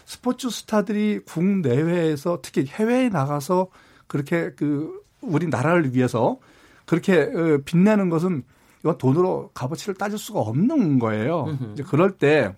스포츠 0.05 0.49
스타들이 0.49 1.21
국내외에서 1.25 2.39
특히 2.41 2.65
해외에 2.65 3.09
나가서 3.09 3.67
그렇게 4.07 4.51
그 4.55 5.01
우리 5.21 5.47
나라를 5.47 5.95
위해서 5.95 6.37
그렇게 6.85 7.19
어, 7.19 7.59
빛내는 7.65 8.09
것은 8.09 8.43
이건 8.85 8.97
돈으로 8.97 9.49
값어치를 9.53 9.95
따질 9.95 10.17
수가 10.17 10.39
없는 10.39 10.99
거예요. 10.99 11.57
이제 11.73 11.83
그럴 11.83 12.11
때 12.11 12.55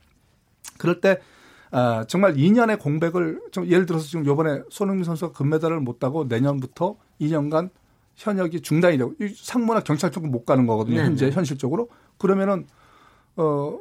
그럴 0.77 1.01
때 1.01 1.19
아, 1.71 2.05
정말 2.07 2.35
2년의 2.35 2.79
공백을 2.79 3.41
좀 3.51 3.65
예를 3.67 3.85
들어서 3.85 4.05
지금 4.05 4.25
요번에 4.25 4.61
손흥민 4.69 5.03
선수가 5.05 5.31
금메달을 5.31 5.79
못 5.79 5.99
따고 5.99 6.25
내년부터 6.25 6.95
2년간 7.19 7.69
현역이 8.15 8.61
중단이 8.61 8.97
되고 8.97 9.13
상무나 9.35 9.79
경찰 9.81 10.11
쪽은 10.11 10.31
못 10.31 10.45
가는 10.45 10.67
거거든요. 10.67 10.97
네네. 10.97 11.07
현재 11.07 11.31
현실적으로. 11.31 11.89
그러면은 12.17 12.67
어 13.35 13.77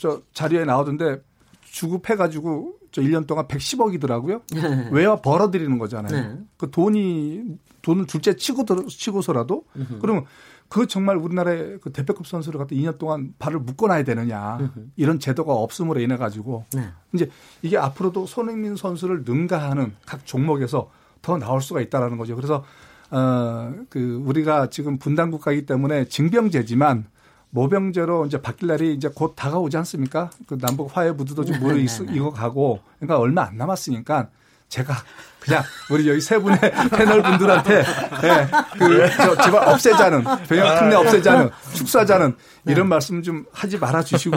저 0.00 0.22
자리에 0.32 0.64
나오던데 0.64 1.22
주급해 1.60 2.16
가지고 2.16 2.74
저 2.90 3.02
1년 3.02 3.26
동안 3.26 3.46
110억이더라고요. 3.46 4.42
네. 4.54 4.88
외화 4.90 5.16
벌어들이는 5.16 5.78
거잖아요. 5.78 6.28
네. 6.28 6.38
그 6.56 6.70
돈이 6.70 7.42
돈을 7.82 8.06
둘째 8.06 8.34
치고 8.34 8.64
치고서라도 8.88 9.64
그러면 10.00 10.24
그 10.70 10.86
정말 10.86 11.16
우리나라의 11.16 11.78
그 11.82 11.92
대표급 11.92 12.28
선수를 12.28 12.58
갖다 12.58 12.76
2년 12.76 12.96
동안 12.96 13.34
발을 13.40 13.58
묶어놔야 13.58 14.04
되느냐 14.04 14.72
이런 14.94 15.18
제도가 15.18 15.52
없음으로 15.52 16.00
인해 16.00 16.16
가지고 16.16 16.64
네. 16.72 16.88
이제 17.12 17.28
이게 17.60 17.76
앞으로도 17.76 18.26
손흥민 18.26 18.76
선수를 18.76 19.24
능가하는 19.24 19.92
각 20.06 20.24
종목에서 20.24 20.88
더 21.22 21.38
나올 21.38 21.60
수가 21.60 21.80
있다라는 21.80 22.16
거죠. 22.18 22.36
그래서 22.36 22.64
어그 23.10 24.22
우리가 24.24 24.70
지금 24.70 24.96
분단 24.98 25.32
국가이기 25.32 25.66
때문에 25.66 26.04
징병제지만 26.04 27.06
모병제로 27.50 28.26
이제 28.26 28.40
바뀔 28.40 28.68
날이 28.68 28.94
이제 28.94 29.10
곧 29.12 29.34
다가오지 29.34 29.76
않습니까? 29.78 30.30
그 30.46 30.56
남북 30.56 30.96
화해 30.96 31.10
무드도 31.10 31.44
좀 31.46 31.58
무르 31.58 31.78
익어 31.78 32.30
가고 32.30 32.78
그러니까 33.00 33.18
얼마 33.18 33.42
안 33.42 33.56
남았으니까 33.56 34.28
제가 34.70 34.94
그냥 35.40 35.62
우리 35.90 36.08
여기 36.08 36.20
세 36.20 36.38
분의 36.38 36.58
패널 36.90 37.22
분들한테 37.22 37.82
네, 38.22 38.48
그저 38.78 39.36
제발 39.42 39.68
없애자는 39.68 40.24
병역 40.48 40.78
특례 40.78 40.94
없애자는 40.96 41.50
축소하자는 41.74 42.36
이런 42.66 42.88
말씀 42.88 43.22
좀 43.22 43.44
하지 43.52 43.78
말아 43.78 44.02
주시고 44.02 44.36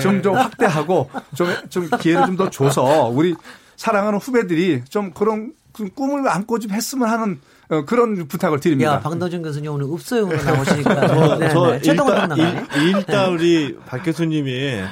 좀좀 0.00 0.22
좀 0.22 0.36
확대하고 0.36 1.10
좀좀 1.36 1.90
기회를 2.00 2.26
좀 2.26 2.36
더 2.36 2.50
줘서 2.50 3.08
우리 3.08 3.34
사랑하는 3.76 4.18
후배들이 4.18 4.82
좀 4.88 5.12
그런 5.12 5.52
꿈을 5.94 6.28
안고 6.28 6.58
좀 6.60 6.70
했으면 6.70 7.08
하는 7.08 7.40
어, 7.68 7.84
그런 7.84 8.28
부탁을 8.28 8.60
드립니다. 8.60 8.92
야, 8.92 9.00
방도준 9.00 9.42
교수님 9.42 9.72
오늘 9.72 9.86
읍소용으로 9.86 10.42
나오시니까. 10.42 11.06
저, 11.08 11.38
네, 11.38 11.48
저 11.48 11.70
네. 11.72 11.80
일단, 11.82 12.36
일, 12.36 12.66
일단 12.76 13.32
우리 13.32 13.76
박 13.86 14.02
교수님이 14.04 14.82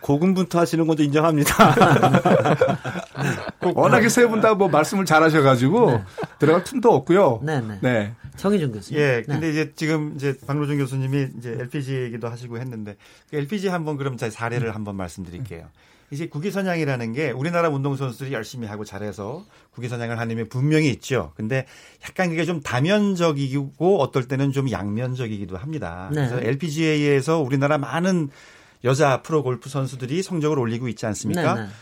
고군분투 0.00 0.58
하시는 0.58 0.86
것도 0.86 1.02
인정합니다. 1.02 1.54
워낙에 3.74 4.08
세 4.08 4.26
분 4.28 4.40
다 4.40 4.54
뭐 4.54 4.68
말씀을 4.68 5.04
잘 5.04 5.22
하셔가지고 5.22 5.90
네. 5.90 6.02
들어갈 6.38 6.64
틈도 6.64 6.92
없고요. 6.92 7.40
네, 7.42 7.60
네. 7.60 7.78
네. 7.82 8.14
정희준 8.36 8.72
교수님. 8.72 9.00
예, 9.00 9.06
네. 9.16 9.22
근데 9.22 9.50
이제 9.50 9.72
지금 9.74 10.12
이제 10.16 10.36
박노준 10.46 10.78
교수님이 10.78 11.28
이제 11.38 11.56
LPG 11.58 11.94
얘기도 11.94 12.28
하시고 12.28 12.58
했는데 12.58 12.96
그 13.30 13.36
LPG 13.36 13.68
한번 13.68 13.96
그럼 13.96 14.16
제 14.16 14.30
사례를 14.30 14.74
한번 14.74 14.96
말씀드릴게요. 14.96 15.66
이제 16.10 16.26
국위선양이라는 16.26 17.12
게 17.12 17.30
우리나라 17.32 17.68
운동선수들이 17.68 18.32
열심히 18.32 18.66
하고 18.66 18.82
잘해서 18.84 19.44
국위선양을 19.74 20.18
하는 20.18 20.36
게 20.36 20.44
분명히 20.44 20.88
있죠. 20.92 21.32
근데 21.36 21.66
약간 22.08 22.30
그게 22.30 22.46
좀 22.46 22.60
다면적이고 22.62 24.00
어떨 24.00 24.26
때는 24.26 24.52
좀 24.52 24.70
양면적이기도 24.70 25.58
합니다. 25.58 26.08
네. 26.12 26.28
그래서 26.28 26.40
LPGA에서 26.40 27.40
우리나라 27.40 27.76
많은 27.76 28.30
여자 28.84 29.22
프로 29.22 29.42
골프 29.42 29.68
선수들이 29.68 30.22
성적을 30.22 30.58
올리고 30.58 30.88
있지 30.88 31.06
않습니까? 31.06 31.54
네네. 31.54 31.66
네. 31.66 31.72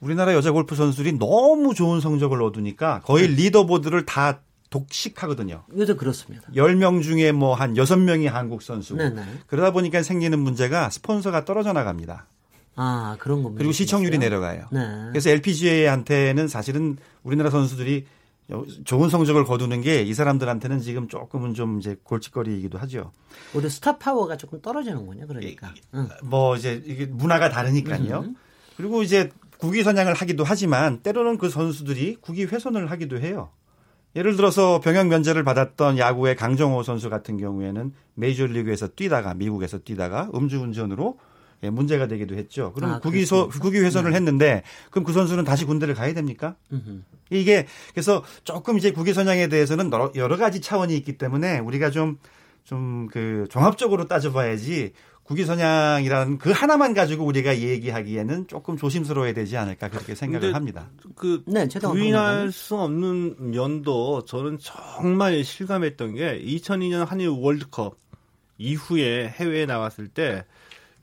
우리나라 0.00 0.34
여자 0.34 0.52
골프 0.52 0.74
선수들이 0.74 1.18
너무 1.18 1.74
좋은 1.74 2.00
성적을 2.00 2.42
얻으니까 2.42 3.00
거의 3.04 3.28
네. 3.28 3.34
리더보드를 3.34 4.04
다 4.06 4.40
독식하거든요. 4.70 5.64
요즘 5.76 5.96
그렇습니다. 5.96 6.48
10명 6.54 7.02
중에 7.02 7.32
뭐 7.32 7.54
한 7.54 7.74
6명이 7.74 8.26
한국 8.26 8.62
선수고. 8.62 8.98
네네. 8.98 9.14
네. 9.14 9.26
그러다 9.46 9.70
보니까 9.72 10.02
생기는 10.02 10.38
문제가 10.38 10.90
스폰서가 10.90 11.44
떨어져 11.44 11.72
나갑니다. 11.72 12.26
아, 12.74 13.16
그런 13.18 13.42
겁니다. 13.42 13.58
그리고 13.58 13.72
시청률이 13.72 14.18
내려가요. 14.18 14.66
네. 14.70 14.80
그래서 15.08 15.30
LPGA한테는 15.30 16.48
사실은 16.48 16.98
우리나라 17.22 17.48
선수들이 17.50 18.06
좋은 18.84 19.08
성적을 19.10 19.44
거두는 19.44 19.80
게 19.80 20.02
이 20.04 20.14
사람들한테는 20.14 20.80
지금 20.80 21.08
조금은 21.08 21.54
좀 21.54 21.80
이제 21.80 21.96
골칫거리이기도 22.04 22.78
하죠. 22.78 23.12
오히려 23.54 23.68
스타 23.68 23.98
파워가 23.98 24.36
조금 24.36 24.60
떨어지는군요. 24.60 25.26
그러니까. 25.26 25.74
응. 25.94 26.08
뭐 26.22 26.56
이제 26.56 26.80
이게 26.86 27.06
문화가 27.06 27.48
다르니까요. 27.48 28.20
음. 28.20 28.36
그리고 28.76 29.02
이제 29.02 29.30
국위 29.58 29.82
선양을 29.82 30.14
하기도 30.14 30.44
하지만 30.44 31.00
때로는 31.00 31.38
그 31.38 31.48
선수들이 31.48 32.18
국위 32.20 32.44
훼손을 32.44 32.90
하기도 32.90 33.18
해요. 33.18 33.50
예를 34.14 34.36
들어서 34.36 34.80
병역 34.80 35.08
면제를 35.08 35.44
받았던 35.44 35.98
야구의 35.98 36.36
강정호 36.36 36.82
선수 36.84 37.10
같은 37.10 37.36
경우에는 37.36 37.92
메이저리그에서 38.14 38.88
뛰다가 38.88 39.34
미국에서 39.34 39.78
뛰다가 39.78 40.30
음주운전으로 40.34 41.18
예, 41.66 41.70
문제가 41.70 42.06
되기도 42.06 42.36
했죠. 42.36 42.72
그럼 42.72 42.92
아, 42.92 42.98
국위소 43.00 43.48
국위 43.48 43.78
훼손을 43.80 44.10
네. 44.10 44.16
했는데 44.16 44.62
그럼 44.90 45.04
그 45.04 45.12
선수는 45.12 45.44
다시 45.44 45.64
군대를 45.64 45.94
가야 45.94 46.14
됩니까? 46.14 46.56
음흠. 46.72 47.02
이게 47.30 47.66
그래서 47.92 48.22
조금 48.44 48.78
이제 48.78 48.92
국위 48.92 49.12
선양에 49.12 49.48
대해서는 49.48 49.90
여러 50.14 50.36
가지 50.36 50.60
차원이 50.60 50.96
있기 50.96 51.18
때문에 51.18 51.58
우리가 51.58 51.90
좀 51.90 52.18
좀 52.66 53.08
그 53.10 53.46
종합적으로 53.48 54.08
따져봐야지 54.08 54.92
국위선양이라는 55.22 56.38
그 56.38 56.50
하나만 56.50 56.94
가지고 56.94 57.24
우리가 57.24 57.58
얘기하기에는 57.58 58.46
조금 58.46 58.76
조심스러워야 58.76 59.32
되지 59.32 59.56
않을까 59.56 59.88
그렇게 59.88 60.14
생각을 60.14 60.54
합니다. 60.54 60.88
그 61.16 61.42
네, 61.46 61.66
부인할 61.66 62.52
수 62.52 62.76
없는 62.76 63.50
면도 63.50 64.24
저는 64.24 64.58
정말 64.60 65.42
실감했던 65.42 66.14
게 66.14 66.40
2002년 66.44 67.06
한일 67.06 67.28
월드컵 67.28 67.98
이후에 68.58 69.28
해외에 69.28 69.66
나갔을 69.66 70.08
때 70.08 70.44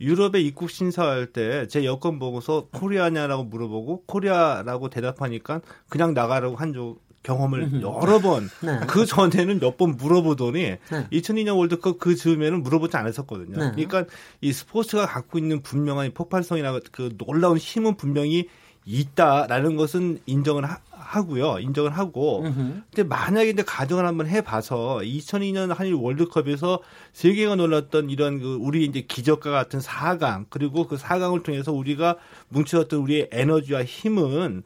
유럽에 0.04 0.42
입국 0.42 0.70
심사할 0.70 1.28
때 1.28 1.66
제 1.68 1.86
여권 1.86 2.20
보고서 2.20 2.68
코리아냐라고 2.72 3.46
물어보고 3.46 4.04
코리아라고 4.06 4.90
대답하니까 4.90 5.62
그냥 5.90 6.14
나가라고 6.14 6.56
한 6.56 6.74
적 6.74 6.98
경험을 7.24 7.82
여러 7.82 8.20
번, 8.20 8.50
네. 8.62 8.80
그 8.86 9.06
전에는 9.06 9.60
몇 9.62 9.78
번 9.78 9.96
물어보더니 9.96 10.60
네. 10.62 11.08
2002년 11.14 11.58
월드컵 11.58 11.98
그 11.98 12.16
즈음에는 12.16 12.62
물어보지 12.64 12.98
않았었거든요. 12.98 13.58
네. 13.58 13.72
그러니까 13.72 14.04
이 14.42 14.52
스포츠가 14.52 15.06
갖고 15.06 15.38
있는 15.38 15.62
분명한 15.62 16.12
폭발성이나 16.14 16.78
그 16.92 17.16
놀라운 17.18 17.56
힘은 17.58 17.96
분명히 17.96 18.50
있다라는 18.86 19.76
것은 19.76 20.20
인정을 20.26 20.66
하, 20.66 20.78
하고요. 20.92 21.60
인정을 21.60 21.92
하고. 21.98 22.44
으흠. 22.44 22.84
근데 22.94 23.04
만약에 23.08 23.50
이제 23.52 23.64
가정을 23.64 24.06
한번 24.06 24.28
해봐서 24.28 25.00
2002년 25.04 25.74
한일 25.74 25.94
월드컵에서 25.96 26.80
세계가 27.14 27.56
놀랐던 27.56 28.10
이런 28.10 28.40
그 28.40 28.56
우리 28.60 28.86
이제 28.86 29.02
기적과 29.02 29.52
같은 29.52 29.80
4강 29.80 30.46
그리고 30.50 30.88
그 30.88 30.96
4강을 30.98 31.44
통해서 31.44 31.72
우리가 31.72 32.18
뭉쳐졌던 32.50 33.00
우리의 33.00 33.30
에너지와 33.32 33.84
힘은 33.84 34.64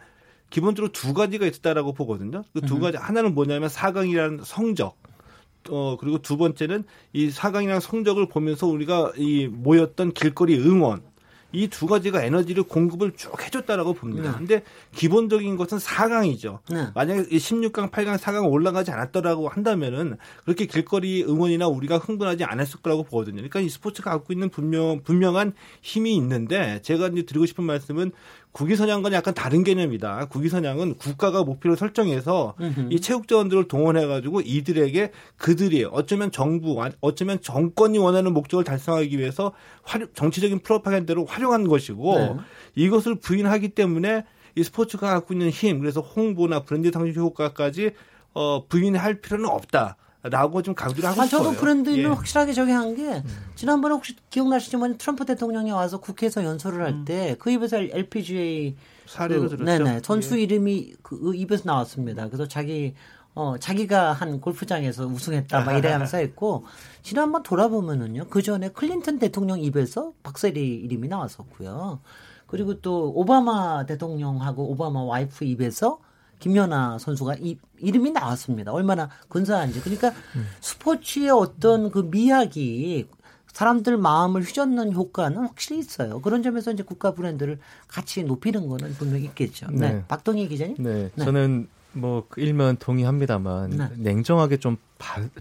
기본적으로 0.49 0.91
두 0.93 1.13
가지가 1.13 1.45
있었다라고 1.45 1.93
보거든요. 1.93 2.43
그 2.53 2.61
두 2.61 2.80
가지 2.80 2.97
하나는 2.97 3.34
뭐냐면 3.36 3.70
4강이라는 3.70 4.43
성적. 4.45 4.95
어 5.70 5.97
그리고 5.99 6.22
두 6.22 6.38
번째는 6.38 6.86
이 7.11 7.30
4강이라는 7.30 7.82
성적을 7.82 8.30
보면서 8.30 8.68
우리가 8.68 9.11
이 9.18 9.47
모였던 9.47 10.13
길거리 10.13 10.57
응원 10.57 11.01
이 11.54 11.68
두 11.68 11.86
가지가 11.86 12.24
에너지를 12.24 12.64
공급을 12.64 13.14
쭉 13.16 13.41
해줬다라고 13.41 13.93
봅니다. 13.93 14.32
네. 14.32 14.38
근데 14.38 14.64
기본적인 14.95 15.56
것은 15.58 15.78
4강이죠. 15.78 16.60
네. 16.70 16.88
만약에 16.93 17.24
16강, 17.24 17.91
8강, 17.91 18.18
4강 18.18 18.52
올라가지 18.52 18.91
않았더라고 18.91 19.48
한다면은 19.48 20.18
그렇게 20.43 20.66
길거리 20.66 21.24
응원이나 21.24 21.68
우리가 21.68 22.00
흥분하지 22.00 22.43
않았을 22.43 22.82
거라고 22.82 23.04
보거든요. 23.04 23.38
그러니까 23.38 23.60
이 23.60 23.70
스포츠가 23.70 24.12
갖고 24.12 24.34
있는 24.34 24.50
분명 24.50 25.02
분명한 25.04 25.54
힘이 25.82 26.16
있는데 26.16 26.82
제가 26.82 27.08
이제 27.08 27.24
드리고 27.24 27.45
싶은 27.45 27.64
말씀은 27.64 28.12
국위선양과는 28.58 29.16
약간 29.16 29.36
다른 29.36 29.64
개념이다. 29.64 30.30
국위선양은 30.30 30.95
국가가 30.95 31.43
목표를 31.43 31.78
설정해서 31.78 32.55
으흠. 32.60 32.91
이 32.91 32.99
체육자원들을 32.99 33.68
동원해가지고 33.68 34.41
이들에게 34.41 35.12
그들이 35.38 35.86
어쩌면 35.86 36.32
정부, 36.32 36.84
어쩌면 36.99 37.39
정권이 37.39 37.99
원하는 37.99 38.34
목적을 38.34 38.64
달성하기 38.64 39.16
위해서 39.20 39.53
활, 39.84 40.08
정치적인 40.16 40.62
프로파간다로 40.64 41.26
활용한 41.26 41.68
것이고 41.68 42.18
네. 42.18 42.36
이것을 42.74 43.20
부인하기 43.20 43.70
때문에 43.70 44.26
이 44.55 44.64
스포츠가 44.64 45.14
갖고 45.14 45.36
있는 45.36 45.51
힘, 45.51 45.80
그래서 45.80 46.01
홍보나 46.01 46.64
브랜드 46.64 46.89
상식 46.91 47.16
효과까지 47.16 47.91
어, 48.34 48.66
부인할 48.68 49.22
필요는 49.22 49.45
없다. 49.47 49.97
라고 50.30 50.61
좀 50.61 50.75
강조를 50.75 51.09
하고 51.09 51.21
아, 51.21 51.25
싶어요. 51.25 51.43
저도 51.43 51.55
브랜드를 51.57 52.03
예. 52.03 52.05
확실하게 52.05 52.53
저기 52.53 52.71
한 52.71 52.95
게 52.95 53.21
지난번에 53.55 53.93
혹시 53.93 54.15
기억나시지만 54.30 54.97
트럼프 54.97 55.25
대통령이 55.25 55.71
와서 55.71 55.99
국회에서 55.99 56.43
연설을 56.43 56.84
할 56.84 57.05
때그 57.05 57.49
음. 57.49 57.55
입에서 57.55 57.78
LPGA 57.78 58.75
사례를 59.05 59.49
그, 59.49 59.57
들었죠. 59.57 59.65
네네 59.84 60.01
선수 60.03 60.38
예. 60.38 60.43
이름이 60.43 60.93
그 61.03 61.34
입에서 61.36 61.63
나왔습니다. 61.65 62.28
그래서 62.28 62.47
자기 62.47 62.93
어, 63.36 63.55
자기가 63.59 64.13
한 64.13 64.41
골프장에서 64.41 65.05
우승했다, 65.05 65.63
막 65.63 65.73
이래하면서 65.73 66.17
했고, 66.17 66.65
지난번 67.03 67.43
돌아보면은요, 67.43 68.30
그 68.32 68.41
전에 68.41 68.69
클린턴 68.69 69.19
대통령 69.19 69.59
입에서 69.61 70.13
박세리 70.23 70.59
이름이 70.59 71.07
나왔었고요. 71.07 71.99
그리고 72.47 72.82
또 72.82 73.11
오바마 73.15 73.86
대통령하고 73.86 74.71
오바마 74.71 75.03
와이프 75.03 75.45
입에서 75.45 75.99
김연아 76.40 76.98
선수가 77.00 77.36
이, 77.40 77.58
이름이 77.80 78.12
나왔습니다. 78.12 78.72
얼마나 78.72 79.10
근사한지. 79.30 79.82
그러니까 79.82 80.10
음. 80.36 80.48
스포츠의 80.62 81.30
어떤 81.30 81.92
그 81.92 82.00
미학이 82.00 83.08
사람들 83.52 83.98
마음을 83.98 84.44
휘젓는 84.44 84.94
효과는 84.94 85.38
확실히 85.38 85.80
있어요. 85.80 86.22
그런 86.22 86.44
점에서 86.44 86.72
이제 86.72 86.84
국가 86.84 87.14
브랜드를 87.14 87.60
같이 87.88 88.24
높이는 88.24 88.68
거는 88.68 88.94
분명히 88.94 89.26
있겠죠. 89.26 89.68
네. 89.72 89.94
네. 89.94 90.04
박동희 90.08 90.48
기자님. 90.48 90.76
네. 90.80 91.10
네. 91.16 91.26
저는 91.26 91.68
뭐그 91.94 92.40
일면 92.42 92.78
동의합니다만 92.78 93.70
네. 93.72 93.90
냉정하게 93.98 94.58
좀 94.58 94.78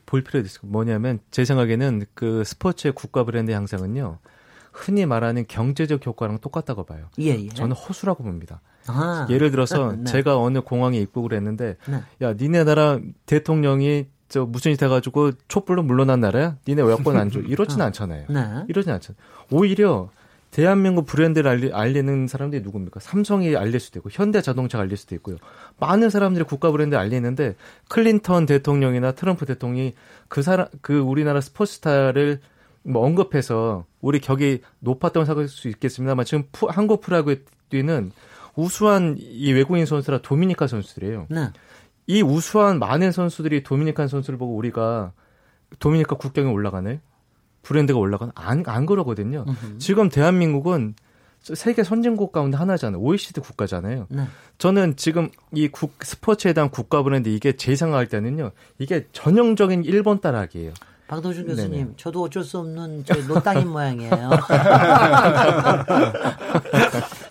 볼 0.06 0.22
필요가 0.22 0.44
있어요. 0.46 0.60
뭐냐면 0.70 1.20
제 1.30 1.44
생각에는 1.44 2.06
그 2.14 2.44
스포츠의 2.44 2.92
국가 2.92 3.24
브랜드 3.24 3.50
향상은요. 3.50 4.18
흔히 4.72 5.06
말하는 5.06 5.46
경제적 5.48 6.04
효과랑 6.04 6.38
똑같다고 6.38 6.84
봐요. 6.84 7.08
예, 7.18 7.30
예. 7.30 7.48
저는 7.48 7.74
허수라고 7.74 8.22
봅니다. 8.22 8.60
아, 8.88 9.26
예를 9.30 9.50
들어서 9.50 9.92
네. 9.98 10.04
제가 10.04 10.38
어느 10.38 10.60
공항에 10.60 10.98
입국을 10.98 11.34
했는데 11.34 11.76
네. 11.86 12.02
야 12.22 12.34
니네 12.34 12.64
나라 12.64 12.98
대통령이 13.26 14.06
저 14.28 14.44
무슨 14.44 14.72
짓 14.72 14.82
해가지고 14.82 15.32
촛불로 15.48 15.82
물러난 15.82 16.20
나라야? 16.20 16.56
니네 16.66 16.82
왜 16.82 16.90
여권 16.90 17.16
안 17.16 17.30
줘? 17.30 17.40
이러진 17.46 17.80
아. 17.80 17.86
않잖아요. 17.86 18.26
네. 18.28 18.64
이러진 18.68 18.92
않잖아요. 18.92 19.20
오히려 19.50 20.10
대한민국 20.50 21.04
브랜드를 21.06 21.50
알리, 21.50 21.72
알리는 21.72 22.28
사람들이 22.28 22.62
누굽니까? 22.62 23.00
삼성이 23.00 23.56
알릴 23.56 23.78
수도 23.78 23.98
있고 23.98 24.08
현대자동차가 24.10 24.82
알릴 24.82 24.96
수도 24.96 25.14
있고요. 25.16 25.36
많은 25.78 26.08
사람들이 26.08 26.44
국가 26.44 26.70
브랜드 26.70 26.94
알리는데 26.94 27.56
클린턴 27.88 28.46
대통령이나 28.46 29.12
트럼프 29.12 29.44
대통령이 29.44 29.94
그 30.28 30.42
사람 30.42 30.68
그 30.80 30.98
우리나라 30.98 31.40
스포츠스타를 31.40 32.40
뭐 32.84 33.04
언급해서 33.04 33.84
우리 34.00 34.20
격이 34.20 34.60
높았다고 34.78 35.26
생각할 35.26 35.48
수 35.48 35.68
있겠습니다만 35.68 36.24
지금 36.24 36.44
푸, 36.52 36.68
한국 36.70 37.00
프라그에 37.00 37.40
뛰는 37.68 38.12
우수한 38.56 39.16
이 39.18 39.52
외국인 39.52 39.86
선수라 39.86 40.22
도미니카 40.22 40.66
선수들이에요. 40.66 41.26
네. 41.30 41.50
이 42.06 42.22
우수한 42.22 42.78
많은 42.78 43.12
선수들이 43.12 43.62
도미니칸 43.62 44.08
선수를 44.08 44.38
보고 44.38 44.56
우리가 44.56 45.12
도미니카 45.78 46.16
국경에 46.16 46.50
올라가네? 46.50 47.00
브랜드가 47.62 47.98
올라가는 47.98 48.32
안, 48.36 48.62
안 48.66 48.86
그러거든요. 48.86 49.44
으흠. 49.48 49.78
지금 49.78 50.08
대한민국은 50.08 50.94
세계 51.40 51.82
선진국 51.82 52.32
가운데 52.32 52.56
하나잖아요. 52.56 53.00
OECD 53.00 53.40
국가잖아요. 53.40 54.06
네. 54.08 54.24
저는 54.58 54.96
지금 54.96 55.30
이 55.52 55.68
국, 55.68 55.92
스포츠에 56.02 56.52
대한 56.52 56.70
국가 56.70 57.02
브랜드 57.02 57.28
이게 57.28 57.56
제 57.56 57.76
생각할 57.76 58.08
때는요. 58.08 58.52
이게 58.78 59.06
전형적인 59.12 59.84
일본 59.84 60.20
따라하기예요. 60.20 60.72
박도준 61.08 61.46
교수님, 61.46 61.70
네네. 61.70 61.92
저도 61.96 62.22
어쩔 62.22 62.42
수 62.42 62.58
없는 62.58 63.04
제 63.04 63.14
노땅인 63.26 63.68
모양이에요. 63.70 64.30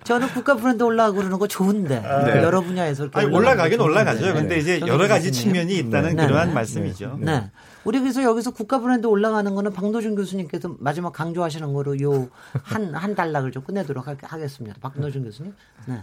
저는 0.06 0.30
국가 0.30 0.56
브랜드 0.56 0.84
올라가고 0.84 1.18
그러는 1.18 1.38
거 1.40 1.48
좋은데 1.48 2.00
네. 2.00 2.44
여러 2.44 2.62
분야에서 2.62 3.10
아니, 3.14 3.34
올라가긴 3.34 3.82
올라가죠. 3.82 4.26
네. 4.26 4.34
근데 4.34 4.58
이제 4.60 4.80
여러 4.82 5.08
가지 5.08 5.32
측면이 5.32 5.78
있다는 5.78 6.16
네. 6.16 6.28
그러한 6.28 6.50
네. 6.50 6.54
말씀이죠. 6.54 7.18
네. 7.20 7.40
네. 7.40 7.52
우리 7.84 8.00
그래서 8.00 8.24
여기서 8.24 8.52
국가 8.52 8.80
브랜드 8.80 9.08
올라가는 9.08 9.54
거는 9.54 9.74
방도준 9.74 10.16
교수님께서 10.16 10.76
마지막 10.80 11.12
강조하시는 11.12 11.74
거로 11.74 12.00
요 12.02 12.30
한한 12.64 13.16
단락을 13.16 13.52
좀 13.52 13.64
끝내도록 13.64 14.08
하겠습니다. 14.08 14.78
박도준 14.80 15.24
교수님. 15.24 15.54
네. 15.88 16.02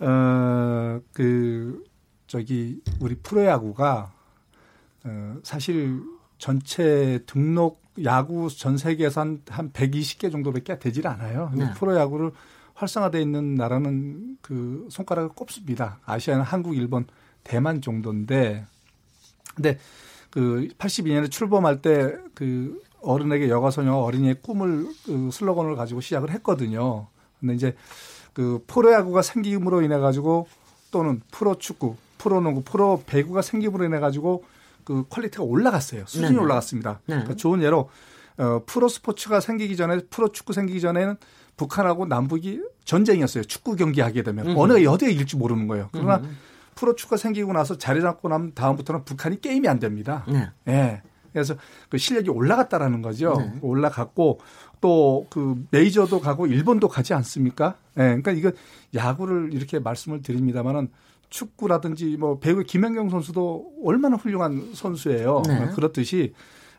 어, 0.00 1.00
그 1.12 1.84
저기 2.26 2.80
우리 3.00 3.14
프로야구가 3.16 4.12
어, 5.04 5.36
사실 5.42 6.00
전체 6.44 7.20
등록 7.24 7.80
야구 8.04 8.50
전 8.50 8.76
세계에서 8.76 9.22
한, 9.22 9.40
한 9.48 9.72
120개 9.72 10.30
정도밖에 10.30 10.78
되질 10.78 11.06
않아요. 11.06 11.50
네. 11.54 11.72
프로 11.74 11.96
야구를 11.96 12.32
활성화되어 12.74 13.18
있는 13.18 13.54
나라는 13.54 14.36
그 14.42 14.86
손가락을 14.90 15.30
꼽습니다. 15.30 16.00
아시아는 16.04 16.44
한국, 16.44 16.76
일본, 16.76 17.06
대만 17.44 17.80
정도인데, 17.80 18.66
근데 19.54 19.78
그 20.28 20.68
82년에 20.78 21.30
출범할 21.30 21.80
때 21.80 22.14
그 22.34 22.82
어른에게 23.00 23.48
여가선용 23.48 23.94
어린이의 23.94 24.36
꿈을 24.42 24.86
그 25.06 25.30
슬로건을 25.32 25.76
가지고 25.76 26.02
시작을 26.02 26.30
했거든요. 26.30 27.06
근데 27.40 27.54
이제 27.54 27.74
그 28.34 28.62
프로야구가 28.66 29.22
생김으로 29.22 29.80
인해 29.80 29.98
가지고 29.98 30.46
또는 30.90 31.22
프로축구, 31.30 31.96
프로농구, 32.18 32.64
프로배구가 32.64 33.40
생김으로 33.40 33.84
인해 33.86 33.98
가지고 33.98 34.44
그 34.84 35.04
quality가 35.08 35.42
올라갔어요. 35.42 36.04
수준이 36.06 36.28
네네. 36.30 36.40
올라갔습니다. 36.40 37.00
네. 37.06 37.14
그러니까 37.14 37.34
좋은 37.34 37.62
예로 37.62 37.88
어, 38.36 38.62
프로 38.66 38.88
스포츠가 38.88 39.40
생기기 39.40 39.76
전에 39.76 40.00
프로 40.10 40.32
축구 40.32 40.52
생기기 40.52 40.80
전에는 40.80 41.16
북한하고 41.56 42.06
남북이 42.06 42.62
전쟁이었어요. 42.84 43.44
축구 43.44 43.76
경기 43.76 44.00
하게 44.00 44.22
되면 44.22 44.48
음. 44.48 44.54
어느가 44.56 44.90
어디에 44.90 45.10
이길지 45.10 45.36
모르는 45.36 45.68
거예요. 45.68 45.88
그러나 45.92 46.16
음. 46.16 46.36
프로 46.74 46.94
축구가 46.96 47.16
생기고 47.16 47.52
나서 47.52 47.78
자리 47.78 48.00
잡고 48.00 48.28
나면 48.28 48.52
다음부터는 48.54 49.04
북한이 49.04 49.40
게임이 49.40 49.68
안 49.68 49.78
됩니다. 49.78 50.24
네. 50.28 50.50
네. 50.64 51.02
그래서 51.32 51.54
그 51.88 51.98
실력이 51.98 52.30
올라갔다라는 52.30 53.02
거죠. 53.02 53.34
네. 53.38 53.52
올라갔고 53.60 54.40
또 54.80 55.26
그 55.30 55.64
메이저도 55.70 56.20
가고 56.20 56.46
일본도 56.46 56.88
가지 56.88 57.14
않습니까? 57.14 57.76
예. 57.96 58.02
네. 58.02 58.20
그러니까 58.20 58.32
이거 58.32 58.52
야구를 58.94 59.50
이렇게 59.52 59.78
말씀을 59.78 60.22
드립니다만은 60.22 60.90
축구라든지 61.38 62.16
뭐 62.16 62.38
배우 62.38 62.62
김연경 62.62 63.10
선수도 63.10 63.72
얼마나 63.84 64.16
훌륭한 64.16 64.70
선수예요. 64.74 65.42
네. 65.46 65.68
그렇듯이 65.74 66.32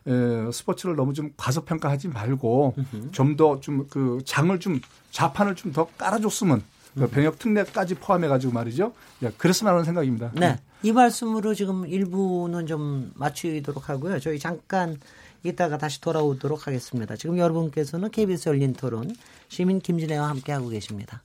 에, 0.06 0.50
스포츠를 0.52 0.96
너무 0.96 1.12
좀 1.12 1.30
과소평가하지 1.36 2.08
말고 2.08 2.74
좀 3.12 3.36
더 3.36 3.60
좀 3.60 3.86
그 3.90 4.18
장을 4.24 4.58
좀 4.60 4.80
자판을 5.10 5.54
좀 5.56 5.72
더 5.72 5.86
깔아줬으면 5.98 6.62
그 6.94 7.06
병역 7.08 7.38
특례까지 7.38 7.96
포함해가지고 7.96 8.52
말이죠. 8.54 8.92
야, 9.24 9.30
그랬으면 9.36 9.72
하는 9.74 9.84
생각입니다. 9.84 10.30
네. 10.34 10.58
이 10.82 10.92
말씀으로 10.92 11.52
지금 11.54 11.86
일부는 11.86 12.66
좀 12.66 13.12
마치도록 13.16 13.90
하고요. 13.90 14.18
저희 14.20 14.38
잠깐 14.38 14.96
이따가 15.44 15.76
다시 15.76 16.00
돌아오도록 16.00 16.66
하겠습니다. 16.66 17.14
지금 17.16 17.36
여러분께서는 17.36 18.10
KBS 18.10 18.48
열린 18.48 18.72
토론 18.72 19.14
시민 19.48 19.80
김진애와 19.80 20.28
함께하고 20.30 20.68
계십니다. 20.68 21.22